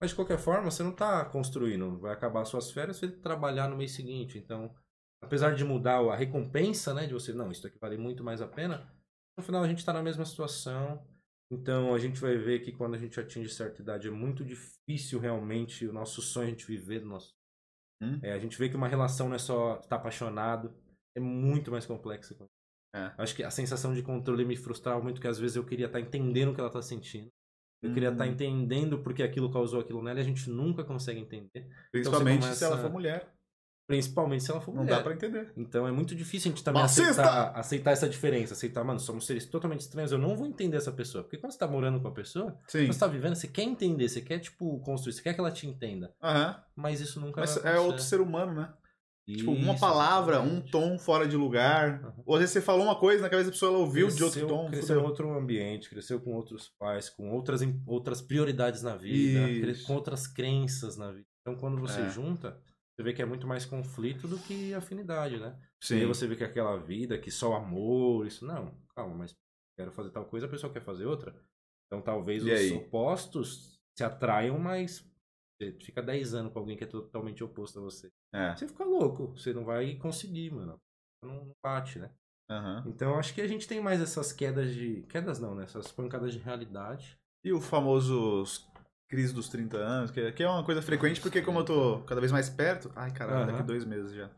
Mas 0.00 0.10
de 0.10 0.16
qualquer 0.16 0.38
forma, 0.38 0.70
você 0.70 0.84
não 0.84 0.92
tá 0.92 1.24
construindo. 1.24 1.98
Vai 1.98 2.12
acabar 2.12 2.44
suas 2.44 2.70
férias, 2.70 2.98
você 2.98 3.08
tem 3.08 3.16
que 3.16 3.22
trabalhar 3.22 3.68
no 3.68 3.76
mês 3.76 3.90
seguinte. 3.90 4.38
Então, 4.38 4.72
apesar 5.20 5.56
de 5.56 5.64
mudar 5.64 5.98
a 5.98 6.14
recompensa, 6.14 6.94
né? 6.94 7.08
De 7.08 7.12
você, 7.12 7.32
não, 7.32 7.50
isso 7.50 7.66
aqui 7.66 7.76
vale 7.80 7.96
muito 7.96 8.22
mais 8.22 8.40
a 8.40 8.46
pena. 8.46 8.88
No 9.36 9.42
final, 9.42 9.64
a 9.64 9.68
gente 9.68 9.84
tá 9.84 9.92
na 9.92 10.04
mesma 10.04 10.24
situação. 10.24 11.04
Então, 11.50 11.92
a 11.92 11.98
gente 11.98 12.20
vai 12.20 12.36
ver 12.36 12.60
que 12.60 12.70
quando 12.70 12.94
a 12.94 12.98
gente 12.98 13.18
atinge 13.18 13.48
certa 13.48 13.82
idade, 13.82 14.06
é 14.06 14.10
muito 14.10 14.44
difícil 14.44 15.18
realmente 15.18 15.84
o 15.84 15.92
nosso 15.92 16.22
sonho 16.22 16.46
a 16.46 16.50
gente 16.50 16.64
viver 16.64 17.00
do 17.00 17.06
nosso. 17.06 17.34
Hum? 18.00 18.20
É, 18.22 18.32
a 18.32 18.38
gente 18.38 18.56
vê 18.56 18.68
que 18.68 18.76
uma 18.76 18.86
relação 18.86 19.28
não 19.28 19.34
é 19.34 19.38
só 19.40 19.80
estar 19.80 19.96
apaixonado. 19.96 20.72
É 21.16 21.20
muito 21.20 21.72
mais 21.72 21.84
complexa. 21.84 22.36
É. 22.98 23.12
Acho 23.22 23.34
que 23.34 23.42
a 23.44 23.50
sensação 23.50 23.94
de 23.94 24.02
controle 24.02 24.44
me 24.44 24.56
frustrava 24.56 25.00
muito, 25.02 25.20
que 25.20 25.28
às 25.28 25.38
vezes 25.38 25.56
eu 25.56 25.64
queria 25.64 25.86
estar 25.86 26.00
entendendo 26.00 26.50
o 26.50 26.54
que 26.54 26.60
ela 26.60 26.70
tá 26.70 26.82
sentindo. 26.82 27.28
Eu 27.80 27.92
queria 27.94 28.10
Hum. 28.10 28.12
estar 28.12 28.26
entendendo 28.26 28.98
porque 28.98 29.22
aquilo 29.22 29.52
causou 29.52 29.80
aquilo 29.80 30.02
nela 30.02 30.18
e 30.18 30.22
a 30.22 30.24
gente 30.24 30.50
nunca 30.50 30.82
consegue 30.82 31.20
entender. 31.20 31.68
Principalmente 31.92 32.40
começa- 32.40 32.58
se 32.58 32.64
ela 32.64 32.78
for 32.78 32.90
mulher. 32.90 33.32
Principalmente 33.86 34.44
se 34.44 34.50
ela 34.50 34.60
for 34.60 34.74
Não 34.74 34.82
mulher. 34.82 34.96
dá 34.96 35.02
pra 35.02 35.14
entender. 35.14 35.50
Então 35.56 35.88
é 35.88 35.92
muito 35.92 36.14
difícil 36.14 36.50
a 36.50 36.54
gente 36.54 36.62
também 36.62 36.82
aceitar, 36.82 37.56
aceitar 37.56 37.92
essa 37.92 38.06
diferença. 38.06 38.52
Aceitar, 38.52 38.84
mano, 38.84 39.00
somos 39.00 39.24
seres 39.26 39.46
totalmente 39.46 39.80
estranhos, 39.80 40.12
eu 40.12 40.18
não 40.18 40.36
vou 40.36 40.46
entender 40.46 40.76
essa 40.76 40.92
pessoa. 40.92 41.24
Porque 41.24 41.38
quando 41.38 41.52
você 41.52 41.58
tá 41.58 41.66
morando 41.66 41.98
com 41.98 42.06
a 42.08 42.12
pessoa, 42.12 42.58
Sim. 42.66 42.80
quando 42.80 42.92
você 42.92 42.98
tá 43.00 43.06
vivendo, 43.06 43.34
você 43.34 43.48
quer 43.48 43.62
entender, 43.62 44.06
você 44.08 44.20
quer, 44.20 44.40
tipo, 44.40 44.78
construir, 44.80 45.14
você 45.14 45.22
quer 45.22 45.32
que 45.32 45.40
ela 45.40 45.50
te 45.50 45.66
entenda. 45.66 46.12
Aham. 46.22 46.62
Mas 46.76 47.00
isso 47.00 47.18
nunca 47.18 47.40
Mas 47.40 47.56
é 47.64 47.78
outro 47.78 48.02
ser 48.02 48.20
humano, 48.20 48.52
né? 48.52 48.70
Tipo, 49.36 49.50
uma 49.52 49.72
Isso, 49.72 49.80
palavra, 49.80 50.40
um 50.40 50.44
exatamente. 50.44 50.70
tom 50.70 50.98
fora 50.98 51.28
de 51.28 51.36
lugar. 51.36 52.00
Aham. 52.02 52.14
Ou 52.24 52.34
às 52.34 52.40
vezes 52.40 52.52
você 52.54 52.60
falou 52.62 52.84
uma 52.86 52.96
coisa, 52.98 53.20
na 53.22 53.28
cabeça 53.28 53.48
da 53.50 53.52
pessoa 53.52 53.70
ela 53.70 53.78
ouviu 53.78 54.08
de 54.08 54.22
outro 54.24 54.40
Cresceu- 54.40 54.48
tom. 54.48 54.66
Cresceu 54.70 54.86
fudeu. 54.86 55.00
em 55.02 55.04
outro 55.06 55.32
ambiente, 55.38 55.90
cresceu 55.90 56.18
com 56.20 56.32
outros 56.34 56.68
pais, 56.78 57.10
com 57.10 57.30
outras, 57.30 57.60
outras 57.86 58.22
prioridades 58.22 58.82
na 58.82 58.96
vida, 58.96 59.50
Isso. 59.50 59.86
com 59.86 59.94
outras 59.94 60.26
crenças 60.26 60.96
na 60.96 61.12
vida. 61.12 61.26
Então, 61.42 61.58
quando 61.60 61.78
você 61.78 62.00
É. 62.00 62.08
junta, 62.08 62.58
você 62.96 63.02
vê 63.02 63.12
que 63.12 63.20
é 63.22 63.26
muito 63.26 63.46
mais 63.46 63.64
conflito 63.66 64.26
do 64.26 64.38
que 64.38 64.72
afinidade, 64.74 65.38
né? 65.38 65.56
E 65.82 65.86
Sim. 65.86 65.94
aí 66.00 66.06
você 66.06 66.26
vê 66.26 66.34
que 66.34 66.44
aquela 66.44 66.76
vida, 66.78 67.18
que 67.18 67.30
só 67.30 67.54
amor, 67.54 68.26
isso. 68.26 68.46
Não, 68.46 68.74
calma, 68.96 69.14
mas 69.14 69.36
quero 69.76 69.92
fazer 69.92 70.10
tal 70.10 70.24
coisa, 70.24 70.46
a 70.46 70.48
pessoa 70.48 70.72
quer 70.72 70.82
fazer 70.82 71.04
outra. 71.06 71.34
Então, 71.86 72.02
talvez 72.02 72.42
E 72.44 72.50
os 72.52 72.58
aí? 72.60 72.72
opostos 72.72 73.78
se 73.96 74.04
atraiam, 74.04 74.58
mas 74.58 75.07
você 75.58 75.72
fica 75.80 76.00
10 76.02 76.34
anos 76.34 76.52
com 76.52 76.58
alguém 76.58 76.76
que 76.76 76.84
é 76.84 76.86
totalmente 76.86 77.42
oposto 77.42 77.78
a 77.80 77.82
você. 77.82 78.10
É. 78.32 78.54
Você 78.56 78.68
fica 78.68 78.84
louco, 78.84 79.28
você 79.36 79.52
não 79.52 79.64
vai 79.64 79.94
conseguir, 79.96 80.50
mano. 80.52 80.78
Não, 81.22 81.34
não 81.46 81.50
bate, 81.62 81.98
né? 81.98 82.10
Aham. 82.50 82.84
Então 82.86 83.18
acho 83.18 83.34
que 83.34 83.40
a 83.40 83.46
gente 83.48 83.66
tem 83.66 83.80
mais 83.80 84.00
essas 84.00 84.32
quedas 84.32 84.72
de. 84.72 85.02
Quedas 85.08 85.38
não, 85.38 85.54
né? 85.54 85.64
Essas 85.64 85.90
pancadas 85.90 86.32
de 86.32 86.38
realidade. 86.38 87.18
E 87.44 87.52
o 87.52 87.60
famoso 87.60 88.44
crise 89.10 89.32
dos 89.34 89.48
30 89.48 89.76
anos, 89.78 90.10
que, 90.10 90.32
que 90.32 90.42
é 90.42 90.48
uma 90.48 90.64
coisa 90.64 90.80
frequente, 90.82 91.20
porque 91.20 91.42
como 91.42 91.60
eu 91.60 91.64
tô 91.64 91.98
cada 92.02 92.20
vez 92.20 92.30
mais 92.32 92.48
perto. 92.48 92.90
Ai, 92.94 93.10
caralho, 93.10 93.46
daqui 93.46 93.58
Aham. 93.58 93.66
dois 93.66 93.84
meses 93.84 94.12
já. 94.14 94.30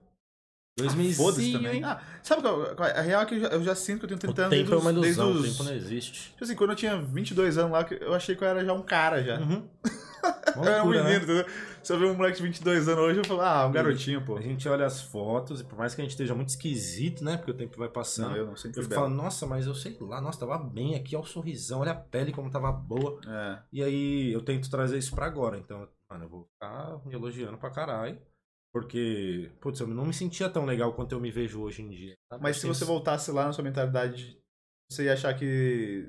Dois 0.78 0.94
Ah, 0.94 0.96
meses. 0.96 1.16
Foda-se 1.16 1.52
também. 1.52 1.84
Ah, 1.84 2.00
sabe 2.22 2.40
qual, 2.42 2.74
qual- 2.76 2.88
a 2.88 3.00
real 3.00 3.22
é 3.22 3.26
que 3.26 3.34
eu 3.34 3.40
já, 3.40 3.48
eu 3.48 3.62
já 3.62 3.74
sinto 3.74 3.98
que 3.98 4.04
eu 4.04 4.08
tenho 4.18 4.32
o 4.32 4.34
30 4.34 4.42
anos 4.46 4.56
tempo 4.56 4.70
desde 4.70 4.72
é 4.72 4.76
os, 4.76 4.82
uma 4.82 4.92
desde 5.02 5.20
ilusão, 5.20 5.32
o 5.32 5.40
os- 5.40 5.48
tempo 5.50 5.64
não 5.64 5.74
existe. 5.74 6.30
Tipo 6.30 6.44
assim, 6.44 6.56
quando 6.56 6.70
eu 6.70 6.76
tinha 6.76 6.96
22 6.96 7.58
anos 7.58 7.72
lá, 7.72 7.86
eu 8.00 8.14
achei 8.14 8.34
que 8.36 8.42
eu 8.42 8.48
era 8.48 8.64
já 8.64 8.72
um 8.72 8.82
cara 8.82 9.22
já. 9.22 9.38
Uhum. 9.40 9.68
Era 10.56 10.84
um 10.84 10.90
né? 10.90 11.02
menino, 11.02 11.24
entendeu? 11.24 11.46
Se 11.82 11.92
eu 11.92 11.98
ver 11.98 12.06
um 12.06 12.14
moleque 12.14 12.38
de 12.38 12.42
22 12.42 12.88
anos 12.88 13.04
hoje, 13.04 13.18
eu 13.18 13.24
falo, 13.24 13.40
ah, 13.40 13.66
um 13.66 13.72
garotinho, 13.72 14.24
pô. 14.24 14.36
A 14.36 14.40
gente 14.40 14.68
olha 14.68 14.86
as 14.86 15.00
fotos 15.00 15.60
e 15.60 15.64
por 15.64 15.78
mais 15.78 15.94
que 15.94 16.00
a 16.00 16.04
gente 16.04 16.12
esteja 16.12 16.34
muito 16.34 16.50
esquisito, 16.50 17.24
né? 17.24 17.36
Porque 17.36 17.50
o 17.50 17.56
tempo 17.56 17.78
vai 17.78 17.88
passando. 17.88 18.30
Não, 18.30 18.36
eu 18.36 18.46
não, 18.46 18.56
sempre 18.56 18.80
eu 18.80 18.88
falando, 18.88 19.14
nossa, 19.14 19.46
mas 19.46 19.66
eu 19.66 19.74
sei 19.74 19.96
lá, 20.00 20.20
nossa, 20.20 20.40
tava 20.40 20.58
bem 20.58 20.94
aqui, 20.94 21.16
olha 21.16 21.24
o 21.24 21.28
sorrisão, 21.28 21.80
olha 21.80 21.92
a 21.92 21.96
pele 21.96 22.32
como 22.32 22.50
tava 22.50 22.70
boa. 22.70 23.20
É. 23.26 23.58
E 23.72 23.82
aí 23.82 24.32
eu 24.32 24.42
tento 24.42 24.70
trazer 24.70 24.98
isso 24.98 25.14
pra 25.14 25.26
agora. 25.26 25.58
Então, 25.58 25.88
mano, 26.10 26.24
eu 26.24 26.28
vou 26.28 26.48
ficar 26.54 27.00
me 27.06 27.14
elogiando 27.14 27.58
pra 27.58 27.70
caralho. 27.70 28.18
Porque, 28.72 29.50
putz, 29.60 29.80
eu 29.80 29.86
não 29.88 30.06
me 30.06 30.14
sentia 30.14 30.48
tão 30.48 30.64
legal 30.64 30.92
quanto 30.94 31.12
eu 31.12 31.20
me 31.20 31.30
vejo 31.30 31.60
hoje 31.60 31.82
em 31.82 31.88
dia. 31.88 32.14
Mas 32.40 32.58
se 32.58 32.66
você 32.66 32.84
voltasse 32.84 33.32
lá 33.32 33.46
na 33.46 33.52
sua 33.52 33.64
mentalidade, 33.64 34.40
você 34.90 35.04
ia 35.04 35.12
achar 35.12 35.34
que. 35.34 36.08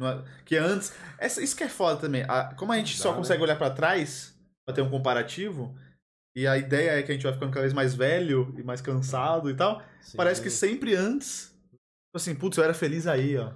É- 0.00 0.22
Que 0.44 0.56
antes. 0.56 0.92
Essa, 1.18 1.42
isso 1.42 1.56
que 1.56 1.64
é 1.64 1.68
foda 1.68 2.00
também. 2.00 2.22
A- 2.28 2.54
como 2.56 2.72
a 2.72 2.76
gente 2.78 2.96
Dá, 2.96 3.02
só 3.02 3.10
né? 3.12 3.18
consegue 3.18 3.42
olhar 3.42 3.56
pra 3.56 3.70
trás 3.70 4.34
pra 4.66 4.74
ter 4.74 4.82
um 4.82 4.90
comparativo, 4.90 5.76
e 6.36 6.46
a 6.46 6.56
ideia 6.56 6.92
é 6.98 7.02
que 7.02 7.10
a 7.10 7.14
gente 7.14 7.24
vai 7.24 7.32
ficando 7.32 7.50
cada 7.50 7.62
vez 7.62 7.72
mais 7.72 7.94
velho 7.94 8.54
e 8.58 8.62
mais 8.62 8.80
cansado 8.80 9.50
e 9.50 9.54
tal, 9.54 9.82
Sim, 10.00 10.16
parece 10.16 10.40
que 10.40 10.50
sempre 10.50 10.94
antes. 10.94 11.46
tipo 11.70 12.16
Assim, 12.16 12.34
putz, 12.34 12.56
eu 12.58 12.64
era 12.64 12.74
feliz 12.74 13.06
aí, 13.06 13.36
ó. 13.36 13.52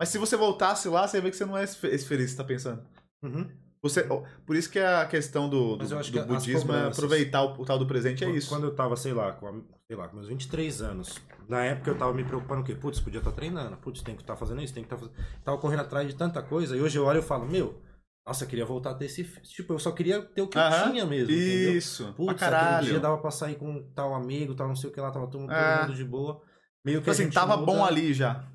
Mas 0.00 0.08
se 0.08 0.18
você 0.18 0.36
voltasse 0.36 0.88
lá, 0.88 1.06
você 1.06 1.20
ver 1.20 1.30
que 1.30 1.36
você 1.36 1.44
não 1.44 1.56
é 1.56 1.64
esse 1.64 1.76
fe- 1.76 1.88
esse 1.88 2.06
feliz 2.06 2.30
você 2.30 2.36
tá 2.36 2.44
pensando. 2.44 2.84
Uhum. 3.22 3.48
Você, 3.82 4.02
por 4.46 4.56
isso 4.56 4.70
que 4.70 4.78
a 4.78 5.04
questão 5.06 5.48
do, 5.48 5.76
do, 5.76 5.86
do 5.86 6.24
budismo 6.26 6.72
é 6.72 6.86
aproveitar 6.88 7.42
o, 7.42 7.60
o 7.60 7.64
tal 7.66 7.78
do 7.78 7.86
presente, 7.86 8.24
é 8.24 8.30
isso. 8.30 8.48
Quando 8.48 8.64
eu 8.66 8.74
tava, 8.74 8.96
sei 8.96 9.12
lá, 9.12 9.32
com, 9.32 9.46
a- 9.46 9.62
sei 9.86 9.96
lá, 9.96 10.08
com 10.08 10.16
meus 10.16 10.28
23 10.28 10.80
anos, 10.82 11.20
na 11.48 11.62
época 11.64 11.90
eu 11.90 11.98
tava 11.98 12.12
me 12.14 12.24
preocupando 12.24 12.62
o 12.62 12.64
quê? 12.64 12.74
Putz, 12.74 13.00
podia 13.00 13.18
estar 13.18 13.32
treinando, 13.32 13.76
putz, 13.76 14.02
tem 14.02 14.16
que 14.16 14.22
estar 14.22 14.36
fazendo 14.36 14.62
isso, 14.62 14.72
tem 14.72 14.82
que 14.82 14.92
estar 14.92 14.96
fazendo. 14.96 15.14
Tava 15.44 15.58
correndo 15.58 15.80
atrás 15.80 16.08
de 16.08 16.14
tanta 16.16 16.42
coisa, 16.42 16.76
e 16.76 16.80
hoje 16.80 16.98
eu 16.98 17.04
olho 17.04 17.18
e 17.18 17.22
falo, 17.22 17.46
meu, 17.46 17.82
nossa, 18.26 18.44
eu 18.44 18.48
queria 18.48 18.64
voltar 18.64 18.90
a 18.92 18.94
ter 18.94 19.04
esse. 19.04 19.22
Tipo, 19.42 19.74
eu 19.74 19.78
só 19.78 19.92
queria 19.92 20.22
ter 20.22 20.40
o 20.40 20.48
que 20.48 20.56
Aham. 20.58 20.86
eu 20.86 20.92
tinha 20.92 21.04
mesmo. 21.06 21.30
entendeu? 21.30 21.76
Isso, 21.76 22.04
pra 22.04 22.12
Putz, 22.14 22.30
aquele 22.42 22.50
caralho. 22.50 22.86
dia 22.86 22.98
dava 23.00 23.18
pra 23.18 23.30
sair 23.30 23.56
com 23.56 23.82
tal 23.94 24.14
amigo, 24.14 24.54
tal 24.54 24.68
não 24.68 24.76
sei 24.76 24.88
o 24.88 24.92
que 24.92 25.00
lá, 25.00 25.10
tava 25.10 25.26
todo, 25.26 25.42
todo 25.46 25.52
É. 25.52 25.82
mundo 25.82 25.94
de 25.94 26.04
boa. 26.04 26.42
Meio 26.84 26.98
que 26.98 27.02
Tipo 27.02 27.10
a 27.10 27.12
assim, 27.12 27.24
gente 27.24 27.34
tava 27.34 27.56
muda- 27.56 27.66
bom 27.72 27.84
ali 27.84 28.14
já. 28.14 28.46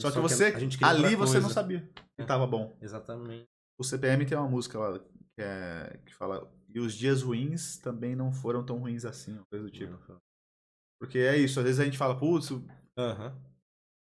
Só, 0.00 0.10
que 0.10 0.18
você, 0.20 0.46
a 0.46 0.58
gente 0.58 0.76
queria 0.78 0.92
ali 0.92 1.02
outra 1.04 1.16
você 1.18 1.34
não 1.36 1.42
coisa. 1.44 1.54
sabia 1.54 1.80
que 2.16 2.22
É. 2.22 2.24
tava 2.24 2.46
bom. 2.46 2.76
Exatamente. 2.80 3.46
O 3.78 3.82
CPM 3.84 4.24
tem 4.26 4.36
uma 4.38 4.48
música 4.48 4.78
lá 4.78 4.98
que, 4.98 5.06
é, 5.40 5.98
que 6.06 6.14
fala 6.14 6.48
e 6.72 6.78
os 6.78 6.94
dias 6.94 7.22
ruins 7.22 7.78
também 7.78 8.14
não 8.14 8.30
foram 8.32 8.64
tão 8.64 8.78
ruins 8.78 9.04
assim, 9.04 9.32
uma 9.32 9.44
coisa 9.50 9.64
do 9.64 9.70
tipo. 9.70 9.92
Porque 11.00 11.18
é 11.18 11.36
isso, 11.36 11.58
às 11.60 11.64
vezes 11.64 11.80
a 11.80 11.84
gente 11.84 11.98
fala, 11.98 12.16
putz, 12.18 12.50
o- 12.50 12.66
Aham. 12.98 13.36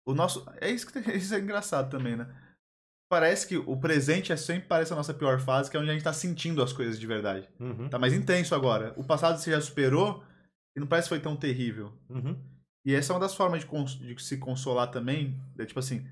o 0.06 0.14
nosso... 0.14 0.46
É 0.60 0.70
isso 0.70 0.86
que 0.86 0.92
tem- 0.92 1.02
isso 1.16 1.34
é 1.34 1.38
engraçado 1.38 1.90
também, 1.90 2.16
né? 2.16 2.26
Parece 3.10 3.46
que 3.46 3.56
o 3.58 3.76
presente 3.78 4.32
é 4.32 4.36
sempre 4.36 4.66
parece 4.68 4.92
a 4.92 4.96
nossa 4.96 5.12
pior 5.12 5.38
fase, 5.38 5.70
que 5.70 5.76
é 5.76 5.80
onde 5.80 5.90
a 5.90 5.92
gente 5.92 6.04
tá 6.04 6.12
sentindo 6.14 6.62
as 6.62 6.72
coisas 6.72 6.98
de 6.98 7.06
verdade. 7.06 7.46
Uhum. 7.60 7.88
Tá 7.88 7.98
mais 7.98 8.14
intenso 8.14 8.54
agora. 8.54 8.94
O 8.96 9.04
passado 9.04 9.38
você 9.38 9.50
já 9.50 9.60
superou 9.60 10.24
e 10.74 10.80
não 10.80 10.86
parece 10.86 11.06
que 11.08 11.14
foi 11.14 11.20
tão 11.20 11.36
terrível. 11.36 11.92
Uhum. 12.08 12.42
E 12.86 12.94
essa 12.94 13.12
é 13.12 13.14
uma 13.14 13.20
das 13.20 13.34
formas 13.34 13.64
de, 13.64 14.14
de 14.14 14.22
se 14.22 14.38
consolar 14.38 14.90
também. 14.90 15.38
É 15.58 15.66
tipo 15.66 15.78
assim, 15.78 16.06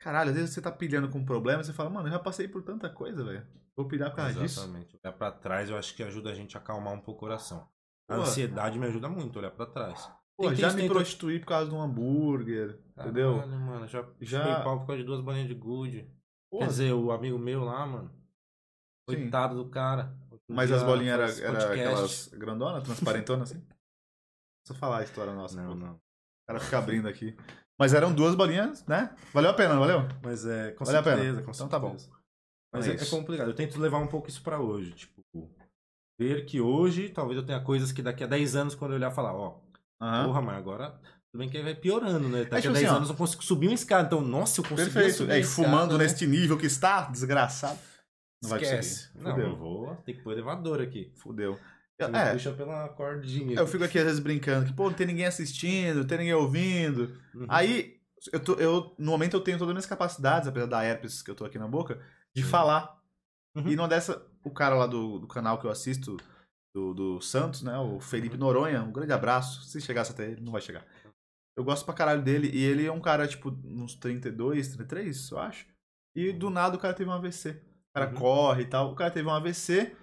caralho, 0.00 0.30
às 0.30 0.36
vezes 0.36 0.50
você 0.54 0.62
tá 0.62 0.72
pilhando 0.72 1.10
com 1.10 1.18
um 1.18 1.24
problema 1.26 1.60
e 1.60 1.64
você 1.64 1.74
fala, 1.74 1.90
mano, 1.90 2.08
eu 2.08 2.12
já 2.12 2.18
passei 2.18 2.48
por 2.48 2.62
tanta 2.62 2.88
coisa, 2.88 3.22
velho. 3.22 3.46
Vou 3.76 3.86
pilhar 3.86 4.08
por 4.10 4.16
causa 4.16 4.32
disso. 4.40 4.60
Exatamente. 4.60 4.98
Olhar 5.04 5.12
pra 5.12 5.30
trás 5.30 5.68
eu 5.68 5.76
acho 5.76 5.94
que 5.94 6.02
ajuda 6.02 6.30
a 6.30 6.34
gente 6.34 6.56
a 6.56 6.60
acalmar 6.60 6.94
um 6.94 7.00
pouco 7.00 7.18
o 7.18 7.28
coração. 7.28 7.68
A 8.10 8.16
Pô. 8.16 8.22
ansiedade 8.22 8.78
me 8.78 8.86
ajuda 8.86 9.08
muito, 9.08 9.38
olhar 9.38 9.50
pra 9.52 9.66
trás. 9.66 10.10
Pô, 10.36 10.48
Tem- 10.48 10.56
já 10.56 10.68
tem- 10.68 10.76
me 10.76 10.82
tem- 10.82 10.90
prostituí 10.90 11.38
por 11.38 11.46
causa 11.46 11.68
de 11.70 11.74
um 11.76 11.80
hambúrguer, 11.80 12.78
entendeu? 12.98 13.34
Caralho, 13.36 13.60
mano, 13.60 13.86
já, 13.86 14.04
Já- 14.20 14.44
já... 14.44 14.60
pau 14.62 14.80
por 14.80 14.86
causa 14.88 15.00
de 15.02 15.06
duas 15.06 15.20
bolinhas 15.20 15.48
de. 15.48 15.54
Pô, 15.54 16.58
Quer 16.58 16.66
dizer, 16.66 16.92
o 16.92 17.12
amigo 17.12 17.38
meu 17.38 17.62
lá, 17.64 17.86
mano. 17.86 18.10
Coitado 19.06 19.54
do 19.62 19.68
cara. 19.70 20.14
Mas 20.48 20.72
as 20.72 20.82
bolinhas 20.82 21.38
eram 21.40 21.54
era 21.60 21.72
aquelas 21.72 22.28
grandonas, 22.28 22.82
transparentonas, 22.82 23.50
assim? 23.52 23.64
Só 24.66 24.74
falar 24.74 24.98
a 24.98 25.02
história 25.04 25.32
nossa. 25.32 25.60
Não, 25.60 25.68
pô. 25.68 25.74
não. 25.74 25.94
O 25.94 26.00
cara 26.48 26.60
fica 26.60 26.78
abrindo 26.78 27.06
aqui. 27.08 27.36
Mas 27.78 27.94
eram 27.94 28.12
duas 28.12 28.34
bolinhas, 28.34 28.84
né? 28.86 29.14
Valeu 29.32 29.50
a 29.50 29.54
pena, 29.54 29.74
não 29.74 29.80
valeu? 29.80 30.00
Mas 30.22 30.44
é, 30.44 30.72
com 30.72 30.84
Vale 30.84 30.98
a 30.98 31.02
pena. 31.02 31.16
certeza, 31.16 31.42
com 31.42 31.50
Então 31.52 31.68
tá 31.68 31.78
bom. 31.78 31.96
certeza. 31.98 32.20
Mas 32.72 32.86
É 32.88 32.92
é, 32.92 32.94
é 32.94 33.06
complicado. 33.06 33.48
Eu 33.48 33.54
tento 33.54 33.78
levar 33.80 33.98
um 33.98 34.06
pouco 34.06 34.28
isso 34.28 34.42
pra 34.42 34.60
hoje. 34.60 34.92
Tipo, 34.92 35.19
ver 36.20 36.44
que 36.44 36.60
hoje 36.60 37.08
talvez 37.08 37.38
eu 37.38 37.46
tenha 37.46 37.60
coisas 37.60 37.90
que 37.92 38.02
daqui 38.02 38.22
a 38.22 38.26
10 38.26 38.54
anos, 38.54 38.74
quando 38.74 38.90
eu 38.92 38.96
olhar, 38.98 39.10
falar, 39.10 39.32
ó, 39.34 39.58
Aham. 40.00 40.26
porra, 40.26 40.42
mas 40.42 40.58
agora 40.58 41.00
tudo 41.32 41.40
bem 41.40 41.48
que 41.48 41.56
aí 41.56 41.62
vai 41.62 41.74
piorando, 41.74 42.28
né? 42.28 42.44
Daqui 42.44 42.62
tipo 42.62 42.68
a 42.70 42.72
10 42.72 42.76
assim, 42.84 42.86
ó. 42.86 42.96
anos 42.96 43.08
eu 43.08 43.14
consigo 43.16 43.42
subir 43.42 43.68
uma 43.68 43.74
escada. 43.74 44.06
Então, 44.06 44.20
nossa, 44.20 44.60
eu 44.60 44.64
consegui 44.64 44.90
Perfeito. 44.90 45.16
subir 45.16 45.32
É, 45.32 45.42
fumando 45.44 45.96
né? 45.96 46.04
neste 46.04 46.26
nível 46.26 46.58
que 46.58 46.66
está, 46.66 47.02
desgraçado. 47.02 47.78
Não 48.42 48.50
vai 48.50 48.60
Esquece. 48.60 49.06
conseguir. 49.08 49.24
Não, 49.24 49.30
Fudeu. 49.32 49.48
eu 49.48 49.56
vou 49.56 49.96
ter 50.04 50.14
que 50.14 50.22
pôr 50.22 50.32
elevador 50.32 50.80
aqui. 50.80 51.12
Fudeu. 51.16 51.58
É, 51.98 52.32
puxa 52.32 52.50
pela 52.52 52.88
cordinha. 52.88 53.56
eu 53.58 53.66
fico 53.66 53.84
aqui 53.84 53.98
às 53.98 54.04
vezes 54.04 54.20
brincando 54.20 54.66
que, 54.66 54.72
pô, 54.72 54.84
não 54.88 54.94
tem 54.94 55.06
ninguém 55.06 55.26
assistindo, 55.26 55.98
não 55.98 56.06
tem 56.06 56.18
ninguém 56.18 56.32
ouvindo. 56.34 57.14
Uhum. 57.34 57.44
Aí, 57.48 57.98
eu, 58.32 58.40
tô, 58.40 58.54
eu 58.54 58.94
no 58.98 59.10
momento 59.12 59.36
eu 59.36 59.40
tenho 59.40 59.58
todas 59.58 59.68
as 59.70 59.74
minhas 59.74 59.86
capacidades, 59.86 60.48
apesar 60.48 60.66
da 60.66 60.82
herpes 60.82 61.22
que 61.22 61.30
eu 61.30 61.34
tô 61.34 61.44
aqui 61.44 61.58
na 61.58 61.68
boca, 61.68 62.00
de 62.34 62.42
Sim. 62.42 62.48
falar. 62.48 62.98
Uhum. 63.54 63.68
E 63.68 63.76
numa 63.76 63.86
dessa, 63.86 64.20
o 64.44 64.50
cara 64.50 64.74
lá 64.74 64.86
do, 64.86 65.18
do 65.18 65.26
canal 65.26 65.58
que 65.58 65.66
eu 65.66 65.70
assisto, 65.70 66.16
do, 66.74 66.94
do 66.94 67.20
Santos, 67.20 67.62
né, 67.62 67.76
o 67.78 67.98
Felipe 68.00 68.36
Noronha, 68.36 68.82
um 68.82 68.92
grande 68.92 69.12
abraço. 69.12 69.62
Se 69.64 69.80
chegasse 69.80 70.12
até 70.12 70.30
ele, 70.30 70.40
não 70.40 70.52
vai 70.52 70.60
chegar. 70.60 70.84
Eu 71.58 71.64
gosto 71.64 71.84
pra 71.84 71.94
caralho 71.94 72.22
dele, 72.22 72.50
e 72.52 72.62
ele 72.62 72.86
é 72.86 72.92
um 72.92 73.00
cara, 73.00 73.26
tipo, 73.26 73.50
uns 73.64 73.94
32, 73.94 74.68
33, 74.68 75.30
eu 75.30 75.38
acho. 75.38 75.66
E 76.16 76.32
do 76.32 76.48
nada 76.48 76.76
o 76.76 76.80
cara 76.80 76.94
teve 76.94 77.10
um 77.10 77.12
AVC. 77.12 77.50
O 77.50 77.92
cara 77.94 78.10
Uhum. 78.10 78.14
corre 78.16 78.62
e 78.62 78.66
tal. 78.66 78.92
O 78.92 78.94
cara 78.94 79.10
teve 79.10 79.28
um 79.28 79.32
AVC, 79.32 79.94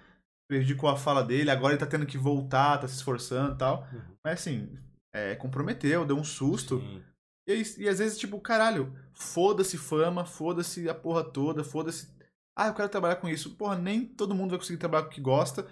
prejudicou 0.49 0.89
a 0.89 0.97
fala 0.97 1.23
dele, 1.23 1.49
agora 1.49 1.73
ele 1.73 1.79
tá 1.79 1.85
tendo 1.85 2.05
que 2.05 2.17
voltar, 2.17 2.77
tá 2.77 2.87
se 2.87 2.95
esforçando 2.95 3.55
e 3.55 3.57
tal. 3.57 3.87
Uhum. 3.91 4.01
Mas 4.23 4.39
assim, 4.39 4.77
é, 5.15 5.35
comprometeu, 5.35 6.05
deu 6.05 6.17
um 6.17 6.23
susto. 6.23 6.79
Sim. 6.79 7.03
E, 7.47 7.63
e 7.77 7.87
às 7.89 7.99
vezes, 7.99 8.17
tipo, 8.19 8.39
caralho, 8.41 8.93
foda-se 9.13 9.77
fama, 9.77 10.25
foda-se 10.25 10.89
a 10.89 10.93
porra 10.93 11.23
toda, 11.23 11.63
foda-se. 11.63 12.09
Ah, 12.59 12.67
eu 12.67 12.73
quero 12.73 12.89
trabalhar 12.89 13.17
com 13.17 13.29
isso. 13.29 13.55
Porra, 13.55 13.77
nem 13.77 14.03
todo 14.03 14.33
mundo 14.33 14.49
vai 14.49 14.59
conseguir 14.59 14.79
trabalhar 14.79 15.03
com 15.03 15.09
o 15.11 15.13
que 15.13 15.21
gosta. 15.21 15.67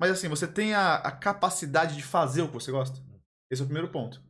Mas 0.00 0.10
assim, 0.12 0.28
você 0.28 0.46
tem 0.48 0.72
a, 0.72 0.94
a 0.94 1.12
capacidade 1.12 1.94
de 1.94 2.02
fazer 2.02 2.40
o 2.40 2.48
que 2.48 2.54
você 2.54 2.72
gosta. 2.72 2.98
Esse 3.52 3.60
é 3.60 3.64
o 3.64 3.66
primeiro 3.66 3.90
ponto. 3.90 4.22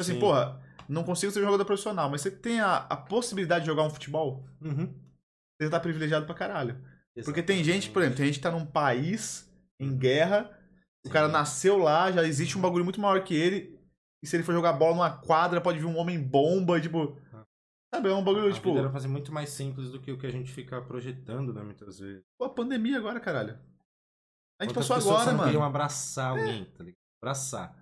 Assim, 0.00 0.14
Sim. 0.14 0.20
porra, 0.20 0.58
não 0.88 1.04
consigo 1.04 1.30
ser 1.30 1.40
jogador 1.42 1.64
profissional, 1.66 2.08
mas 2.08 2.22
você 2.22 2.30
tem 2.30 2.60
a, 2.60 2.76
a 2.76 2.96
possibilidade 2.96 3.60
de 3.64 3.66
jogar 3.66 3.82
um 3.82 3.90
futebol, 3.90 4.44
Uhum. 4.62 4.94
você 5.60 5.68
tá 5.68 5.78
privilegiado 5.78 6.24
pra 6.24 6.34
caralho. 6.34 6.80
Porque 7.24 7.42
tem 7.42 7.62
gente, 7.62 7.90
por 7.90 8.00
exemplo, 8.00 8.16
tem 8.16 8.26
gente 8.26 8.36
que 8.36 8.42
tá 8.42 8.50
num 8.50 8.64
país 8.64 9.46
em 9.78 9.94
guerra, 9.94 10.50
o 11.04 11.10
cara 11.10 11.28
nasceu 11.28 11.76
lá, 11.76 12.10
já 12.10 12.24
existe 12.24 12.56
um 12.56 12.60
bagulho 12.62 12.84
muito 12.84 13.00
maior 13.00 13.22
que 13.22 13.34
ele, 13.34 13.78
e 14.22 14.26
se 14.26 14.36
ele 14.36 14.42
for 14.42 14.52
jogar 14.54 14.72
bola 14.72 14.94
numa 14.94 15.10
quadra, 15.10 15.60
pode 15.60 15.78
vir 15.78 15.84
um 15.86 15.98
homem 15.98 16.18
bomba, 16.18 16.80
tipo. 16.80 17.18
Sabe, 17.92 18.08
é 18.08 18.14
um 18.14 18.22
bagulho, 18.22 18.48
A 18.48 18.52
tipo. 18.52 18.68
vida 18.68 18.80
era 18.80 18.90
fazer 18.90 19.08
muito 19.08 19.32
mais 19.32 19.50
simples 19.50 19.90
do 19.90 20.00
que 20.00 20.12
o 20.12 20.18
que 20.18 20.26
a 20.26 20.30
gente 20.30 20.52
fica 20.52 20.80
projetando, 20.80 21.52
né, 21.52 21.62
muitas 21.62 21.98
vezes. 21.98 22.22
Pô, 22.38 22.44
a 22.44 22.50
pandemia 22.50 22.98
agora, 22.98 23.18
caralho. 23.18 23.58
A 24.60 24.64
gente 24.64 24.74
Quantas 24.74 24.88
passou 24.88 25.16
agora, 25.16 25.32
não 25.32 25.44
queriam 25.44 25.60
mano. 25.60 25.70
abraçar 25.70 26.30
alguém, 26.30 26.64
tá 26.66 26.84
ligado? 26.84 27.00
Abraçar. 27.22 27.76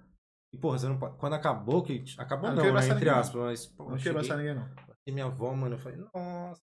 E, 0.52 0.56
porra, 0.56 0.78
você 0.78 0.88
não 0.88 0.98
pode... 0.98 1.16
Quando 1.18 1.34
acabou, 1.34 1.82
que... 1.82 2.02
Acabou 2.16 2.48
Ah, 2.48 2.54
não 2.54 2.64
não, 2.64 2.72
né? 2.72 2.88
Entre 2.88 3.10
aspas, 3.10 3.42
mas, 3.42 3.66
pô, 3.66 3.90
Não 3.90 3.96
queria 3.96 4.12
abraçar 4.12 4.38
ninguém, 4.38 4.54
não. 4.54 4.68
E 5.06 5.12
minha 5.12 5.26
avó, 5.26 5.52
mano, 5.54 5.74
eu 5.74 5.78
falei, 5.78 5.98
nossa. 5.98 6.60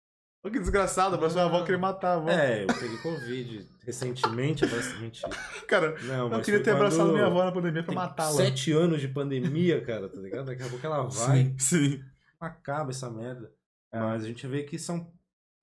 Olha 0.45 0.53
que 0.53 0.61
desgraçado, 0.61 1.23
a 1.25 1.31
sua 1.31 1.45
avó 1.45 1.63
queria 1.63 1.79
matar 1.79 2.11
a 2.11 2.15
avó. 2.15 2.31
É, 2.31 2.63
eu 2.63 2.67
peguei 2.69 2.97
Covid 2.99 3.69
recentemente, 3.85 4.67
parece 4.67 4.97
mentira. 4.99 5.29
Cara, 5.67 6.01
Não, 6.03 6.33
eu 6.33 6.41
queria 6.43 6.63
ter 6.63 6.71
abraçado 6.71 7.13
minha 7.13 7.27
avó 7.27 7.45
na 7.45 7.53
pandemia 7.53 7.83
pra 7.83 7.95
matá-la. 7.95 8.33
Sete 8.37 8.73
anos 8.73 9.01
de 9.01 9.09
pandemia, 9.09 9.85
cara, 9.85 10.09
tá 10.09 10.21
ligado? 10.21 10.47
Daqui 10.47 10.63
a 10.63 10.69
pouco 10.69 10.87
ela 10.87 11.03
vai, 11.09 11.45
Sim, 11.45 11.59
sim. 11.59 12.05
Acaba 12.41 12.91
essa 12.91 13.11
merda. 13.11 13.53
É. 13.93 13.99
Mas 14.01 14.25
a 14.25 14.27
gente 14.27 14.47
vê 14.47 14.65
que 14.65 14.79
são. 14.79 15.13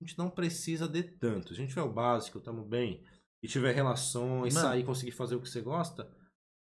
A 0.00 0.04
gente 0.04 0.18
não 0.18 0.28
precisa 0.28 0.86
de 0.86 1.02
tanto. 1.02 1.48
Se 1.48 1.54
a 1.54 1.56
gente 1.56 1.70
tiver 1.70 1.82
o 1.82 1.92
básico, 1.92 2.40
tamo 2.40 2.64
bem, 2.64 3.02
e 3.42 3.48
tiver 3.48 3.72
relações, 3.72 4.54
Mano. 4.54 4.66
sair 4.68 4.80
e 4.80 4.84
conseguir 4.84 5.12
fazer 5.12 5.36
o 5.36 5.40
que 5.40 5.48
você 5.48 5.62
gosta, 5.62 6.10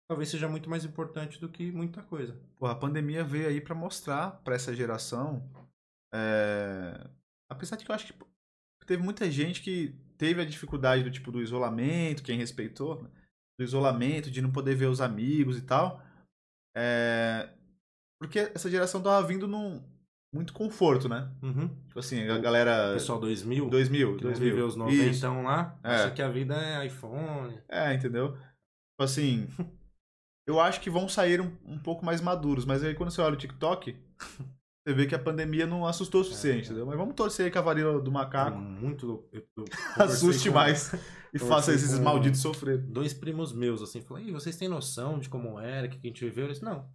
talvez 0.09 0.31
seja 0.31 0.49
muito 0.49 0.71
mais 0.71 0.85
importante 0.85 1.39
do 1.41 1.49
que 1.49 1.71
muita 1.71 2.03
coisa. 2.03 2.41
A 2.63 2.75
pandemia 2.75 3.23
veio 3.25 3.49
aí 3.49 3.61
pra 3.61 3.75
mostrar 3.75 4.31
pra 4.43 4.55
essa 4.55 4.75
geração. 4.75 5.51
é, 6.15 7.11
Apesar 7.51 7.77
de 7.77 7.85
que 7.85 7.91
eu 7.91 7.95
acho 7.95 8.13
que 8.13 8.19
teve 8.87 9.03
muita 9.03 9.31
gente 9.31 9.61
que 9.63 9.95
teve 10.17 10.41
a 10.41 10.45
dificuldade 10.47 11.03
do 11.05 11.11
tipo 11.11 11.31
do 11.31 11.43
isolamento, 11.43 12.23
quem 12.23 12.39
respeitou, 12.39 13.03
né? 13.03 13.11
do 13.59 13.65
isolamento, 13.65 14.31
de 14.31 14.41
não 14.41 14.53
poder 14.53 14.75
ver 14.75 14.87
os 14.87 15.01
amigos 15.01 15.59
e 15.59 15.63
tal. 15.63 16.01
É, 16.77 17.53
Porque 18.21 18.39
essa 18.39 18.71
geração 18.71 19.03
tava 19.03 19.27
vindo 19.27 19.49
num 19.49 19.83
muito 20.33 20.53
conforto, 20.53 21.09
né? 21.09 21.31
Uhum. 21.43 21.69
Tipo 21.87 21.99
assim, 21.99 22.29
a 22.29 22.39
galera. 22.39 22.93
Pessoal 22.95 23.19
2000, 23.19 23.69
2000, 23.71 24.17
que 24.17 24.25
não 24.25 24.31
2000. 24.31 24.51
viveu 24.51 24.67
os 24.67 24.77
90 24.77 25.05
Isso. 25.11 25.27
lá, 25.43 25.79
É. 25.83 25.89
acha 25.95 26.11
que 26.11 26.23
a 26.23 26.29
vida 26.29 26.55
é 26.55 26.87
iPhone. 26.87 27.59
É, 27.69 27.95
entendeu? 27.95 28.33
Tipo 28.33 29.03
assim, 29.03 29.47
eu 30.47 30.61
acho 30.61 30.81
que 30.81 30.91
vão 30.91 31.09
sair 31.09 31.41
um, 31.41 31.51
um 31.65 31.79
pouco 31.79 32.05
mais 32.05 32.21
maduros, 32.21 32.65
mas 32.65 32.83
aí 32.85 32.95
quando 32.95 33.11
você 33.11 33.21
olha 33.21 33.35
o 33.35 33.39
TikTok, 33.39 33.97
você 34.87 34.95
vê 34.95 35.07
que 35.07 35.15
a 35.15 35.19
pandemia 35.19 35.67
não 35.67 35.87
assustou 35.87 36.21
o 36.21 36.25
suficiente, 36.25 36.57
É, 36.59 36.61
é. 36.63 36.65
entendeu? 36.67 36.87
Mas 36.87 36.97
vamos 36.99 37.15
torcer 37.15 37.47
aí 37.47 37.51
que 37.53 37.59
a 37.59 37.63
varíola 37.63 38.01
do 38.01 38.11
É 38.11 38.15
macaco 38.15 38.59
muito 38.59 39.07
louco. 39.07 39.29
Eu- 39.33 39.47
eu- 39.57 39.65
assuste 39.97 40.49
com 40.49 40.55
mais 40.55 40.93
e 41.33 41.39
faça 41.39 41.73
esses 41.73 41.99
malditos 41.99 42.41
sofrer. 42.41 42.79
Dois 42.79 43.13
primos 43.15 43.53
meus, 43.53 43.83
assim, 43.83 44.01
falaram, 44.03 44.27
"Ih, 44.29 44.33
vocês 44.33 44.57
têm 44.57 44.69
noção 44.69 45.19
de 45.19 45.29
como 45.29 45.59
era, 45.59 45.87
o 45.87 45.91
que 45.91 45.99
a 46.03 46.09
gente 46.11 46.25
viveu? 46.25 46.47
Eu 46.47 46.53
disse, 46.53 46.65
não. 46.65 46.87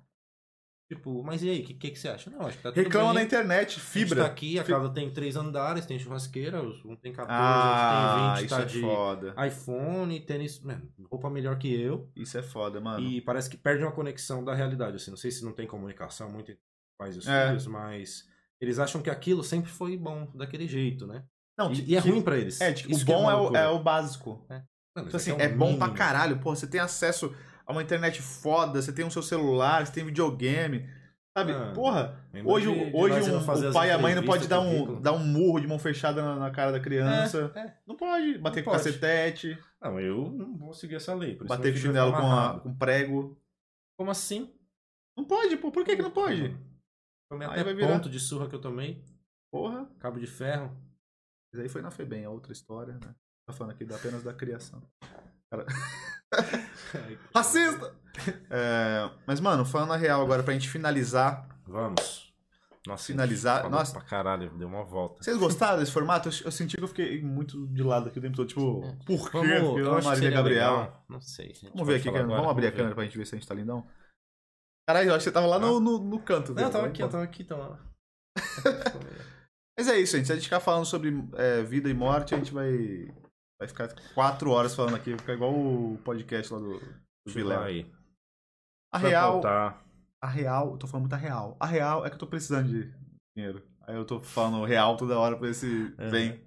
Tipo, 0.96 1.24
mas 1.24 1.42
e 1.42 1.50
aí, 1.50 1.62
o 1.62 1.66
que, 1.66 1.74
que, 1.74 1.92
que 1.92 2.00
você 2.00 2.08
acha? 2.10 2.30
Não, 2.30 2.42
acho 2.46 2.58
que 2.58 2.64
tá 2.64 2.72
tudo 2.72 2.84
Reclama 2.84 3.08
bem. 3.08 3.16
na 3.16 3.24
internet, 3.24 3.78
A 3.78 3.80
fibra. 3.82 4.22
tá 4.22 4.28
aqui, 4.28 4.60
a 4.60 4.64
casa 4.64 4.90
tem 4.90 5.10
três 5.12 5.36
andares, 5.36 5.86
tem 5.86 5.98
churrasqueira, 5.98 6.62
um 6.62 6.96
tem 6.96 7.12
14, 7.12 7.34
Ah, 7.34 7.68
outro 7.70 8.22
tem 8.22 8.34
20, 8.34 8.46
isso 8.46 8.56
tá 8.56 8.62
é 8.62 8.66
de 8.66 8.82
foda. 8.82 9.36
iPhone, 9.48 10.20
tênis, 10.22 10.62
roupa 11.10 11.30
melhor 11.30 11.58
que 11.58 11.74
eu. 11.74 12.10
Isso 12.16 12.38
é 12.38 12.44
foda, 12.44 12.80
mano. 12.82 13.06
E 13.08 13.22
parece 13.22 13.50
que 13.50 13.58
perde 13.58 13.84
uma 13.84 13.92
conexão 13.92 14.44
da 14.44 14.54
realidade, 14.54 14.96
assim. 14.98 15.12
Não 15.12 15.18
sei 15.18 15.32
se 15.32 15.44
não 15.44 15.52
tem 15.52 15.66
comunicação 15.68 16.30
muito 16.30 16.52
entre 16.52 16.62
os 16.62 16.98
pais 16.98 17.16
e 17.16 17.20
os 17.20 17.28
É. 17.28 17.48
filhos, 17.48 17.68
mas 17.68 18.26
eles 18.62 18.80
acham 18.80 19.02
que 19.02 19.10
aquilo 19.10 19.44
sempre 19.44 19.70
foi 19.72 19.98
bom 19.98 20.28
daquele 20.36 20.68
jeito, 20.68 21.08
né? 21.08 21.24
Não, 21.58 21.72
E, 21.72 21.76
que- 21.76 21.92
e 21.92 21.96
é 21.96 22.00
ruim 22.00 22.22
pra 22.22 22.38
eles. 22.38 22.60
É, 22.62 22.72
tipo, 22.74 22.94
o 22.94 22.98
que 22.98 23.06
bom 23.06 23.22
uma 23.24 23.32
é, 23.32 23.36
o, 23.36 23.56
é 23.58 23.70
o 23.70 23.80
básico. 23.80 24.46
Mano, 24.50 24.64
Tipo 24.96 25.08
isso 25.08 25.18
assim, 25.18 25.32
é, 25.42 25.48
o 25.48 25.58
bom 25.58 25.76
pra 25.78 25.88
mínimo. 25.88 25.94
caralho. 25.98 26.40
Pô, 26.40 26.56
você 26.56 26.68
tem 26.68 26.80
acesso 26.80 27.36
a 27.66 27.72
uma 27.72 27.82
internet 27.84 28.22
foda, 28.22 28.82
você 28.82 28.92
tem 28.94 29.06
o 29.06 29.12
seu 29.12 29.22
celular, 29.24 29.86
você 29.86 29.94
tem 29.94 30.06
videogame. 30.06 30.88
Sabe? 31.36 31.52
Ah, 31.52 31.72
Porra, 31.74 32.24
hoje, 32.46 32.72
de- 32.72 32.92
de 32.92 32.96
hoje 32.96 33.18
indo 33.28 33.38
um- 33.40 33.70
o 33.70 33.74
pai 33.74 33.88
e 33.88 33.92
a 33.92 33.98
mãe 33.98 34.14
não 34.14 34.24
pode 34.24 34.48
dar 34.48 34.60
um, 34.60 35.02
dar 35.02 35.14
um 35.14 35.26
murro 35.26 35.60
de 35.60 35.66
mão 35.68 35.80
fechada 35.80 36.22
na, 36.22 36.36
na 36.36 36.52
cara 36.52 36.72
da 36.72 36.80
criança. 36.80 37.52
É, 37.56 37.60
é. 37.60 37.78
Não 37.88 37.96
pode. 37.98 38.38
Bater 38.38 38.60
Não 38.60 38.66
com 38.66 38.72
pode. 38.72 38.84
cacetete, 38.84 39.58
Não, 39.82 40.00
eu 40.00 40.30
não 40.30 40.56
vou 40.56 40.74
seguir 40.76 40.94
essa 40.96 41.12
lei. 41.16 41.36
bater 41.38 41.72
com 41.74 41.80
chinelo 41.80 42.12
com, 42.12 42.32
a- 42.32 42.60
com 42.60 42.76
prego. 42.76 43.36
Como 43.98 44.12
assim? 44.12 44.54
Não 45.18 45.26
pode, 45.26 45.58
pô. 45.58 45.72
Por 45.72 45.84
que, 45.84 45.96
que 45.96 46.02
não 46.04 46.12
pode? 46.12 46.56
Tomei 47.32 47.48
até 47.48 47.64
vai 47.64 47.74
virar- 47.74 47.94
ponto 47.94 48.10
de 48.12 48.20
surra 48.20 48.48
que 48.48 48.54
eu 48.54 48.62
tomei. 48.62 49.04
Porra. 49.52 49.88
Cabo 50.00 50.20
de 50.20 50.28
ferro. 50.28 50.72
Mas 51.52 51.62
aí 51.64 51.70
foi 51.70 51.82
na 51.82 51.90
FEBEM, 51.90 52.24
é 52.26 52.30
outra 52.30 52.52
história, 52.54 52.94
né? 52.94 53.16
Tá 53.48 53.54
falando 53.54 53.74
aqui 53.74 53.84
apenas 53.92 54.24
da 54.24 54.34
criação. 54.34 54.84
Cara... 55.54 55.66
Racista! 57.34 57.96
É, 58.50 59.10
mas, 59.28 59.40
mano, 59.40 59.66
falando 59.66 59.94
a 59.94 59.98
real 59.98 60.22
agora, 60.22 60.44
pra 60.44 60.54
gente 60.54 60.70
finalizar. 60.70 61.48
Vamos. 61.68 62.34
Nossa, 62.86 63.06
Finalizar- 63.08 63.70
nossa. 63.70 63.94
Pra 63.94 64.02
caralho, 64.02 64.50
deu 64.58 64.68
uma 64.68 64.84
volta. 64.84 65.24
Vocês 65.24 65.38
gostaram 65.38 65.80
desse 65.80 65.92
formato? 65.92 66.28
Eu, 66.28 66.34
eu 66.46 66.52
senti 66.52 66.76
que 66.76 66.84
eu 66.84 66.88
fiquei 66.88 67.22
muito 67.22 67.66
de 67.68 67.82
lado 67.82 68.10
aqui 68.10 68.20
o 68.20 68.22
tempo 68.22 68.36
todo. 68.36 68.48
Tipo, 68.48 68.82
por 69.06 69.32
quê? 69.32 69.38
Vamos, 69.60 69.80
eu 69.80 69.94
a 69.94 69.98
acho 70.00 70.08
Marília 70.10 70.32
Gabriel. 70.32 70.72
legal. 70.72 71.06
Não 71.08 71.22
sei. 71.22 71.54
a 71.64 71.70
Vamos 71.70 71.88
ver 71.88 71.96
aqui, 71.96 72.10
agora, 72.10 72.28
vamos 72.28 72.48
abrir 72.52 72.68
a 72.68 72.70
ver. 72.72 72.76
câmera 72.76 72.96
pra 72.96 73.04
gente 73.06 73.18
ver 73.18 73.26
se 73.26 73.36
a 73.36 73.38
gente 73.40 73.48
tá 73.48 73.56
lindão. 73.56 73.88
Caralho, 74.88 75.10
eu 75.10 75.16
acho 75.16 75.20
que 75.24 75.30
você 75.30 75.32
tava 75.34 75.48
lá 75.48 75.58
no, 75.58 75.80
no, 75.80 75.98
no 76.00 76.20
canto. 76.20 76.50
Não, 76.50 76.56
dele. 76.56 76.68
eu 76.68 76.72
tava 76.72 76.88
aqui, 76.88 77.02
eu 77.02 77.10
tava 77.10 77.24
aqui, 77.24 77.44
tava. 77.46 77.80
Mas 79.80 79.88
é 79.88 79.98
isso, 79.98 80.18
gente. 80.18 80.26
Se 80.28 80.34
a 80.34 80.36
gente 80.36 80.44
ficar 80.44 80.60
falando 80.60 80.86
sobre 80.86 81.14
é, 81.36 81.64
vida 81.64 81.90
e 81.90 81.94
morte, 81.94 82.36
a 82.36 82.38
gente 82.38 82.54
vai, 82.54 83.08
vai 83.66 83.68
ficar 83.88 84.14
quatro 84.14 84.52
horas 84.52 84.76
falando 84.76 84.96
aqui. 84.96 85.12
Vai 85.12 85.20
ficar 85.20 85.34
igual 85.34 85.54
o 85.54 85.98
podcast 86.04 86.54
lá 86.54 86.60
do, 86.60 86.80
do 86.80 87.32
Vilela. 87.34 87.66
aí. 87.66 87.92
A 88.94 89.00
Vai 89.00 89.10
real, 89.12 89.32
faltar. 89.34 89.84
a 90.22 90.28
real, 90.28 90.72
eu 90.72 90.78
tô 90.78 90.88
falando 90.88 91.04
muito 91.04 91.14
a 91.14 91.18
real. 91.18 91.58
A 91.60 91.66
real 91.66 92.06
é 92.06 92.10
que 92.10 92.16
eu 92.16 92.20
tô 92.20 92.28
precisando 92.28 92.68
de 92.70 92.94
dinheiro. 93.36 93.68
Aí 93.88 93.96
eu 93.96 94.06
tô 94.06 94.22
falando 94.22 94.64
real 94.66 94.96
toda 94.98 95.18
hora 95.20 95.36
pra 95.36 95.48
ver 95.48 95.54
se 95.54 95.66
Uhum. 95.68 96.10
vem 96.12 96.46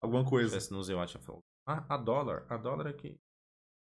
alguma 0.00 0.22
Se 0.24 0.30
coisa. 0.30 0.60
Zé 0.82 0.94
Watch, 0.94 1.16
eu 1.16 1.20
falo. 1.20 1.40
Ah, 1.66 1.84
a 1.88 1.96
dólar. 1.96 2.46
A 2.48 2.56
dólar 2.56 2.86
é 2.86 2.92
que. 2.92 3.18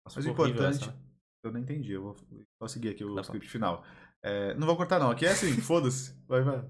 Nossa, 0.05 0.19
Mas 0.19 0.25
o 0.25 0.29
importante. 0.29 0.83
essa? 0.85 0.95
Eu 1.43 1.51
não 1.51 1.59
entendi, 1.59 1.91
eu 1.93 2.01
vou 2.01 2.15
só 2.61 2.67
seguir 2.67 2.89
aqui 2.89 3.03
o 3.03 3.09
Tá 3.09 3.15
bom. 3.15 3.21
script 3.21 3.49
final. 3.49 3.83
É, 4.23 4.53
não 4.55 4.65
vou 4.67 4.75
cortar, 4.75 4.99
não. 4.99 5.11
Aqui 5.11 5.25
é 5.25 5.31
assim, 5.31 5.51
foda-se. 5.61 6.13
Vai, 6.27 6.41
vai. 6.41 6.65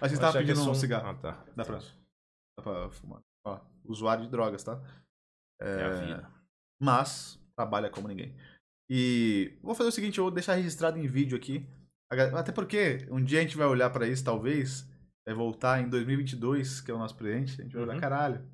A 0.00 0.08
gente 0.08 0.20
tava 0.20 0.32
que 0.32 0.38
pedindo 0.40 0.60
é 0.60 0.64
só 0.64 0.70
um 0.70 0.74
cigarro. 0.74 1.08
Ah, 1.08 1.14
tá. 1.14 1.44
Dá 1.56 1.64
pra, 1.64 1.78
dá 1.78 2.62
pra 2.62 2.90
fumar. 2.90 3.20
Ó, 3.46 3.58
usuário 3.84 4.24
de 4.24 4.30
drogas, 4.30 4.62
tá? 4.64 4.78
É 5.60 5.82
a 5.84 5.90
vida. 5.90 6.30
mas 6.80 7.38
trabalha 7.56 7.90
como 7.90 8.08
ninguém. 8.08 8.34
E 8.88 9.58
vou 9.62 9.74
fazer 9.74 9.88
o 9.90 9.92
seguinte, 9.92 10.18
eu 10.18 10.24
vou 10.24 10.30
deixar 10.32 10.54
registrado 10.54 10.98
em 10.98 11.06
vídeo 11.06 11.36
aqui. 11.36 11.66
Até 12.10 12.50
porque 12.50 13.06
um 13.10 13.22
dia 13.22 13.38
a 13.38 13.42
gente 13.42 13.56
vai 13.56 13.66
olhar 13.66 13.88
pra 13.90 14.06
isso, 14.06 14.24
talvez, 14.24 14.88
vai 15.24 15.34
voltar 15.34 15.80
em 15.80 15.88
2022, 15.88 16.80
que 16.80 16.90
é 16.90 16.94
o 16.94 16.98
nosso 16.98 17.14
presente, 17.14 17.60
a 17.60 17.64
gente 17.64 17.72
vai 17.74 17.82
olhar, 17.84 17.94
Uhum. 17.94 18.00
caralho. 18.00 18.44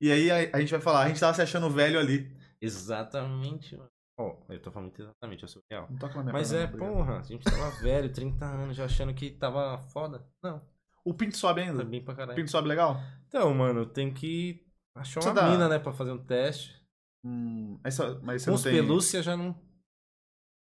E 0.00 0.12
aí 0.12 0.30
a, 0.30 0.56
a 0.56 0.60
gente 0.60 0.70
vai 0.70 0.80
falar, 0.80 1.04
a 1.04 1.08
gente 1.08 1.18
tava 1.20 1.32
se 1.34 1.40
achando 1.42 1.70
velho 1.70 1.98
ali. 1.98 2.30
Exatamente, 2.60 3.76
mano. 3.76 3.88
Ó, 4.18 4.36
eu 4.48 4.60
tô 4.60 4.70
falando 4.72 4.92
exatamente, 4.98 5.42
eu 5.44 5.48
sou 5.48 5.62
real. 5.70 5.86
Não 5.88 5.96
toca 5.96 6.14
na 6.16 6.22
minha 6.24 6.32
Mas 6.32 6.52
é, 6.52 6.64
obrigado. 6.64 6.88
porra, 6.92 7.18
a 7.20 7.22
gente 7.22 7.44
tava 7.44 7.70
velho, 7.80 8.12
30 8.12 8.44
anos, 8.44 8.76
já 8.76 8.84
achando 8.84 9.14
que 9.14 9.30
tava 9.30 9.78
foda. 9.92 10.26
Não, 10.42 10.60
O 11.04 11.14
pinto 11.14 11.36
sobe 11.36 11.60
ainda? 11.62 11.78
tá 11.78 11.84
bem 11.84 12.02
pra 12.04 12.14
O 12.14 12.16
caralho. 12.16 12.36
pinto 12.36 12.50
sobe 12.50 12.68
legal? 12.68 13.00
Então, 13.28 13.54
mano, 13.54 13.86
tem 13.86 14.12
que 14.12 14.66
Precisa 15.02 15.32
uma 15.32 15.50
mina, 15.50 15.68
né, 15.68 15.78
pra 15.78 15.92
fazer 15.92 16.12
um 16.12 16.24
teste. 16.24 16.76
Hum, 17.24 17.78
mas, 17.82 17.94
só- 17.94 18.18
mas 18.20 18.42
você 18.42 18.50
Com 18.50 18.56
não 18.56 18.62
tem... 18.62 18.72
pelúcia 18.72 19.22
já 19.22 19.36
não. 19.36 19.54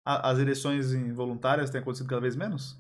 A- 0.06 0.30
As 0.30 0.40
ereções 0.40 0.94
involuntárias 0.94 1.70
têm 1.70 1.82
acontecido 1.82 2.08
cada 2.10 2.22
vez 2.22 2.36
menos? 2.36 2.80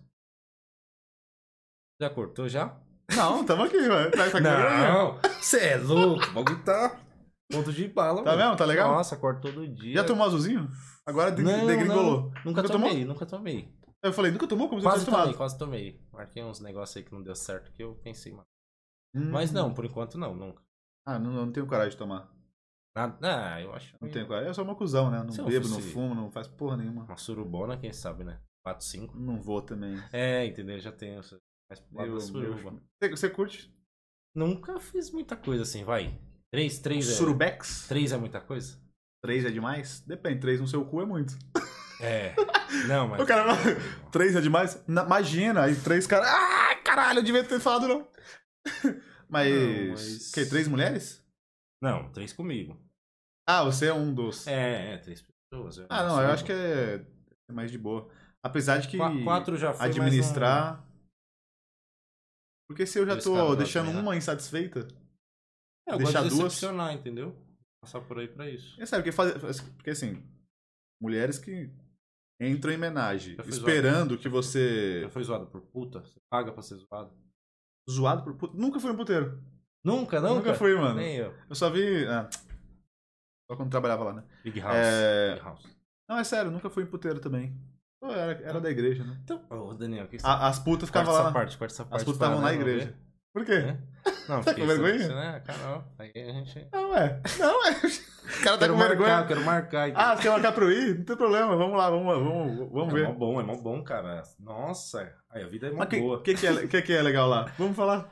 Já 2.01 2.09
cortou 2.09 2.47
já? 2.47 2.79
Não, 3.15 3.45
tamo 3.45 3.63
aqui, 3.63 3.77
velho. 3.79 4.11
Tá, 4.11 4.29
tá 4.29 4.39
Não, 4.39 5.17
você 5.41 5.59
é 5.69 5.77
louco, 5.77 6.25
o 6.25 6.33
bagulho 6.33 6.63
tá. 6.63 6.99
Ponto 7.51 7.71
de 7.71 7.87
bala, 7.87 8.23
Tá 8.23 8.35
mesmo? 8.35 8.55
Tá 8.57 8.65
legal? 8.65 8.91
Nossa, 8.93 9.15
corta 9.15 9.41
todo 9.41 9.65
dia. 9.67 9.95
Já 9.95 10.03
tomou 10.03 10.27
azulzinho? 10.27 10.67
Agora 11.05 11.31
de- 11.31 11.41
Não, 11.41 11.65
degringolou. 11.65 12.03
não, 12.23 12.23
nunca 12.43 12.61
Nunca 12.61 12.63
tomei, 12.63 12.89
tomou? 12.91 13.07
nunca 13.07 13.25
tomei. 13.25 13.77
Eu 14.03 14.11
falei, 14.13 14.31
nunca 14.31 14.47
tomou? 14.47 14.67
Como 14.69 14.81
você 14.81 14.87
Quase 14.87 15.03
tinha 15.05 15.11
tomado? 15.11 15.23
tomei, 15.25 15.37
quase 15.37 15.57
tomei. 15.57 16.07
Marquei 16.11 16.43
uns 16.43 16.59
negócios 16.59 16.97
aí 16.97 17.03
que 17.03 17.13
não 17.13 17.23
deu 17.23 17.35
certo 17.35 17.71
que 17.71 17.81
eu 17.81 17.95
pensei, 18.03 18.31
mano. 18.33 18.45
Hum. 19.15 19.31
Mas 19.31 19.51
não, 19.51 19.73
por 19.73 19.85
enquanto 19.85 20.17
não, 20.17 20.35
nunca. 20.35 20.61
Ah, 21.07 21.17
não, 21.17 21.31
não 21.31 21.51
tenho 21.51 21.65
coragem 21.65 21.91
de 21.91 21.97
tomar. 21.97 22.29
Nada, 22.95 23.17
ah, 23.21 23.61
eu 23.61 23.73
acho. 23.73 23.95
Não 24.01 24.09
tenho 24.09 24.27
coragem. 24.27 24.49
Eu 24.49 24.53
sou 24.53 24.63
uma 24.65 24.75
cuzão, 24.75 25.09
né? 25.09 25.23
Não 25.23 25.31
Se 25.31 25.39
eu 25.39 25.45
bebo, 25.45 25.67
não 25.69 25.79
fumo, 25.79 26.13
não 26.13 26.29
faz 26.29 26.47
porra 26.47 26.75
nenhuma. 26.75 27.03
Uma 27.05 27.15
surubona, 27.15 27.77
quem 27.77 27.93
sabe, 27.93 28.23
né? 28.23 28.39
4, 28.65 28.85
5. 28.85 29.17
Não 29.17 29.39
vou 29.41 29.61
também. 29.61 29.97
É, 30.11 30.45
entendeu? 30.45 30.77
Já 30.79 30.91
tenho. 30.91 31.21
lado 31.93 32.11
Eu- 32.11 32.19
suruba. 32.19 32.81
eu- 33.01 33.09
Você, 33.15 33.29
curte? 33.29 33.73
Nunca 34.35 34.79
fiz 34.79 35.09
muita 35.11 35.37
coisa 35.37 35.63
assim, 35.63 35.83
vai. 35.83 36.19
3, 36.51 36.79
3 36.79 37.09
é. 37.09 37.13
Surubex? 37.13 37.87
3 37.87 38.11
é 38.11 38.17
muita 38.17 38.41
coisa? 38.41 38.77
Três 39.23 39.45
é 39.45 39.49
demais? 39.51 40.01
Depende, 40.01 40.39
três 40.39 40.59
no 40.59 40.67
seu 40.67 40.85
cu 40.85 41.01
é 41.01 41.05
muito. 41.05 41.33
É. 42.01 42.35
Não, 42.87 43.07
mas. 43.09 43.21
O 43.21 43.25
cara 43.25 43.45
Três 44.11 44.35
é 44.35 44.41
demais? 44.41 44.83
Na- 44.87 45.03
imagina, 45.05 45.63
aí 45.63 45.75
três 45.75 46.05
caras. 46.05 46.27
Ah, 46.29 46.75
caralho, 46.83 47.19
eu 47.19 47.23
devia 47.23 47.43
ter 47.43 47.59
falado 47.59 47.87
não. 47.87 48.07
mas. 49.29 49.51
Não, 49.53 49.89
mas- 49.89 50.31
Que, 50.31 50.45
três 50.45 50.67
mulheres? 50.67 51.23
Não, 51.81 52.11
3 52.11 52.33
comigo. 52.33 52.79
Ah, 53.47 53.63
você 53.63 53.87
é 53.87 53.93
um 53.93 54.13
dos. 54.13 54.47
É, 54.47 54.93
é, 54.93 54.97
3 54.97 55.21
pessoas. 55.21 55.79
Ah, 55.89 56.03
não, 56.03 56.21
eu 56.21 56.29
acho 56.29 56.43
que 56.43 56.51
é 56.51 57.05
é 57.49 57.53
mais 57.53 57.71
de 57.71 57.77
boa. 57.77 58.09
Apesar 58.43 58.77
de 58.77 58.87
que 58.87 58.97
4 58.97 59.57
já 59.57 59.73
foi. 59.73 59.87
administrar. 59.87 60.85
Porque 62.69 62.85
se 62.85 62.99
eu 62.99 63.05
já 63.05 63.13
Dois 63.13 63.23
tô 63.23 63.55
deixando 63.55 63.93
né? 63.93 63.99
uma 63.99 64.15
insatisfeita. 64.15 64.87
É, 65.87 65.93
eu 65.93 65.97
deixar 65.97 66.23
gosto 66.23 66.35
de 66.35 66.41
duas. 66.41 66.93
entendeu? 66.93 67.35
Passar 67.81 68.01
por 68.01 68.19
aí 68.19 68.27
pra 68.27 68.49
isso. 68.49 68.79
É 68.81 68.85
sério, 68.85 69.03
porque, 69.03 69.15
faz, 69.15 69.61
porque 69.61 69.91
assim. 69.91 70.21
Mulheres 71.01 71.37
que 71.39 71.69
entram 72.41 72.71
em 72.71 72.75
homenagem, 72.75 73.37
esperando 73.47 74.17
que 74.17 74.27
você. 74.27 75.01
Já 75.03 75.09
foi 75.09 75.23
zoado 75.23 75.47
por 75.47 75.61
puta? 75.61 76.01
Você 76.01 76.19
paga 76.29 76.51
pra 76.51 76.61
ser 76.61 76.75
zoado? 76.75 77.15
Zoado 77.89 78.23
por 78.23 78.33
puta. 78.35 78.57
Nunca 78.57 78.79
fui 78.79 78.91
um 78.91 78.95
puteiro. 78.97 79.41
Nunca, 79.83 80.19
nunca? 80.19 80.33
Nunca 80.35 80.53
fui, 80.55 80.75
mano. 80.75 80.95
Nem 80.95 81.15
eu. 81.15 81.33
Eu 81.49 81.55
só 81.55 81.69
vi. 81.69 82.05
Ah, 82.07 82.29
só 83.49 83.55
quando 83.55 83.69
trabalhava 83.71 84.03
lá, 84.03 84.13
né? 84.13 84.23
Big 84.43 84.59
House. 84.59 84.75
É- 84.75 85.33
Big 85.35 85.45
House. 85.45 85.63
Não, 86.09 86.17
é 86.17 86.23
sério, 86.23 86.51
nunca 86.51 86.69
fui 86.69 86.83
em 86.83 86.87
puteiro 86.87 87.19
também. 87.19 87.55
Pô, 88.01 88.11
era, 88.11 88.31
era 88.43 88.61
da 88.61 88.69
igreja, 88.69 89.03
né? 89.03 89.17
Então, 89.23 89.43
ô 89.49 89.73
Daniel, 89.73 90.05
o 90.05 90.07
que 90.07 90.19
você 90.19 90.27
A- 90.27 90.47
as 90.47 90.59
putas 90.59 90.89
ficavam 90.89 91.13
lá. 91.13 91.31
parte, 91.31 91.57
essa 91.63 91.83
parte. 91.85 91.95
As 91.95 92.03
putas 92.03 92.15
estavam 92.21 92.41
na 92.41 92.47
não 92.47 92.53
igreja. 92.53 92.95
Por 93.37 93.45
quê? 93.45 93.53
É? 93.53 93.77
Não, 94.29 94.41
Tá 94.41 94.53
com 94.53 94.65
vergonha? 94.65 94.95
isso, 94.95 95.09
né? 95.09 95.41
Cara, 95.45 95.59
não. 95.59 95.83
Aí 95.99 96.11
a 96.15 96.31
gente... 96.33 96.67
Não, 96.71 96.95
é. 96.95 97.21
Não, 97.39 97.65
é. 97.67 97.71
O 97.71 98.43
cara 98.43 98.57
tá 98.57 98.57
quero 98.57 98.73
com 98.73 98.79
marcar, 98.79 98.87
vergonha. 98.97 99.25
quero 99.27 99.41
marcar. 99.43 99.91
Ah, 99.95 100.15
você 100.15 100.21
quer 100.23 100.29
marcar 100.31 100.51
pro 100.53 100.71
ir? 100.71 100.97
Não 100.99 101.03
tem 101.05 101.15
problema, 101.17 101.55
vamos 101.57 101.77
lá, 101.77 101.89
vamos, 101.89 102.05
vamos, 102.05 102.71
vamos 102.71 102.93
é 102.93 102.97
ver. 102.97 103.07
mó 103.07 103.13
bom, 103.13 103.39
é 103.39 103.43
mó 103.43 103.55
bom, 103.57 103.83
cara. 103.83 104.23
Nossa, 104.39 105.13
aí 105.29 105.43
a 105.43 105.47
vida 105.47 105.67
é 105.67 105.71
mó 105.71 105.77
Mas 105.79 105.87
o 105.87 105.89
que, 105.89 105.99
boa. 105.99 106.21
que, 106.23 106.31
é, 106.31 106.67
que, 106.67 106.81
que 106.81 106.93
é 106.93 107.01
legal 107.01 107.27
lá? 107.27 107.51
Vamos 107.57 107.75
falar. 107.75 108.09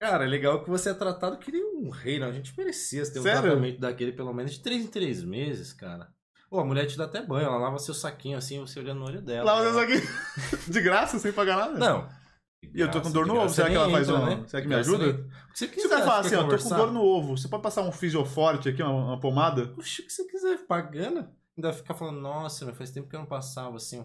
Cara, 0.00 0.24
é 0.24 0.28
legal 0.28 0.62
que 0.62 0.70
você 0.70 0.90
é 0.90 0.94
tratado 0.94 1.38
que 1.38 1.50
nem 1.52 1.62
um 1.64 1.88
rei, 1.90 2.18
né? 2.18 2.26
A 2.26 2.32
gente 2.32 2.54
merecia 2.56 3.02
ter 3.10 3.18
um 3.18 3.22
Sério? 3.22 3.42
tratamento 3.42 3.80
daquele 3.80 4.12
pelo 4.12 4.32
menos 4.34 4.52
de 4.52 4.60
3 4.60 4.84
em 4.84 4.88
3 4.88 5.24
meses, 5.24 5.72
cara. 5.72 6.08
Pô, 6.50 6.58
a 6.60 6.64
mulher 6.64 6.86
te 6.86 6.96
dá 6.98 7.04
até 7.04 7.22
banho, 7.22 7.46
ela 7.46 7.56
lava 7.58 7.78
seu 7.78 7.94
saquinho 7.94 8.36
assim, 8.36 8.58
você 8.60 8.78
olhando 8.80 8.98
no 9.00 9.06
olho 9.06 9.22
dela. 9.22 9.52
Lá 9.54 9.62
Ela- 9.62 9.72
vocês 9.72 10.00
aqui 10.00 10.70
de 10.70 10.80
graça, 10.80 11.18
sem 11.18 11.32
pagar 11.32 11.56
nada. 11.56 11.78
Não. 11.78 12.19
E 12.62 12.80
eu 12.80 12.90
tô 12.90 13.00
com 13.00 13.10
dor 13.10 13.26
no 13.26 13.36
ovo, 13.36 13.48
será 13.48 13.68
que 13.68 13.74
ela 13.74 13.90
faz 13.90 14.08
entra, 14.08 14.20
um- 14.20 14.26
né? 14.42 14.44
será 14.46 14.62
que 14.62 14.68
me 14.68 14.74
ajuda? 14.74 15.12
nem. 15.12 15.14
Se 15.14 15.30
você 15.54 15.66
Se 15.66 15.68
quiser, 15.68 15.88
você 15.88 15.98
falar 16.04 16.18
assim, 16.20 16.34
ó, 16.36 16.48
tô 16.48 16.58
com 16.58 16.68
dor 16.68 16.92
no 16.92 17.00
ovo, 17.02 17.36
você 17.36 17.48
pode 17.48 17.62
passar 17.62 17.82
um 17.82 17.90
fisioforte 17.92 18.68
aqui, 18.68 18.82
uma, 18.82 18.92
uma 18.92 19.20
pomada? 19.20 19.74
Oxe, 19.78 20.02
o 20.02 20.06
que 20.06 20.12
você 20.12 20.24
quiser, 20.26 20.58
pagando. 20.66 21.28
Ainda 21.56 21.72
fica 21.72 21.94
falando, 21.94 22.20
nossa, 22.20 22.64
meu, 22.64 22.74
faz 22.74 22.90
tempo 22.90 23.08
que 23.08 23.16
eu 23.16 23.20
não 23.20 23.26
passava 23.26 23.76
assim. 23.76 24.04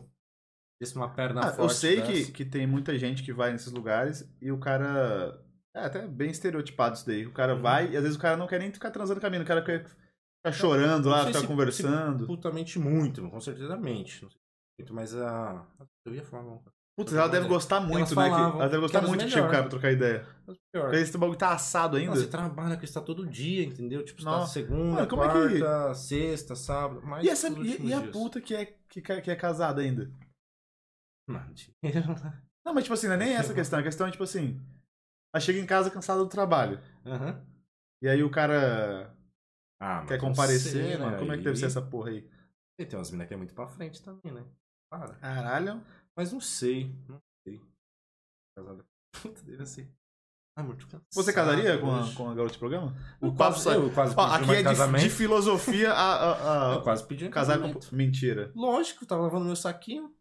Desse 0.81 0.95
uma 0.95 1.13
perna 1.13 1.41
Ah, 1.41 1.43
forte. 1.53 1.59
eu 1.61 1.69
sei 1.69 2.01
que, 2.01 2.11
dessa. 2.13 2.31
que 2.31 2.43
tem 2.45 2.65
muita 2.67 2.97
gente 2.97 3.23
que 3.23 3.31
vai 3.31 3.51
nesses 3.51 3.71
lugares 3.71 4.29
e 4.41 4.51
o 4.51 4.57
cara. 4.59 5.41
É 5.73 5.85
até 5.85 6.07
bem 6.07 6.31
estereotipado 6.31 6.95
isso 6.95 7.05
daí. 7.05 7.25
O 7.25 7.33
cara 7.33 7.55
Uhum. 7.55 7.61
vai 7.61 7.91
e 7.91 7.97
às 7.97 8.03
vezes 8.03 8.17
o 8.17 8.21
cara 8.21 8.35
não 8.37 8.47
quer 8.47 8.59
nem 8.59 8.71
ficar 8.73 8.91
transando 8.91 9.21
mina, 9.29 9.43
o 9.43 9.47
cara 9.47 9.61
quer 9.63 9.85
ficar 9.85 10.51
chorando 10.51 11.07
lá, 11.09 11.25
ficar 11.27 11.39
se- 11.39 11.47
conversando. 11.47 12.25
Putamente 12.25 12.79
muito, 12.79 13.29
com 13.29 13.39
certeza 13.39 13.77
mente. 13.77 14.21
Não 14.23 14.29
sei 14.29 14.39
muito, 14.79 14.93
mas 14.93 15.15
a. 15.15 15.65
Eu 16.05 16.15
ia 16.15 16.23
falar, 16.25 16.43
não. 16.43 16.63
Putz, 16.97 17.11
ela 17.13 17.27
deve 17.27 17.47
gostar 17.49 17.81
muito, 17.81 17.99
né? 17.99 18.05
que- 18.07 18.15
falavam 18.15 18.59
ela 18.61 18.69
deve 18.69 18.75
que 18.75 18.81
gostar 18.81 19.01
muito 19.01 19.25
de 19.25 19.29
chegar 19.29 19.41
o 19.41 19.45
melhor. 19.47 19.51
cara 19.51 19.63
pra 19.63 19.69
trocar 19.69 19.91
ideia. 19.91 20.27
Porque 20.45 20.95
esse 20.95 21.17
bagulho 21.17 21.37
tá 21.37 21.51
assado 21.53 21.97
ainda. 21.97 22.11
Não, 22.11 22.17
você 22.21 22.27
trabalha 22.27 22.77
com 22.77 22.83
isso 22.85 22.93
tá 22.93 23.01
todo 23.01 23.27
dia, 23.27 23.65
entendeu? 23.65 24.03
Tipo, 24.05 24.21
você 24.21 24.25
tá 24.25 24.45
segunda, 24.47 24.95
Mano, 24.95 25.07
como 25.07 25.23
é 25.23 25.27
que- 25.27 25.59
quarta, 25.59 25.93
sexta, 25.93 26.55
sábado, 26.55 27.05
mais 27.05 27.25
E, 27.25 27.29
essa, 27.29 27.49
e, 27.49 27.87
e 27.87 27.93
a 27.93 28.01
puta 28.11 28.39
que 28.39 28.55
é, 28.55 28.65
que, 28.87 29.01
que 29.01 29.31
é 29.31 29.35
casada 29.35 29.81
ainda? 29.81 30.09
Mano? 31.29 31.53
Não, 32.65 32.73
mas 32.73 32.83
tipo 32.85 32.93
assim, 32.93 33.07
não 33.07 33.15
é 33.15 33.17
nem 33.17 33.33
essa 33.33 33.51
a 33.51 33.55
questão. 33.55 33.79
A 33.79 33.83
questão 33.83 34.07
é 34.07 34.11
tipo 34.11 34.23
assim. 34.23 34.59
Ela 35.33 35.41
chega 35.41 35.59
em 35.59 35.65
casa 35.65 35.91
cansada 35.91 36.19
do 36.21 36.29
trabalho. 36.29 36.79
Aham. 37.05 37.45
E 38.01 38.07
aí 38.07 38.23
o 38.23 38.29
cara 38.31 39.13
Ah, 39.81 39.97
mas 39.99 40.07
quer 40.07 40.19
comparecer, 40.19 40.71
sei, 40.71 40.97
mano. 40.97 41.11
né? 41.11 41.17
Como 41.19 41.31
é 41.33 41.37
que 41.37 41.43
deve 41.43 41.57
ser 41.57 41.65
essa 41.65 41.81
porra 41.81 42.09
aí? 42.11 42.29
E 42.79 42.85
tem 42.85 42.97
umas 42.97 43.11
minas 43.11 43.27
que 43.27 43.33
é 43.33 43.37
muito 43.37 43.53
pra 43.53 43.67
frente 43.67 44.01
também, 44.01 44.31
né? 44.31 44.45
Para. 44.89 45.15
Caralho. 45.15 45.81
Mas 46.17 46.31
não 46.31 46.39
sei. 46.41 46.91
Não 47.07 47.19
sei. 47.45 47.61
Casada. 48.57 48.85
Puta, 49.21 49.41
deve 49.43 49.65
ser. 49.65 49.89
Ah, 50.57 50.61
amor, 50.61 50.77
tô 50.77 50.85
cansado 50.85 51.03
Você 51.11 51.33
casaria 51.33 51.77
com 51.77 51.93
a, 51.93 52.13
com 52.13 52.29
a 52.29 52.33
garota 52.33 52.53
de 52.53 52.59
programa? 52.59 52.95
Eu 53.21 53.27
O 53.27 53.35
quase, 53.35 53.55
papo 53.55 53.59
sai- 53.59 53.75
eu 53.77 53.91
quase 53.91 54.13
Ó, 54.15 54.23
pedi 54.25 54.35
aqui 54.35 54.43
uma 54.45 54.53
é 54.53 54.57
de, 54.57 54.63
casamento. 54.63 55.03
de 55.03 55.09
filosofia 55.09 55.91
a, 55.91 56.13
a, 56.15 56.71
a- 56.71 56.75
Eu 56.79 56.81
quase 56.81 57.05
pedi 57.05 57.25
um 57.25 57.29
casar 57.29 57.55
com. 57.57 57.63
casamento. 57.73 57.93
Mentira. 57.95 58.51
Lógico, 58.55 59.05
tava 59.05 59.23
lavando 59.23 59.45
meu 59.45 59.55
saquinho. 59.55 60.13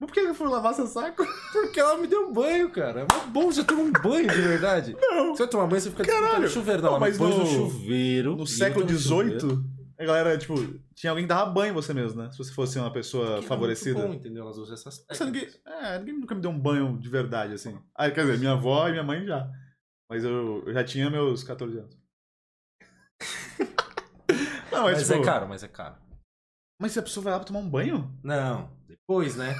Mas 0.00 0.08
por 0.10 0.14
que 0.14 0.18
eu 0.20 0.34
fui 0.34 0.48
lavar 0.48 0.74
seu 0.74 0.88
saco? 0.88 1.24
Porque 1.52 1.78
ela 1.78 1.96
me 1.96 2.08
deu 2.08 2.32
banho, 2.32 2.72
cara. 2.72 3.02
É 3.02 3.04
mó 3.04 3.24
bom 3.28 3.52
você 3.52 3.62
tomar 3.62 3.82
um 3.82 3.92
banho 3.92 4.28
de 4.28 4.40
verdade. 4.40 4.96
Não. 5.00 5.28
Você 5.36 5.44
vai 5.44 5.50
tomar 5.50 5.66
banho, 5.68 5.80
você 5.80 5.90
fica 5.90 6.04
Caralho. 6.04 6.42
disputando 6.42 6.50
chuveiro. 6.52 6.82
Não, 6.82 6.98
mas 6.98 7.12
me 7.16 7.18
pôs 7.24 7.36
no, 7.38 7.44
no- 7.44 7.46
chuveiro. 7.70 8.34
No 8.36 8.46
século 8.48 8.84
eu 8.84 8.92
no. 8.92 8.98
XVIII, 8.98 9.64
a 9.98 10.04
galera, 10.04 10.36
tipo, 10.38 10.54
tinha 10.94 11.10
alguém 11.10 11.24
que 11.24 11.28
dava 11.28 11.50
banho 11.50 11.70
em 11.70 11.74
você 11.74 11.92
mesmo, 11.94 12.22
né? 12.22 12.30
Se 12.32 12.38
você 12.38 12.52
fosse 12.52 12.78
uma 12.78 12.92
pessoa 12.92 13.24
Que 13.24 13.30
é 13.30 13.34
muito 13.36 13.48
favorecida. 13.48 14.00
bom, 14.06 14.14
entendeu? 14.14 14.44
Elas 14.44 14.56
usam 14.58 14.74
essas 14.74 14.98
técnicas. 14.98 15.60
é, 15.66 15.98
ninguém 15.98 16.18
nunca 16.18 16.34
me 16.34 16.40
deu 16.40 16.50
um 16.50 16.58
banho 16.58 16.98
de 16.98 17.08
verdade, 17.08 17.54
assim. 17.54 17.78
Ah, 17.94 18.10
quer 18.10 18.22
dizer, 18.26 18.38
minha 18.38 18.52
avó 18.52 18.88
e 18.88 18.92
minha 18.92 19.02
mãe 19.04 19.24
já. 19.24 19.50
Mas 20.10 20.24
eu, 20.24 20.62
eu 20.66 20.72
já 20.74 20.84
tinha 20.84 21.08
meus 21.10 21.42
14 21.44 21.78
anos. 21.78 21.96
Não, 24.70 24.84
mas, 24.84 24.98
Mas 24.98 25.06
tipo, 25.08 25.20
é 25.20 25.24
caro, 25.24 25.48
mas 25.48 25.62
é 25.62 25.68
caro. 25.68 25.96
Mas 26.80 26.92
se 26.92 26.98
a 26.98 27.02
pessoa 27.02 27.22
vai 27.24 27.32
lá 27.34 27.38
pra 27.38 27.46
tomar 27.46 27.60
um 27.60 27.68
banho? 27.68 28.10
Não, 28.22 28.70
depois, 28.88 29.36
né? 29.36 29.54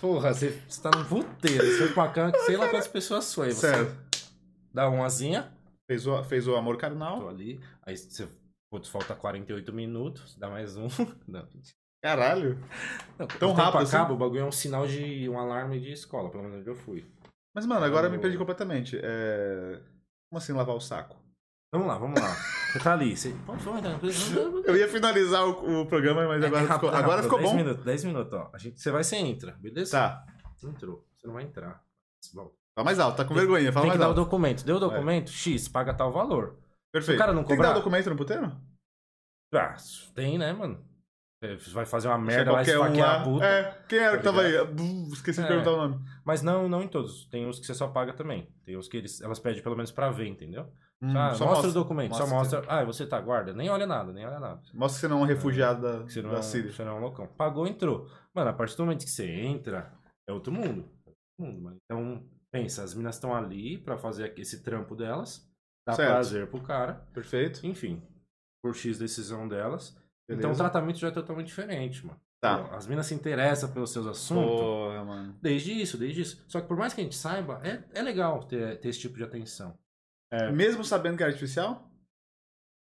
Porra, 0.00 0.32
você, 0.32 0.50
você 0.68 0.80
tá 0.80 0.90
num 0.96 1.04
puteiro, 1.04 1.64
você 1.66 1.78
foi 1.78 1.88
pra 1.92 2.02
uma 2.04 2.12
cama 2.12 2.32
que 2.32 2.38
sei 2.44 2.56
lá 2.56 2.68
quantas 2.68 2.88
pessoas. 2.88 3.24
Você 3.24 3.52
Certo. 3.52 3.96
dá 4.72 4.88
uma 4.88 5.06
asinha, 5.06 5.52
Fez 5.90 6.06
o, 6.06 6.22
fez 6.22 6.46
o 6.46 6.54
amor 6.54 6.76
tô 6.76 6.80
carnal. 6.82 7.28
ali, 7.28 7.58
aí 7.82 7.96
você. 7.96 8.28
Putz, 8.70 8.88
falta 8.88 9.14
48 9.14 9.72
minutos, 9.72 10.36
dá 10.36 10.48
mais 10.50 10.76
um. 10.76 10.88
Não, 11.26 11.46
Caralho. 12.02 12.58
Não, 13.18 13.26
Tão 13.26 13.52
rápido 13.52 13.82
assim? 13.82 13.96
acaba, 13.96 14.12
o 14.12 14.16
bagulho 14.16 14.40
é 14.40 14.44
um 14.44 14.52
sinal 14.52 14.86
de 14.86 15.28
um 15.28 15.38
alarme 15.38 15.80
de 15.80 15.90
escola, 15.92 16.30
pelo 16.30 16.44
menos 16.44 16.58
onde 16.60 16.68
eu 16.68 16.74
fui. 16.76 17.04
Mas, 17.54 17.66
mano, 17.66 17.84
agora 17.84 18.06
eu 18.06 18.10
me 18.10 18.18
perdi 18.18 18.38
completamente. 18.38 18.98
É... 19.02 19.80
Como 20.30 20.38
assim 20.38 20.52
lavar 20.52 20.76
o 20.76 20.80
saco? 20.80 21.16
Vamos 21.72 21.88
lá, 21.88 21.98
vamos 21.98 22.20
lá. 22.20 22.34
Você 22.72 22.78
tá 22.78 22.92
ali. 22.92 23.16
Você... 23.16 23.34
Pode 23.44 23.62
falar. 23.62 23.80
Eu 24.64 24.76
ia 24.76 24.88
finalizar 24.88 25.44
o, 25.44 25.82
o 25.82 25.86
programa, 25.86 26.26
mas 26.28 26.44
agora, 26.44 26.62
É 26.62 26.66
rápido, 26.66 26.86
ficou, 26.86 26.90
é 26.90 27.02
agora 27.02 27.22
rápido, 27.22 27.24
ficou 27.24 27.38
10 27.38 27.50
bom. 27.50 27.56
Minutos, 27.56 27.84
10 27.84 28.04
minutos, 28.04 28.32
ó. 28.34 28.50
A 28.52 28.58
gente, 28.58 28.80
você 28.80 28.90
vai, 28.90 29.02
você 29.02 29.16
entra, 29.16 29.52
beleza? 29.58 29.98
Tá. 29.98 30.26
Entrou. 30.62 31.04
Você 31.16 31.26
não 31.26 31.34
vai 31.34 31.44
entrar. 31.44 31.82
Fala 32.32 32.84
mais 32.84 32.98
alto, 32.98 33.16
tá 33.16 33.24
com 33.24 33.34
vergonha. 33.34 33.72
Fala 33.72 33.86
Tem 33.86 33.92
que 33.92 33.98
mais 33.98 34.00
dar 34.00 34.06
o 34.06 34.08
alto. 34.10 34.24
documento. 34.24 34.64
Deu 34.64 34.76
o 34.76 34.80
documento? 34.80 35.30
X, 35.30 35.68
paga 35.68 35.92
tal 35.92 36.12
valor. 36.12 36.56
Perfeito. 36.92 37.16
o 37.16 37.20
cara 37.20 37.32
não 37.32 37.44
Tem 37.44 37.56
que 37.56 37.62
dar 37.62 37.68
cobrar? 37.68 37.78
documento 37.80 38.10
no 38.10 38.16
puteiro? 38.16 38.52
Ah, 39.54 39.76
tem, 40.14 40.38
né, 40.38 40.52
mano? 40.52 40.86
É, 41.42 41.54
vai 41.72 41.86
fazer 41.86 42.08
uma 42.08 42.18
merda, 42.18 42.50
vai 42.50 42.64
um 42.64 42.66
esfaquear 42.66 43.08
lá. 43.16 43.20
a 43.20 43.24
puta. 43.24 43.44
É, 43.44 43.82
quem 43.88 43.98
era 43.98 44.10
Tá 44.12 44.18
que 44.18 44.24
tava 44.24 44.42
aí? 44.42 44.54
Esqueci 45.12 45.40
de 45.40 45.44
É. 45.46 45.48
perguntar 45.48 45.70
o 45.72 45.76
nome. 45.76 46.04
Mas 46.24 46.42
não, 46.42 46.68
não 46.68 46.82
em 46.82 46.88
todos. 46.88 47.26
Tem 47.30 47.46
uns 47.46 47.60
que 47.60 47.66
você 47.66 47.74
só 47.74 47.86
paga 47.88 48.12
também. 48.12 48.52
Tem 48.64 48.76
uns 48.76 48.88
que 48.88 48.96
eles, 48.96 49.20
elas 49.20 49.38
pedem 49.38 49.62
pelo 49.62 49.76
menos 49.76 49.92
pra 49.92 50.10
ver, 50.10 50.26
entendeu? 50.26 50.70
Hum, 51.00 51.16
ah, 51.16 51.32
só 51.32 51.46
mostra, 51.46 51.70
o 51.70 51.72
documento, 51.72 52.16
só 52.16 52.26
mostra. 52.26 52.58
mostra. 52.58 52.64
Ah, 52.80 52.84
você 52.84 53.06
tá 53.06 53.20
guarda? 53.20 53.52
Nem 53.54 53.70
olha 53.70 53.86
nada, 53.86 54.12
nem 54.12 54.26
olha 54.26 54.40
nada. 54.40 54.60
Mostra 54.74 54.96
que 54.96 55.00
você 55.00 55.08
não 55.08 55.20
é 55.20 55.22
um 55.22 55.24
refugiado 55.26 55.80
da, 55.80 56.04
Que 56.04 56.12
Você 56.12 56.22
não, 56.22 56.30
da 56.30 56.36
é, 56.36 56.38
um- 56.40 56.42
Síria. 56.42 56.72
você 56.72 56.84
não 56.84 56.92
é 56.92 56.94
um 56.96 57.00
loucão. 57.00 57.28
Pagou, 57.28 57.66
entrou. 57.68 58.10
Mano, 58.34 58.50
a 58.50 58.52
partir 58.52 58.76
do 58.76 58.82
momento 58.84 59.04
que 59.04 59.10
você 59.10 59.30
entra, 59.30 59.92
é 60.28 60.32
outro 60.32 60.52
mundo. 60.52 60.90
É 61.06 61.10
outro 61.10 61.22
mundo, 61.38 61.62
mano. 61.62 61.76
Então, 61.84 62.26
pensa, 62.50 62.82
as 62.82 62.94
minas 62.94 63.14
estão 63.14 63.32
ali 63.32 63.78
pra 63.78 63.96
fazer 63.96 64.34
esse 64.36 64.60
trampo 64.64 64.96
delas. 64.96 65.47
Dá 65.88 65.94
Certo. 65.94 66.10
prazer 66.10 66.46
pro 66.48 66.60
cara. 66.60 67.02
Perfeito. 67.14 67.66
Enfim, 67.66 68.02
por 68.62 68.74
X 68.74 68.98
decisão 68.98 69.48
delas. 69.48 69.96
Beleza. 70.28 70.46
Então 70.46 70.52
o 70.52 70.54
tratamento 70.56 70.98
já 70.98 71.08
é 71.08 71.10
totalmente 71.10 71.46
diferente, 71.46 72.04
mano. 72.04 72.20
Tá. 72.42 72.76
As 72.76 72.86
minas 72.86 73.06
se 73.06 73.14
interessam 73.14 73.72
pelos 73.72 73.90
seus 73.90 74.06
assuntos. 74.06 74.60
Porra, 74.60 75.02
mano. 75.02 75.34
Desde 75.40 75.72
isso, 75.72 75.96
desde 75.96 76.20
isso. 76.20 76.44
Só 76.46 76.60
que 76.60 76.68
por 76.68 76.76
mais 76.76 76.92
que 76.92 77.00
a 77.00 77.04
gente 77.04 77.16
saiba, 77.16 77.58
é, 77.64 77.82
é 77.98 78.02
legal 78.02 78.44
ter, 78.44 78.78
ter 78.80 78.90
esse 78.90 79.00
tipo 79.00 79.16
de 79.16 79.24
atenção. 79.24 79.78
É. 80.30 80.52
Mesmo 80.52 80.84
sabendo 80.84 81.16
que 81.16 81.22
é 81.22 81.26
artificial? 81.26 81.87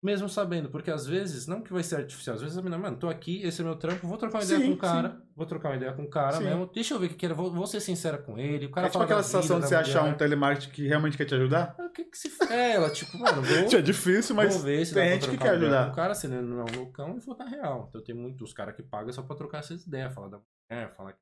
Mesmo 0.06 0.30
sabendo, 0.30 0.70
porque 0.70 0.91
às 0.91 1.08
vezes, 1.08 1.47
não 1.47 1.64
que 1.64 1.74
vai 1.74 1.82
ser 1.82 1.95
artificial, 1.95 2.36
às 2.36 2.41
vezes 2.43 2.56
a 2.56 2.62
menina, 2.62 2.78
mano, 2.78 2.95
tô 2.95 3.10
aqui, 3.10 3.41
esse 3.41 3.60
é 3.60 3.66
meu 3.66 3.76
trampo, 3.76 4.08
vou 4.08 4.20
trocar 4.20 4.38
uma 4.38 4.43
ideia 4.43 4.60
Sim, 4.60 4.68
com 4.68 4.74
o 4.74 4.78
cara. 4.78 5.22
Vou 5.36 5.45
trocar 5.47 5.70
uma 5.70 5.76
ideia 5.78 5.93
com 5.93 6.03
o 6.03 6.08
cara 6.08 6.38
Sim. 6.38 6.43
mesmo. 6.43 6.70
Deixa 6.72 6.93
eu 6.93 6.99
ver 6.99 7.08
o 7.08 7.10
que 7.10 7.16
que 7.16 7.26
era, 7.26 7.34
vou, 7.34 7.51
vou 7.51 7.66
ser 7.66 7.80
sincera 7.80 8.20
com 8.20 8.38
ele. 8.38 8.68
O 8.68 8.72
cara 8.72 8.86
é 8.86 8.89
tipo 8.91 9.03
aquela 9.03 9.24
sensação 9.24 9.60
de 9.60 9.66
você 9.66 9.74
da 9.74 9.82
achar 9.82 10.01
um 10.01 10.03
mulher. 10.03 10.18
telemarketing 10.18 10.70
que 10.70 10.88
realmente 10.88 11.18
quer 11.18 11.26
te 11.26 11.34
ajudar? 11.34 11.76
O 11.80 11.89
que 11.89 12.03
que 12.03 12.16
se 12.16 12.30
É, 12.53 12.74
ela, 12.74 12.91
tipo, 12.91 13.18
mano, 13.18 13.41
vou. 13.41 13.56
É 13.76 13.82
difícil, 13.82 14.36
mas 14.36 14.53
vou 14.53 14.64
ver 14.64 14.86
se 14.86 14.93
tem 14.93 15.14
gente 15.14 15.28
que 15.28 15.38
quer 15.39 15.56
ajudar. 15.56 15.89
O 15.89 15.95
cara, 15.95 16.14
se 16.14 16.28
ele 16.28 16.39
não 16.39 16.60
é 16.60 16.64
um 16.72 16.76
loucão, 16.78 17.10
ele 17.14 17.22
falou 17.22 17.36
tá 17.38 17.45
real. 17.45 17.88
Então 17.89 18.03
tem 18.03 18.14
muitos 18.14 18.53
caras 18.53 18.76
que 18.76 18.84
pagam 18.84 19.12
só 19.12 19.24
pra 19.24 19.36
trocar 19.36 19.58
essas 19.58 19.88
ideias, 19.88 20.14
falar 20.14 20.28
da 20.28 20.39
mulher, 20.70 20.95
falar 20.95 21.14
que. 21.14 21.20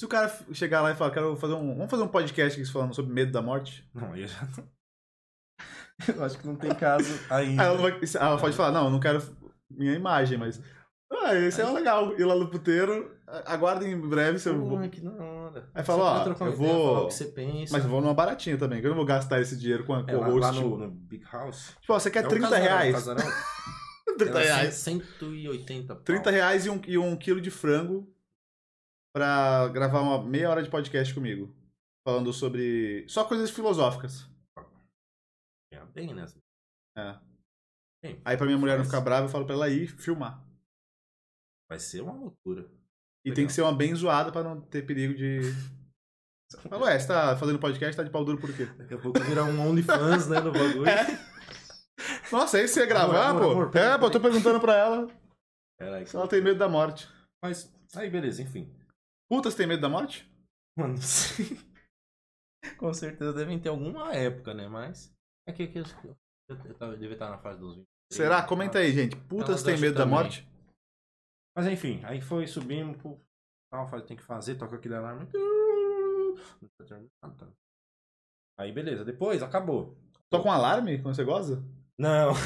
Se 0.00 0.04
o 0.04 0.08
cara 0.08 0.36
chegar 0.52 0.82
lá 0.82 0.90
e 0.90 0.96
falar, 0.96 1.12
quero 1.12 1.36
fazer 1.36 1.54
um. 1.54 1.76
Vamos 1.76 1.90
fazer 1.90 2.02
um 2.02 2.08
podcast 2.08 2.60
aqui 2.60 2.68
falando 2.72 2.92
sobre 2.92 3.14
medo 3.14 3.30
da 3.30 3.40
morte? 3.40 3.88
Não, 3.94 4.16
eu 4.16 4.26
já 4.26 4.42
não. 4.56 4.75
Eu 6.14 6.22
acho 6.24 6.38
que 6.38 6.46
não 6.46 6.56
tem 6.56 6.74
caso 6.74 7.08
ainda. 7.30 7.62
Aí 7.62 7.68
ela, 7.68 7.76
vai- 7.78 8.00
ela 8.18 8.38
pode 8.38 8.56
falar, 8.56 8.72
não, 8.72 8.84
eu 8.84 8.90
não 8.90 9.00
quero 9.00 9.22
minha 9.70 9.94
imagem, 9.94 10.36
mas. 10.38 10.60
Ah, 11.10 11.34
esse 11.34 11.60
é 11.60 11.64
legal. 11.70 12.18
Ir 12.18 12.24
lá 12.24 12.34
no 12.34 12.50
puteiro, 12.50 13.16
aguardem 13.46 13.92
em 13.92 14.00
breve 14.00 14.38
se 14.38 14.48
eu 14.48 14.88
que 14.90 15.00
da 15.00 15.12
hora. 15.12 15.70
Aí 15.74 15.84
fala, 15.84 16.04
ó, 16.04 16.16
eu 16.26 16.32
ideia, 16.32 16.50
vou- 16.56 16.86
falar 16.86 17.00
o 17.02 17.06
que 17.08 17.14
você 17.14 17.24
pensa. 17.26 17.72
Mas 17.72 17.84
eu 17.84 17.90
vou 17.90 18.00
numa 18.00 18.12
baratinha 18.12 18.58
também, 18.58 18.80
que 18.80 18.86
eu 18.86 18.90
não 18.90 18.96
vou 18.96 19.06
gastar 19.06 19.40
esse 19.40 19.56
dinheiro 19.56 19.84
com 19.84 19.94
a 19.94 20.00
É, 20.06 20.12
lá, 20.16 20.26
co-host. 20.26 20.40
lá 20.40 20.52
tipo, 20.52 20.68
no, 20.68 20.76
no 20.78 20.90
Big 20.90 21.24
House. 21.30 21.74
tipo, 21.80 21.92
ó, 21.92 21.98
você 21.98 22.10
quer 22.10 22.24
É 22.24 22.26
um 22.26 22.30
30 22.30 22.48
casarão, 22.48 22.64
reais? 22.64 22.92
casarão. 22.94 23.24
30 24.18 24.30
Era 24.40 24.40
reais. 24.40 24.74
180 24.74 25.94
pau. 25.94 26.02
30 26.04 26.30
reais 26.30 26.66
e 26.66 26.70
um, 26.70 26.80
e 26.86 26.98
um 26.98 27.16
quilo 27.16 27.40
de 27.40 27.50
frango 27.50 28.12
pra 29.14 29.68
gravar 29.68 30.00
uma 30.00 30.22
meia 30.22 30.50
hora 30.50 30.62
de 30.62 30.70
podcast 30.70 31.12
comigo. 31.14 31.54
Falando 32.06 32.32
sobre. 32.32 33.04
Só 33.08 33.24
coisas 33.24 33.50
filosóficas. 33.50 34.26
É 35.96 36.00
bem, 36.00 36.14
né? 36.14 36.26
É. 36.96 37.18
Bem, 38.02 38.20
Aí 38.24 38.36
pra 38.36 38.44
minha 38.44 38.58
mulher 38.58 38.76
não 38.76 38.84
ficar 38.84 39.00
brava, 39.00 39.24
eu 39.24 39.30
falo 39.30 39.46
pra 39.46 39.54
ela 39.54 39.68
ir 39.70 39.88
filmar. 39.88 40.44
Vai 41.70 41.78
ser 41.78 42.02
uma 42.02 42.12
loucura. 42.12 42.62
E 43.24 43.30
Legal. 43.30 43.34
tem 43.36 43.46
que 43.46 43.52
ser 43.52 43.62
uma 43.62 43.74
bem 43.74 43.94
zoada 43.94 44.30
pra 44.30 44.42
não 44.42 44.60
ter 44.60 44.86
perigo 44.86 45.14
de. 45.14 45.40
Fala, 46.68 46.84
ué, 46.84 46.98
você 46.98 47.08
tá 47.08 47.36
fazendo 47.36 47.58
podcast, 47.58 47.96
tá 47.96 48.02
de 48.04 48.10
pau 48.10 48.24
duro 48.24 48.38
por 48.40 48.54
quê? 48.54 48.66
Daqui 48.66 48.94
a 48.94 48.98
pouco 48.98 49.18
virar 49.20 49.44
um 49.44 49.68
OnlyFans, 49.68 50.28
né, 50.28 50.40
no 50.40 50.52
bagulho. 50.52 50.84
É. 51.98 52.30
Nossa, 52.30 52.58
aí 52.58 52.68
você 52.68 52.80
ia 52.80 52.86
gravar, 52.86 53.30
Amor, 53.30 53.40
pô? 53.40 53.50
amor, 53.50 53.62
amor, 53.68 53.76
é, 53.76 53.98
pô, 53.98 54.06
eu 54.06 54.10
tô 54.10 54.20
perguntando 54.20 54.60
pra 54.60 54.76
ela 54.76 55.08
se 56.06 56.16
ela 56.16 56.28
tem 56.28 56.42
medo 56.42 56.58
da 56.58 56.68
morte. 56.68 57.08
Mas, 57.42 57.72
aí 57.94 58.10
beleza, 58.10 58.42
enfim. 58.42 58.72
Putas 59.30 59.54
tem 59.54 59.66
medo 59.66 59.80
da 59.80 59.88
morte? 59.88 60.30
Mano, 60.78 60.96
sei. 61.02 61.46
Com 62.78 62.92
certeza 62.92 63.32
devem 63.32 63.60
ter 63.60 63.68
alguma 63.68 64.14
época, 64.14 64.54
né? 64.54 64.68
Mas. 64.68 65.15
É 65.48 65.52
que, 65.52 65.68
que 65.68 65.78
eu, 65.78 65.84
eu, 66.80 66.96
devia 66.96 67.12
estar 67.12 67.30
na 67.30 67.38
fase 67.38 67.60
dos 67.60 67.76
20. 67.76 67.86
Será? 68.12 68.42
Comenta 68.42 68.78
aí, 68.78 68.92
gente. 68.92 69.16
Putas 69.16 69.62
tem 69.62 69.78
medo 69.78 69.94
da 69.94 70.04
também. 70.04 70.14
morte? 70.18 70.48
Mas 71.56 71.66
enfim, 71.68 72.00
aí 72.04 72.20
foi, 72.20 72.46
subimos, 72.46 72.96
pô, 73.00 73.18
tal, 73.70 73.88
tem 74.02 74.16
que 74.16 74.22
fazer, 74.22 74.56
toca 74.56 74.76
aquele 74.76 74.94
alarme. 74.94 75.26
Aí 78.58 78.72
beleza, 78.72 79.04
depois 79.04 79.42
acabou. 79.42 79.96
Toca 80.28 80.48
um 80.48 80.52
alarme 80.52 81.00
quando 81.00 81.14
você 81.14 81.24
goza? 81.24 81.64
Não. 81.98 82.32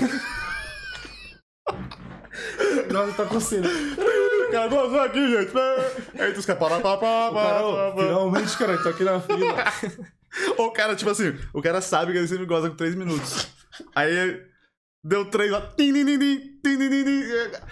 Nossa, 2.93 3.17
tá 3.17 3.27
coçando. 3.27 3.69
O 3.69 4.51
cara 4.51 4.69
gozou 4.69 5.01
aqui, 5.01 5.29
gente. 5.29 5.53
Aí 6.21 6.33
tu 6.35 6.45
quer 6.45 6.59
parar, 6.59 6.81
pá, 6.81 6.97
pá, 6.99 7.31
O 7.31 7.35
cara, 7.35 7.67
ô, 7.67 7.73
pá, 7.73 7.93
pá. 7.93 8.03
finalmente, 8.03 8.59
cara, 8.59 8.83
tô 8.83 8.89
aqui 8.91 9.05
na 9.05 9.21
fila. 9.21 10.11
Ou 10.59 10.66
o 10.68 10.72
cara, 10.72 10.95
tipo 10.95 11.11
assim, 11.11 11.33
o 11.53 11.61
cara 11.62 11.81
sabe 11.81 12.12
que 12.12 12.18
ele 12.18 12.28
sempre 12.28 12.47
goza 12.47 12.70
com 12.70 12.76
3 12.76 12.95
minutos. 12.95 13.49
Aí 13.95 14.47
deu 15.05 15.28
3 15.31 15.51
lá. 15.51 15.61
Tim, 15.76 15.93
tim, 15.93 16.05
tim, 16.05 16.18
tim, 16.18 16.61
tim, 16.62 16.78
tim, 16.78 17.05
tim. 17.05 17.20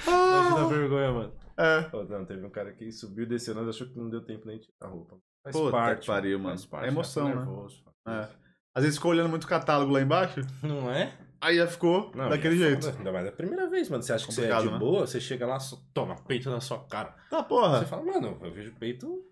Imagina 0.06 0.61
a 0.61 0.64
Ah. 0.64 0.68
vergonha, 0.68 1.12
mano. 1.12 1.32
É. 1.56 1.82
Pô, 1.82 2.04
não, 2.04 2.24
teve 2.24 2.44
um 2.46 2.50
cara 2.50 2.72
que 2.72 2.90
subiu 2.92 3.24
e 3.24 3.28
desceu, 3.28 3.54
nós 3.54 3.68
achou 3.68 3.88
que 3.88 3.98
não 3.98 4.09
deu 4.09 4.24
tempo 4.24 4.46
nem 4.46 4.59
de 4.59 4.66
tirar 4.66 4.88
a 4.88 4.92
roupa. 4.92 5.18
Faz 5.42 5.56
Puta 5.56 5.70
parte. 5.72 6.00
que 6.02 6.06
pariu, 6.06 6.38
faz 6.40 6.61
mano. 6.61 6.70
parte, 6.70 6.84
É 6.84 6.88
emoção, 6.88 7.28
já 7.28 7.34
né? 7.34 7.40
nervoso. 7.44 7.84
É. 8.06 8.28
Às 8.74 8.84
vezes 8.84 8.96
ficou 8.96 9.11
olhando 9.11 9.28
muito 9.28 9.44
o 9.44 9.48
catálogo 9.48 9.92
lá 9.92 10.00
embaixo, 10.00 10.40
Não 10.62 10.88
é? 10.90 11.18
aí 11.40 11.56
já 11.56 11.66
ficou 11.66 12.12
Não, 12.14 12.28
daquele 12.28 12.54
e 12.56 12.62
é 12.62 12.68
jeito. 12.68 12.88
Ainda 12.96 13.11
mais 13.12 13.26
a 13.26 13.32
primeira 13.32 13.68
vez, 13.68 13.88
mano. 13.88 14.02
Você 14.04 14.12
acha 14.12 14.24
que 14.26 14.32
você 14.32 14.44
é 14.44 14.56
de 14.61 14.70
né? 14.70 14.78
boa, 14.78 15.04
você 15.06 15.20
chega 15.20 15.46
lá, 15.46 15.59
só 15.59 15.76
toma 15.92 16.14
peito 16.26 16.48
na 16.48 16.61
sua 16.61 16.84
cara. 16.86 17.16
Tá, 17.28 17.42
porra. 17.42 17.80
Você 17.80 17.86
fala, 17.86 18.04
mano, 18.04 18.38
eu 18.40 18.52
vejo 18.52 18.72
peito 18.78 19.24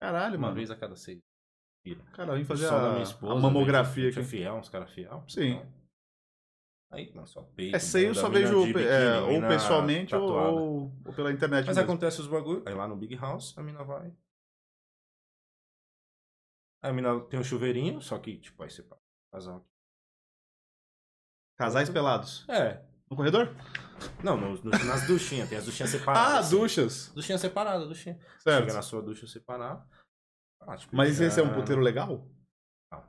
Caralho, 0.00 0.36
Uma 0.38 0.46
mano. 0.48 0.54
vez 0.54 0.70
a 0.70 0.76
cada 0.76 0.96
seis. 0.96 1.18
Cara, 2.12 2.32
eu 2.32 2.38
vim 2.38 2.44
fazer 2.44 2.68
a, 2.68 2.90
minha 2.92 3.02
esposa, 3.02 3.40
mamografia 3.40 4.04
a 4.04 4.06
é 4.08 4.10
aqui. 4.10 4.22
fiel, 4.24 4.54
uns 4.54 4.68
caras 4.68 4.90
fiel. 4.90 5.24
Sim. 5.28 5.52
Então, 5.54 5.72
aí, 6.92 7.12
mano, 7.14 7.26
só 7.26 7.42
peito. 7.42 7.76
É 7.76 7.78
seio, 7.78 8.08
eu 8.08 8.14
só 8.14 8.28
vejo 8.28 8.62
é, 8.62 8.66
biquíni, 8.66 8.86
ou 9.22 9.28
mina 9.32 9.48
pessoalmente 9.48 10.14
ou, 10.14 10.30
ou- 10.32 10.92
ou 11.04 11.12
pela 11.12 11.30
internet 11.32 11.66
Mas 11.66 11.76
mesmo. 11.76 11.90
acontece 11.90 12.20
os 12.20 12.26
bagulho. 12.26 12.62
Aí 12.66 12.74
lá 12.74 12.88
no 12.88 12.96
Big 12.96 13.14
House, 13.16 13.56
a 13.58 13.62
mina 13.62 13.84
vai. 13.84 14.12
Aí 16.82 16.90
a 16.90 16.92
mina 16.92 17.20
tem 17.26 17.38
um 17.40 17.44
chuveirinho, 17.44 18.00
só 18.00 18.18
que, 18.18 18.38
tipo, 18.38 18.62
aí 18.62 18.70
você. 18.70 18.84
Casal. 19.32 19.66
Casais 21.58 21.90
pelados. 21.90 22.48
É. 22.48 22.82
No 23.10 23.16
corredor? 23.16 23.54
Não, 24.22 24.36
no- 24.36 24.54
no- 24.62 24.70
nas 24.70 25.06
duchinhas, 25.06 25.48
tem 25.48 25.58
as 25.58 25.64
duchinhas 25.64 25.90
separadas. 25.90 26.32
Ah, 26.34 26.38
assim. 26.38 26.56
duchas. 26.56 27.08
Duchinha 27.14 27.36
separada, 27.38 27.84
duchinha. 27.86 28.18
Certo. 28.38 28.60
Chega 28.64 28.74
na 28.74 28.82
sua 28.82 29.02
ducha 29.02 29.26
separada. 29.26 29.84
Ah, 30.66 30.76
tipo, 30.76 30.94
Mas 30.94 31.20
esse 31.20 31.40
é 31.40 31.42
um 31.42 31.52
puteiro 31.54 31.80
legal? 31.80 32.26
Não, 32.92 33.02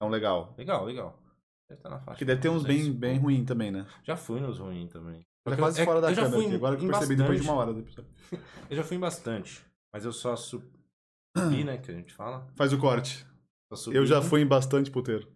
É 0.00 0.04
um 0.04 0.08
legal. 0.08 0.54
Legal, 0.56 0.84
legal. 0.84 1.22
Deve 1.68 1.78
estar 1.80 1.90
na 1.90 2.00
faixa. 2.00 2.18
Que 2.18 2.24
deve 2.24 2.40
ter 2.40 2.48
uns 2.48 2.62
bem, 2.62 2.78
200, 2.78 2.98
bem 2.98 3.18
ruim 3.18 3.44
também, 3.44 3.70
né? 3.70 3.86
Já 4.04 4.16
fui 4.16 4.40
nos 4.40 4.58
ruins 4.58 4.90
também. 4.92 5.20
Tá 5.44 5.50
Só 5.50 5.56
que 5.56 5.62
quase 5.62 5.78
eu- 5.78 5.82
é- 5.82 5.86
fora 5.86 6.00
da 6.00 6.10
eu 6.10 6.14
já 6.14 6.22
câmera 6.22 6.42
aqui. 6.46 6.54
Agora 6.54 6.76
que 6.76 6.84
eu 6.84 6.90
percebi 6.90 7.16
depois 7.16 7.40
de 7.40 7.46
uma 7.48 7.54
bastante. 7.56 7.68
hora 7.68 7.72
do 7.74 7.80
episódio. 7.80 8.10
Eu 8.70 8.76
já 8.76 8.82
fui 8.84 8.96
em 8.96 9.00
bastante. 9.00 9.64
Mas 9.92 10.04
eu 10.04 10.12
só 10.12 10.34
subi, 10.36 11.64
né? 11.64 11.78
Que 11.78 11.90
a 11.90 11.94
gente 11.94 12.12
fala. 12.12 12.46
Faz 12.56 12.72
o 12.72 12.78
corte. 12.78 13.24
Só 13.72 13.76
subi, 13.76 13.96
Eu 13.96 14.04
já 14.06 14.20
fui 14.22 14.40
em 14.42 14.46
bastante 14.46 14.90
puteiro. 14.90 15.28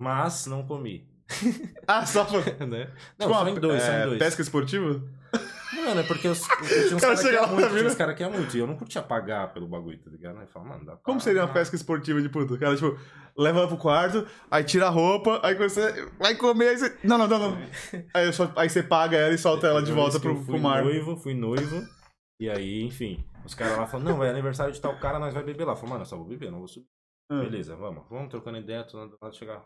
Mas 0.00 0.46
não 0.46 0.66
comi. 0.66 1.06
Ah, 1.86 2.04
só 2.04 2.26
foi. 2.26 2.42
né? 2.66 2.86
Tipo 2.86 2.96
Não, 3.18 3.28
só 3.28 3.42
uma, 3.42 3.50
em 3.50 3.54
dois, 3.60 3.82
só 3.82 3.92
é, 3.92 4.02
em 4.02 4.06
dois. 4.06 4.18
Pesca 4.18 4.42
esportiva? 4.42 5.02
Mano, 5.74 6.00
é 6.00 6.02
porque 6.02 6.28
eu, 6.28 6.32
eu 6.32 6.36
tinha 6.88 6.96
uns 6.96 7.00
cara 7.00 7.16
caras 7.16 7.20
que 7.22 7.32
iam 7.32 7.42
lá, 7.42 7.48
muito, 7.48 7.68
tinha 7.70 7.86
uns 7.86 7.94
caras 7.94 8.16
que 8.16 8.28
muito. 8.28 8.56
E 8.56 8.60
eu 8.60 8.66
não 8.66 8.76
curtia 8.76 9.02
pagar 9.02 9.52
pelo 9.52 9.66
bagulho, 9.66 9.98
tá 9.98 10.10
ligado? 10.10 10.36
Aí 10.36 10.44
eu 10.44 10.48
falo, 10.48 10.66
mano, 10.66 10.84
dá 10.84 10.92
pra 10.92 11.00
Como 11.02 11.20
seria 11.20 11.42
uma 11.44 11.52
pesca 11.52 11.74
esportiva 11.76 12.20
de 12.20 12.28
puta? 12.28 12.54
O 12.54 12.58
cara, 12.58 12.76
tipo, 12.76 12.98
leva 13.36 13.60
ela 13.60 13.68
pro 13.68 13.76
quarto, 13.78 14.26
aí 14.50 14.64
tira 14.64 14.86
a 14.86 14.90
roupa, 14.90 15.40
aí 15.42 15.54
você 15.54 16.06
vai 16.18 16.34
comer, 16.34 16.68
aí 16.68 16.78
você... 16.78 16.98
Não, 17.02 17.16
não, 17.16 17.26
não, 17.26 17.38
não. 17.38 17.58
Aí, 18.12 18.32
só- 18.32 18.52
aí 18.56 18.68
você 18.68 18.82
paga 18.82 19.16
ela 19.16 19.32
e 19.34 19.38
solta 19.38 19.66
ela 19.66 19.82
de 19.82 19.92
volta 19.92 20.16
que 20.20 20.22
pro, 20.22 20.36
fui 20.36 20.44
pro 20.44 20.58
mar. 20.60 20.82
noivo, 20.84 21.16
fui 21.16 21.34
noivo. 21.34 21.82
E 22.40 22.50
aí, 22.50 22.82
enfim, 22.82 23.24
os 23.44 23.54
caras 23.54 23.78
lá 23.78 23.86
falam, 23.86 24.04
não, 24.06 24.16
vai 24.18 24.28
aniversário 24.28 24.72
de 24.72 24.80
tal 24.80 24.98
cara, 24.98 25.18
nós 25.18 25.32
vai 25.32 25.42
beber 25.42 25.64
lá. 25.64 25.74
Falo, 25.76 25.90
mano, 25.90 26.02
eu 26.02 26.06
só 26.06 26.16
vou 26.16 26.26
beber, 26.26 26.50
não 26.50 26.58
vou 26.58 26.68
subir. 26.68 26.86
Ah. 27.30 27.40
Beleza, 27.40 27.74
vamos. 27.76 28.04
Vamos 28.10 28.28
trocando 28.28 28.58
ideia, 28.58 28.84
tô 28.84 28.98
na 28.98 29.04
hora 29.20 29.30
de 29.32 29.38
chegar. 29.38 29.64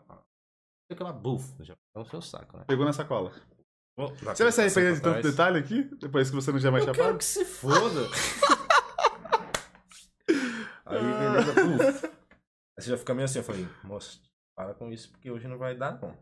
Aquela 0.89 1.11
bufa, 1.11 1.63
já 1.65 1.75
no 1.95 2.05
seu 2.05 2.21
saco, 2.21 2.55
né? 2.57 2.63
Pegou 2.65 2.85
na 2.85 2.93
sacola. 2.93 3.31
Você 3.97 4.43
vai 4.43 4.51
se 4.51 4.61
arrepender 4.61 4.93
de 4.93 5.01
tanto 5.01 5.21
detalhe 5.23 5.57
aqui? 5.57 5.83
Depois 5.99 6.29
que 6.29 6.35
você 6.35 6.51
não 6.51 6.59
já 6.59 6.69
vai 6.69 6.81
Eu 6.81 6.91
quero 6.93 7.17
que 7.17 7.25
se 7.25 7.43
foda. 7.43 8.01
aí, 10.85 11.01
beleza, 11.01 11.53
buf. 11.53 12.05
Aí 12.05 12.83
você 12.83 12.89
já 12.91 12.97
fica 12.97 13.13
meio 13.15 13.25
assim, 13.25 13.39
eu 13.39 13.43
falei, 13.43 13.67
moça, 13.83 14.19
para 14.55 14.75
com 14.75 14.91
isso, 14.91 15.09
porque 15.11 15.31
hoje 15.31 15.47
não 15.47 15.57
vai 15.57 15.75
dar, 15.75 15.99
não. 15.99 16.15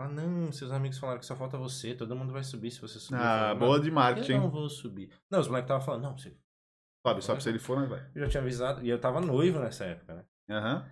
Ah, 0.00 0.08
não, 0.08 0.50
seus 0.52 0.70
amigos 0.70 0.96
falaram 0.98 1.18
que 1.20 1.26
só 1.26 1.36
falta 1.36 1.58
você, 1.58 1.94
todo 1.94 2.14
mundo 2.16 2.32
vai 2.32 2.42
subir 2.44 2.70
se 2.70 2.80
você 2.80 2.98
subir. 2.98 3.18
Eu 3.18 3.22
Ah, 3.26 3.38
falei, 3.48 3.58
boa 3.58 3.70
"Mano, 3.72 3.82
de 3.82 3.88
Eu 3.90 3.94
marketing. 3.94 4.32
não 4.38 4.50
vou 4.50 4.70
subir. 4.70 5.10
Não, 5.30 5.40
os 5.40 5.48
moleques 5.48 5.66
estavam 5.66 5.84
falando, 5.84 6.02
não, 6.04 6.16
você 6.16 6.34
Fábio, 7.04 7.22
só 7.22 7.38
se 7.38 7.48
ele 7.48 7.58
for, 7.58 7.78
nós 7.78 7.88
vai. 7.88 8.00
Eu 8.14 8.22
já 8.24 8.28
tinha 8.28 8.42
avisado, 8.42 8.84
e 8.84 8.88
eu 8.88 9.00
tava 9.00 9.20
noivo 9.20 9.58
nessa 9.60 9.84
época, 9.84 10.14
né? 10.14 10.24
Aham. 10.50 10.88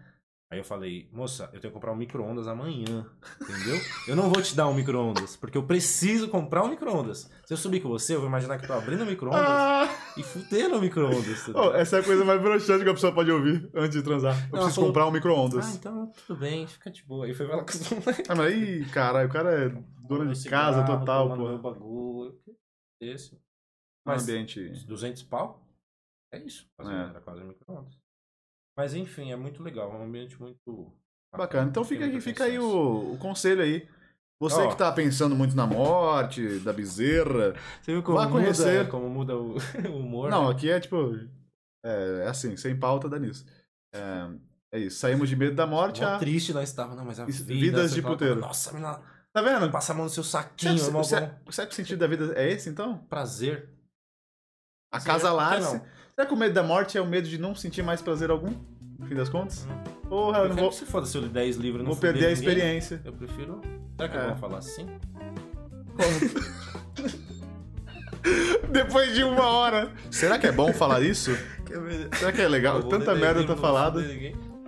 Aí 0.49 0.61
eu 0.61 0.65
falei, 0.65 1.09
moça, 1.13 1.45
eu 1.53 1.61
tenho 1.61 1.63
que 1.63 1.75
comprar 1.75 1.91
um 1.91 1.97
micro-ondas 1.97 2.47
amanhã, 2.47 3.05
entendeu? 3.43 3.81
Eu 4.07 4.15
não 4.15 4.31
vou 4.31 4.41
te 4.41 4.55
dar 4.55 4.69
um 4.69 4.75
micro-ondas, 4.75 5.35
porque 5.37 5.59
eu 5.59 5.67
preciso 5.67 6.29
comprar 6.29 6.63
um 6.63 6.69
micro-ondas. 6.69 7.29
Se 7.45 7.53
eu 7.53 7.57
subir 7.57 7.81
com 7.81 7.89
você, 7.89 8.15
eu 8.15 8.21
vou 8.21 8.29
imaginar 8.29 8.57
que 8.57 8.63
eu 8.63 8.69
tô 8.69 8.75
abrindo 8.75 9.03
o 9.03 9.07
micro-ondas 9.07 9.43
Ah! 9.45 9.89
e 10.17 10.23
fudendo 10.23 10.77
o 10.77 10.81
micro-ondas. 10.81 11.49
Oh, 11.49 11.73
essa 11.75 11.97
é 11.97 12.01
a 12.01 12.05
coisa 12.05 12.25
mais 12.25 12.41
broxante 12.41 12.85
que 12.85 12.91
a 12.91 12.95
pessoa 12.95 13.13
pode 13.13 13.29
ouvir 13.29 13.69
antes 13.75 13.97
de 13.97 14.05
transar. 14.05 14.35
Eu 14.35 14.41
ela 14.43 14.51
preciso 14.53 14.75
falou- 14.77 14.91
comprar 14.91 15.07
um 15.07 15.09
Ah, 15.09 15.13
micro-ondas. 15.13 15.75
então 15.75 16.13
tudo 16.13 16.39
bem, 16.39 16.65
fica 16.69 16.93
de 16.93 17.03
boa. 17.05 17.27
Aí 17.27 17.35
foi 17.35 17.47
ela 17.51 17.65
com 17.65 17.71
os. 17.73 17.93
Ah, 18.29 18.35
mas 18.37 18.47
aí, 18.53 18.85
caralho, 18.91 19.29
o 19.29 19.33
cara 19.33 19.51
é 19.51 19.69
dona 20.07 20.33
de 20.33 20.49
casa 20.49 20.81
Cigarro, 20.83 21.01
total, 21.01 21.29
tomando 21.29 21.49
meu 21.51 21.59
pô. 21.59 21.71
bagulho. 21.73 22.39
Esse. 23.01 23.35
Um 23.35 23.39
Mas 24.07 24.23
ambiente. 24.23 24.69
200 24.87 25.25
pau? 25.25 25.67
É 26.33 26.39
isso. 26.39 26.69
Quase, 26.77 26.93
É. 26.93 26.97
Era 27.11 27.21
quase 27.21 27.43
um 27.43 27.49
micro-ondas. 27.49 27.99
Mas 28.77 28.95
enfim, 28.95 29.33
é 29.33 29.37
muito 29.37 29.63
legal. 29.63 29.93
É 29.93 29.97
um 29.97 30.05
ambiente 30.05 30.41
muito... 30.41 30.93
Bacana. 31.37 31.69
Então 31.69 31.85
fica, 31.85 32.05
aí- 32.05 32.21
fica 32.21 32.45
aí 32.45 32.59
o, 32.59 33.13
o 33.15 33.19
conselho 33.19 33.63
aí. 33.63 33.89
Você 34.39 34.61
Ó. 34.61 34.69
que 34.69 34.77
tá 34.77 34.93
pensando 34.93 35.35
muito 35.35 35.57
na 35.57 35.67
morte, 35.67 36.59
da 36.61 36.73
bezerra. 36.73 37.55
Você 37.81 37.93
viu 37.93 38.03
como 38.03 38.19
muda, 38.19 38.31
conhecer. 38.31 38.89
como 38.89 39.09
muda 39.09 39.35
o, 39.37 39.57
humor? 39.95 40.31
Não, 40.31 40.45
né? 40.47 40.51
aqui 40.53 40.71
é 40.71 40.79
tipo. 40.79 41.19
É, 41.85 42.23
é 42.25 42.29
assim, 42.29 42.55
sem 42.57 42.79
pauta 42.79 43.09
dá 43.09 43.19
nisso. 43.19 43.47
É, 43.95 44.29
é 44.73 44.79
isso. 44.81 44.99
Saímos 44.99 45.29
de 45.31 45.37
medo 45.37 45.55
da 45.57 45.67
morte 45.67 46.05
a. 46.05 46.19
triste 46.19 46.53
nós 46.53 46.69
estava, 46.69 46.95
não, 46.95 47.05
mas 47.05 47.19
a 47.19 47.25
vida... 47.25 47.45
vidas 47.45 47.93
de 47.95 48.03
fala, 48.03 48.15
puteiro. 48.15 48.41
Nossa, 48.41 48.73
menina, 48.73 49.01
Tá 49.33 49.43
vendo? 49.43 49.71
passa 49.71 49.93
a 49.93 49.95
mão 49.95 50.05
no 50.05 50.11
seu 50.11 50.25
Será, 50.25 50.43
saquinho, 50.45 50.79
será- 50.79 50.91
bom. 51.45 51.51
será 51.53 51.67
que 51.67 51.73
o 51.73 51.77
sentido 51.77 51.99
da 51.99 52.07
vida 52.07 52.33
é 52.37 52.51
esse, 52.51 52.69
então? 52.71 52.99
prazer. 53.09 53.69
A 54.93 55.01
casa 55.01 55.33
lá. 55.33 55.59
não? 55.59 55.81
Será 56.15 56.27
que 56.27 56.33
o 56.33 56.37
medo 56.37 56.55
da 56.55 56.63
morte 56.63 56.97
é 56.97 57.01
o 57.01 57.07
medo 57.07 57.29
de 57.29 57.39
não 57.39 57.55
sentir 57.55 57.83
mais 57.83 58.01
prazer 58.01 58.31
algum? 58.31 58.53
No 58.99 59.07
fim 59.07 59.15
das 59.15 59.29
contas? 59.29 59.67
Hum. 59.67 59.83
Porra, 60.09 60.39
eu 60.39 60.45
Eu 60.45 60.49
não 60.51 60.57
vou, 60.57 60.73
se 60.73 60.87
foda 60.87 61.07
se 61.07 61.17
eu 61.17 61.23
ler 61.23 61.29
10 61.31 61.57
livros 61.57 61.85
não 61.85 61.91
vou 61.93 62.01
perder 62.01 62.27
a 62.27 62.29
ninguém. 62.29 62.33
experiência. 62.33 63.03
Eu 63.05 63.13
prefiro... 63.13 63.61
Será 63.97 64.09
que 64.09 64.17
É. 64.17 64.21
eu 64.21 64.27
vou 64.29 64.37
falar 64.37 64.59
assim? 64.59 64.87
Depois 68.71 69.15
de 69.15 69.23
uma 69.25 69.47
hora. 69.47 69.91
Será 70.11 70.39
que 70.39 70.47
é 70.47 70.53
bom 70.53 70.73
falar 70.73 71.01
isso? 71.03 71.37
Será 72.19 72.33
que 72.33 72.41
é 72.41 72.49
legal? 72.49 72.83
Tanta 72.83 73.13
ler 73.13 73.21
10 73.21 73.35
merda 73.35 73.47
tá 73.55 73.61
falada. 73.61 74.03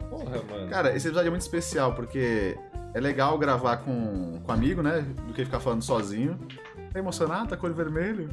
Porra, 0.08 0.42
mano. 0.50 0.68
Cara, 0.70 0.94
esse 0.96 1.08
episódio 1.08 1.28
é 1.28 1.30
muito 1.30 1.42
especial, 1.42 1.94
porque 1.94 2.56
é 2.94 3.00
legal 3.00 3.36
gravar 3.38 3.78
com, 3.78 4.40
com 4.42 4.52
amigo, 4.52 4.82
né? 4.82 5.04
Do 5.26 5.32
que 5.32 5.44
ficar 5.44 5.60
falando 5.60 5.82
sozinho. 5.82 6.38
Tá 6.92 6.98
emocionado? 6.98 7.48
Tá 7.50 7.56
com 7.56 7.66
olho 7.66 7.74
vermelho? 7.74 8.28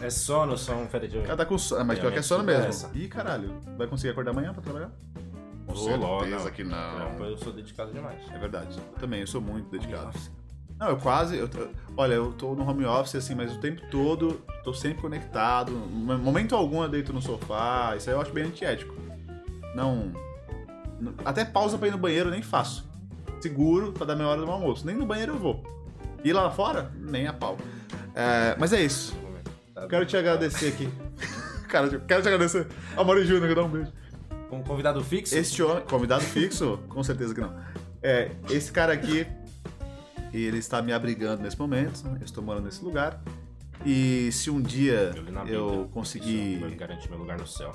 É, 0.00 0.06
é 0.06 0.10
sono, 0.10 0.56
som, 0.56 0.86
férias 0.88 1.10
de 1.12 1.18
O 1.18 1.22
cara 1.22 1.36
tá 1.36 1.46
com 1.46 1.56
sono. 1.58 1.84
Mas 1.84 1.98
pior 1.98 2.12
que 2.12 2.18
é 2.18 2.22
sono 2.22 2.44
mesmo. 2.44 2.64
essa. 2.66 2.90
Ih, 2.94 3.08
caralho. 3.08 3.54
Vai 3.76 3.86
conseguir 3.86 4.10
acordar 4.12 4.32
amanhã 4.32 4.52
pra 4.52 4.62
trabalhar? 4.62 4.90
Com 5.66 5.76
certeza 5.76 6.44
não. 6.44 6.50
que 6.50 6.64
não. 6.64 7.18
Não, 7.18 7.24
eu 7.26 7.36
sou 7.36 7.52
dedicado 7.52 7.92
demais. 7.92 8.18
É 8.32 8.38
verdade. 8.38 8.76
Eu 8.78 9.00
também, 9.00 9.20
eu 9.20 9.26
sou 9.26 9.40
muito 9.40 9.68
dedicado. 9.70 10.10
Não, 10.78 10.88
eu 10.88 10.96
quase. 10.96 11.36
Eu, 11.36 11.48
tô- 11.48 11.68
olha, 11.96 12.14
eu 12.14 12.32
tô 12.32 12.54
no 12.54 12.68
home 12.68 12.84
office, 12.84 13.16
assim, 13.16 13.34
mas 13.34 13.52
o 13.54 13.60
tempo 13.60 13.82
todo 13.90 14.40
tô 14.64 14.72
sempre 14.72 15.00
conectado. 15.02 15.72
Em 15.72 16.16
Momento 16.18 16.54
algum 16.56 16.82
eu 16.82 16.88
deito 16.88 17.12
no 17.12 17.20
sofá. 17.20 17.94
Isso 17.96 18.08
aí 18.08 18.16
eu 18.16 18.20
acho 18.20 18.32
bem 18.32 18.44
antiético. 18.44 18.94
Não. 19.74 20.12
não- 21.00 21.14
Até 21.24 21.44
pausa 21.44 21.76
pra 21.78 21.88
ir 21.88 21.90
no 21.92 21.98
banheiro 21.98 22.28
eu 22.28 22.32
nem 22.32 22.42
faço. 22.42 22.88
Seguro 23.40 23.92
pra 23.92 24.04
dar 24.06 24.16
minha 24.16 24.26
hora 24.28 24.40
do 24.40 24.50
almoço. 24.50 24.84
Nem 24.86 24.96
no 24.96 25.06
banheiro 25.06 25.34
eu 25.34 25.38
vou. 25.38 25.62
E 26.24 26.32
lá 26.32 26.50
fora? 26.50 26.90
Nem 26.96 27.26
a 27.26 27.32
pau. 27.32 27.56
É, 28.14 28.56
mas 28.58 28.72
é 28.72 28.82
isso. 28.82 29.16
Quero 29.88 30.04
te 30.04 30.16
agradecer 30.16 30.68
aqui. 30.68 30.88
Cara, 31.68 31.88
quero 32.00 32.22
te 32.22 32.28
agradecer. 32.28 32.66
Amor 32.96 33.22
Júnior, 33.24 33.54
dá 33.54 33.62
um 33.62 33.68
beijo. 33.68 33.92
Com 34.48 34.58
um 34.58 34.62
convidado 34.62 35.04
fixo? 35.04 35.36
Este 35.36 35.62
homem, 35.62 35.84
convidado 35.84 36.24
fixo? 36.24 36.80
Com 36.88 37.02
certeza 37.02 37.34
que 37.34 37.40
não. 37.40 37.54
É, 38.02 38.30
esse 38.48 38.72
cara 38.72 38.94
aqui, 38.94 39.26
ele 40.32 40.58
está 40.58 40.80
me 40.80 40.92
abrigando 40.92 41.42
nesse 41.42 41.58
momento. 41.58 42.02
Eu 42.18 42.24
estou 42.24 42.42
morando 42.42 42.64
nesse 42.64 42.82
lugar. 42.82 43.20
E 43.84 44.30
se 44.32 44.50
um 44.50 44.60
dia 44.60 45.12
Eu 45.46 45.46
eu 45.46 45.88
conseguir. 45.92 46.58
Vai 46.58 46.70
garantir 46.70 47.08
meu 47.10 47.18
lugar 47.18 47.38
no 47.38 47.46
céu. 47.46 47.72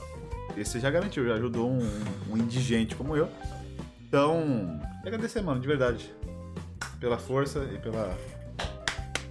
Esse 0.58 0.80
já 0.80 0.90
garantiu, 0.90 1.26
já 1.26 1.36
ajudou 1.36 1.70
um, 1.70 1.90
um 2.30 2.38
indigente 2.38 2.96
como 2.96 3.16
eu. 3.16 3.30
Então, 4.08 4.80
agradecer, 5.06 5.42
mano, 5.42 5.60
de 5.60 5.68
verdade. 5.68 6.14
Pela 7.00 7.18
força 7.18 7.68
e 7.74 7.78
pela, 7.80 8.16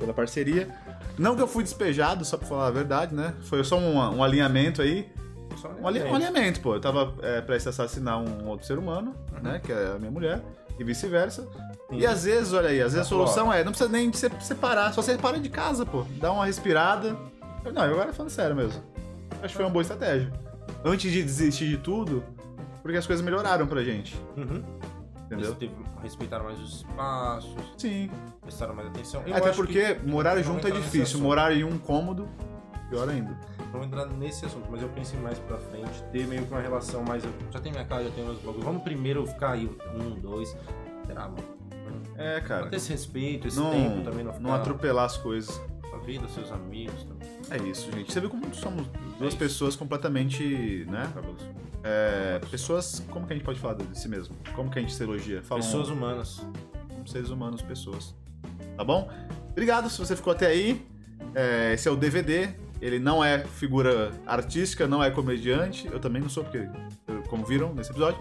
pela 0.03 0.13
parceria. 0.13 0.69
Não 1.19 1.35
que 1.37 1.43
eu 1.43 1.47
fui 1.49 1.63
despejado, 1.63 2.25
só 2.25 2.37
pra 2.37 2.47
falar 2.47 2.67
a 2.67 2.71
verdade, 2.71 3.15
né? 3.15 3.35
Foi 3.45 3.63
só 3.65 3.79
um, 3.79 3.97
um 4.17 4.23
alinhamento 4.25 4.83
aí. 4.83 5.09
Só 5.57 5.69
Um, 5.81 5.87
ali- 5.87 6.03
um 6.03 6.15
alinhamento, 6.15 6.61
pô. 6.61 6.75
Eu 6.75 6.81
tava 6.81 7.15
é, 7.23 7.41
prestes 7.41 7.67
a 7.67 7.71
assassinar 7.71 8.19
um 8.19 8.49
outro 8.49 8.67
ser 8.67 8.79
humano, 8.79 9.15
Uhum. 9.37 9.43
né? 9.43 9.61
Que 9.63 9.73
é 9.73 9.93
a 9.95 9.99
minha 9.99 10.11
mulher, 10.11 10.43
e 10.79 10.83
vice-versa. 10.85 11.47
E 11.91 12.07
às 12.07 12.25
vezes, 12.25 12.53
olha 12.53 12.71
aí, 12.71 12.81
às 12.81 12.95
vezes 12.95 12.99
a 13.01 13.03
Tá 13.03 13.09
solução 13.09 13.53
é, 13.53 13.63
não 13.63 13.71
precisa 13.71 13.91
nem 13.91 14.11
de 14.11 14.17
se- 14.17 14.31
separar, 14.41 14.93
só 14.95 15.03
você 15.03 15.17
para 15.19 15.39
de 15.39 15.49
casa, 15.51 15.85
pô. 15.87 16.05
Dá 16.19 16.33
uma 16.33 16.47
respirada. 16.47 17.17
Eu- 17.65 17.73
Não, 17.73 17.85
eu 17.85 17.93
agora 17.93 18.13
falando 18.13 18.31
sério 18.31 18.57
mesmo. 18.57 18.83
Acho 19.43 19.49
que 19.49 19.55
foi 19.55 19.65
uma 19.65 19.71
boa 19.71 19.83
estratégia. 19.83 20.33
Antes 20.85 21.13
de 21.13 21.23
desistir 21.23 21.69
de 21.69 21.77
tudo, 21.77 22.25
porque 22.83 22.97
as 22.97 23.07
coisas 23.07 23.23
melhoraram 23.25 23.67
pra 23.67 23.83
gente, 23.85 24.19
Uhum. 24.37 24.63
Entendeu? 25.35 25.51
Eles 25.51 25.59
teve- 25.59 25.75
respeitaram 26.03 26.45
mais 26.45 26.59
os 26.61 26.77
espaços, 26.77 27.55
Sim. 27.77 28.11
prestaram 28.41 28.75
mais 28.75 28.89
atenção. 28.89 29.23
Eu 29.27 29.37
Até 29.37 29.53
porque 29.53 29.95
que- 29.95 30.07
morar 30.07 30.41
junto 30.43 30.67
é 30.67 30.71
difícil. 30.71 31.21
Morar 31.21 31.53
em 31.57 31.65
um 31.65 31.79
cômodo, 31.79 32.29
pior 32.91 33.09
ainda. 33.09 33.37
Vamos 33.71 33.87
entrar 33.87 34.07
nesse 34.07 34.45
assunto, 34.45 34.69
mas 34.71 34.83
eu 34.83 34.89
pensei 34.91 35.19
mais 35.21 35.39
pra 35.39 35.57
frente, 35.59 36.03
ter 36.13 36.27
meio 36.27 36.45
que 36.45 36.53
uma 36.53 36.61
relação 36.61 37.03
mais. 37.03 37.25
eu 37.25 37.31
Já 37.51 37.59
tenho 37.61 37.75
minha 37.75 37.87
casa, 37.87 38.05
já 38.05 38.11
tenho 38.11 38.27
meus 38.27 38.39
bagulhos. 38.39 38.65
Vamos 38.65 38.83
primeiro 38.83 39.27
ficar 39.27 39.53
aí 39.53 39.71
um, 39.95 40.11
dois. 40.21 40.55
Será, 41.07 41.23
mano? 41.29 41.43
É, 42.17 42.41
cara. 42.43 42.67
Ter 42.69 42.77
esse 42.77 42.91
respeito, 42.91 43.49
esse 43.49 43.59
Não, 43.59 43.71
tempo 43.71 44.03
também, 44.03 44.23
não 44.25 44.33
ficar. 44.33 44.43
não 44.45 44.55
atropelar 44.55 45.07
as 45.07 45.17
coisas. 45.17 45.61
Sua 45.89 45.99
vida, 46.01 46.29
seus 46.29 46.53
amigos. 46.53 47.05
Também. 47.05 47.29
É 47.51 47.57
isso, 47.69 47.91
gente. 47.93 48.13
Você 48.13 48.21
viu 48.21 48.29
como 48.31 48.55
somos 48.55 48.87
duas 49.19 49.31
isso. 49.31 49.39
pessoas 49.39 49.75
completamente, 49.77 50.87
né? 50.91 51.11
Cabelos. 51.15 51.43
É, 51.85 52.39
pessoas, 52.51 53.03
como 53.11 53.27
que 53.27 53.33
a 53.33 53.37
gente 53.37 53.45
pode 53.45 53.59
falar 53.59 53.75
de 53.75 53.99
si 53.99 54.09
mesmo? 54.09 54.37
Como 54.55 54.71
que 54.71 54.79
a 54.79 54.83
gente 54.83 54.95
se 54.95 55.03
elogia? 55.03 55.43
Fala 55.43 55.61
Pessoas 55.61 55.89
humanas. 55.89 56.41
como 56.89 57.07
seres 57.09 57.31
humanos, 57.31 57.61
pessoas. 57.63 58.15
Tá 58.77 58.85
bom? 58.85 59.11
Obrigado 59.51 59.91
se 59.91 59.99
você 59.99 60.15
ficou 60.17 60.33
até 60.33 60.47
aí. 60.47 60.87
É, 61.35 61.73
esse 61.75 61.89
é 61.89 61.91
o 61.91 61.97
DVD. 61.97 62.51
Ele 62.81 62.99
não 62.99 63.23
é 63.25 63.39
figura 63.45 64.11
artística, 64.27 64.87
não 64.89 65.03
é 65.03 65.11
comediante. 65.11 65.87
Eu 65.87 66.01
também 66.01 66.21
não 66.23 66.29
sou, 66.29 66.43
porque, 66.45 66.69
como 67.29 67.45
viram 67.45 67.73
nesse 67.75 67.91
episódio. 67.91 68.21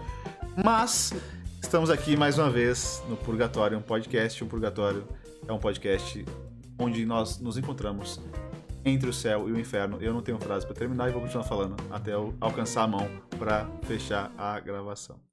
Mas 0.62 1.12
estamos 1.60 1.90
aqui 1.90 2.16
mais 2.16 2.38
uma 2.38 2.50
vez 2.50 3.02
no 3.08 3.16
Purgatório, 3.16 3.78
um 3.78 3.82
podcast. 3.82 4.42
O 4.42 4.46
Purgatório 4.46 5.06
é 5.48 5.52
um 5.52 5.58
podcast 5.58 6.24
onde 6.78 7.04
nós 7.04 7.38
nos 7.40 7.56
encontramos 7.56 8.20
entre 8.84 9.08
o 9.08 9.12
céu 9.12 9.48
e 9.48 9.52
o 9.52 9.58
inferno. 9.58 9.98
Eu 10.00 10.12
não 10.12 10.22
tenho 10.22 10.38
frase 10.38 10.66
pra 10.66 10.74
terminar 10.74 11.08
e 11.08 11.12
vou 11.12 11.22
continuar 11.22 11.44
falando 11.44 11.76
até 11.90 12.14
eu 12.14 12.34
alcançar 12.40 12.82
a 12.82 12.86
mão 12.86 13.08
pra 13.38 13.66
fechar 13.82 14.32
a 14.36 14.58
gravação. 14.60 15.31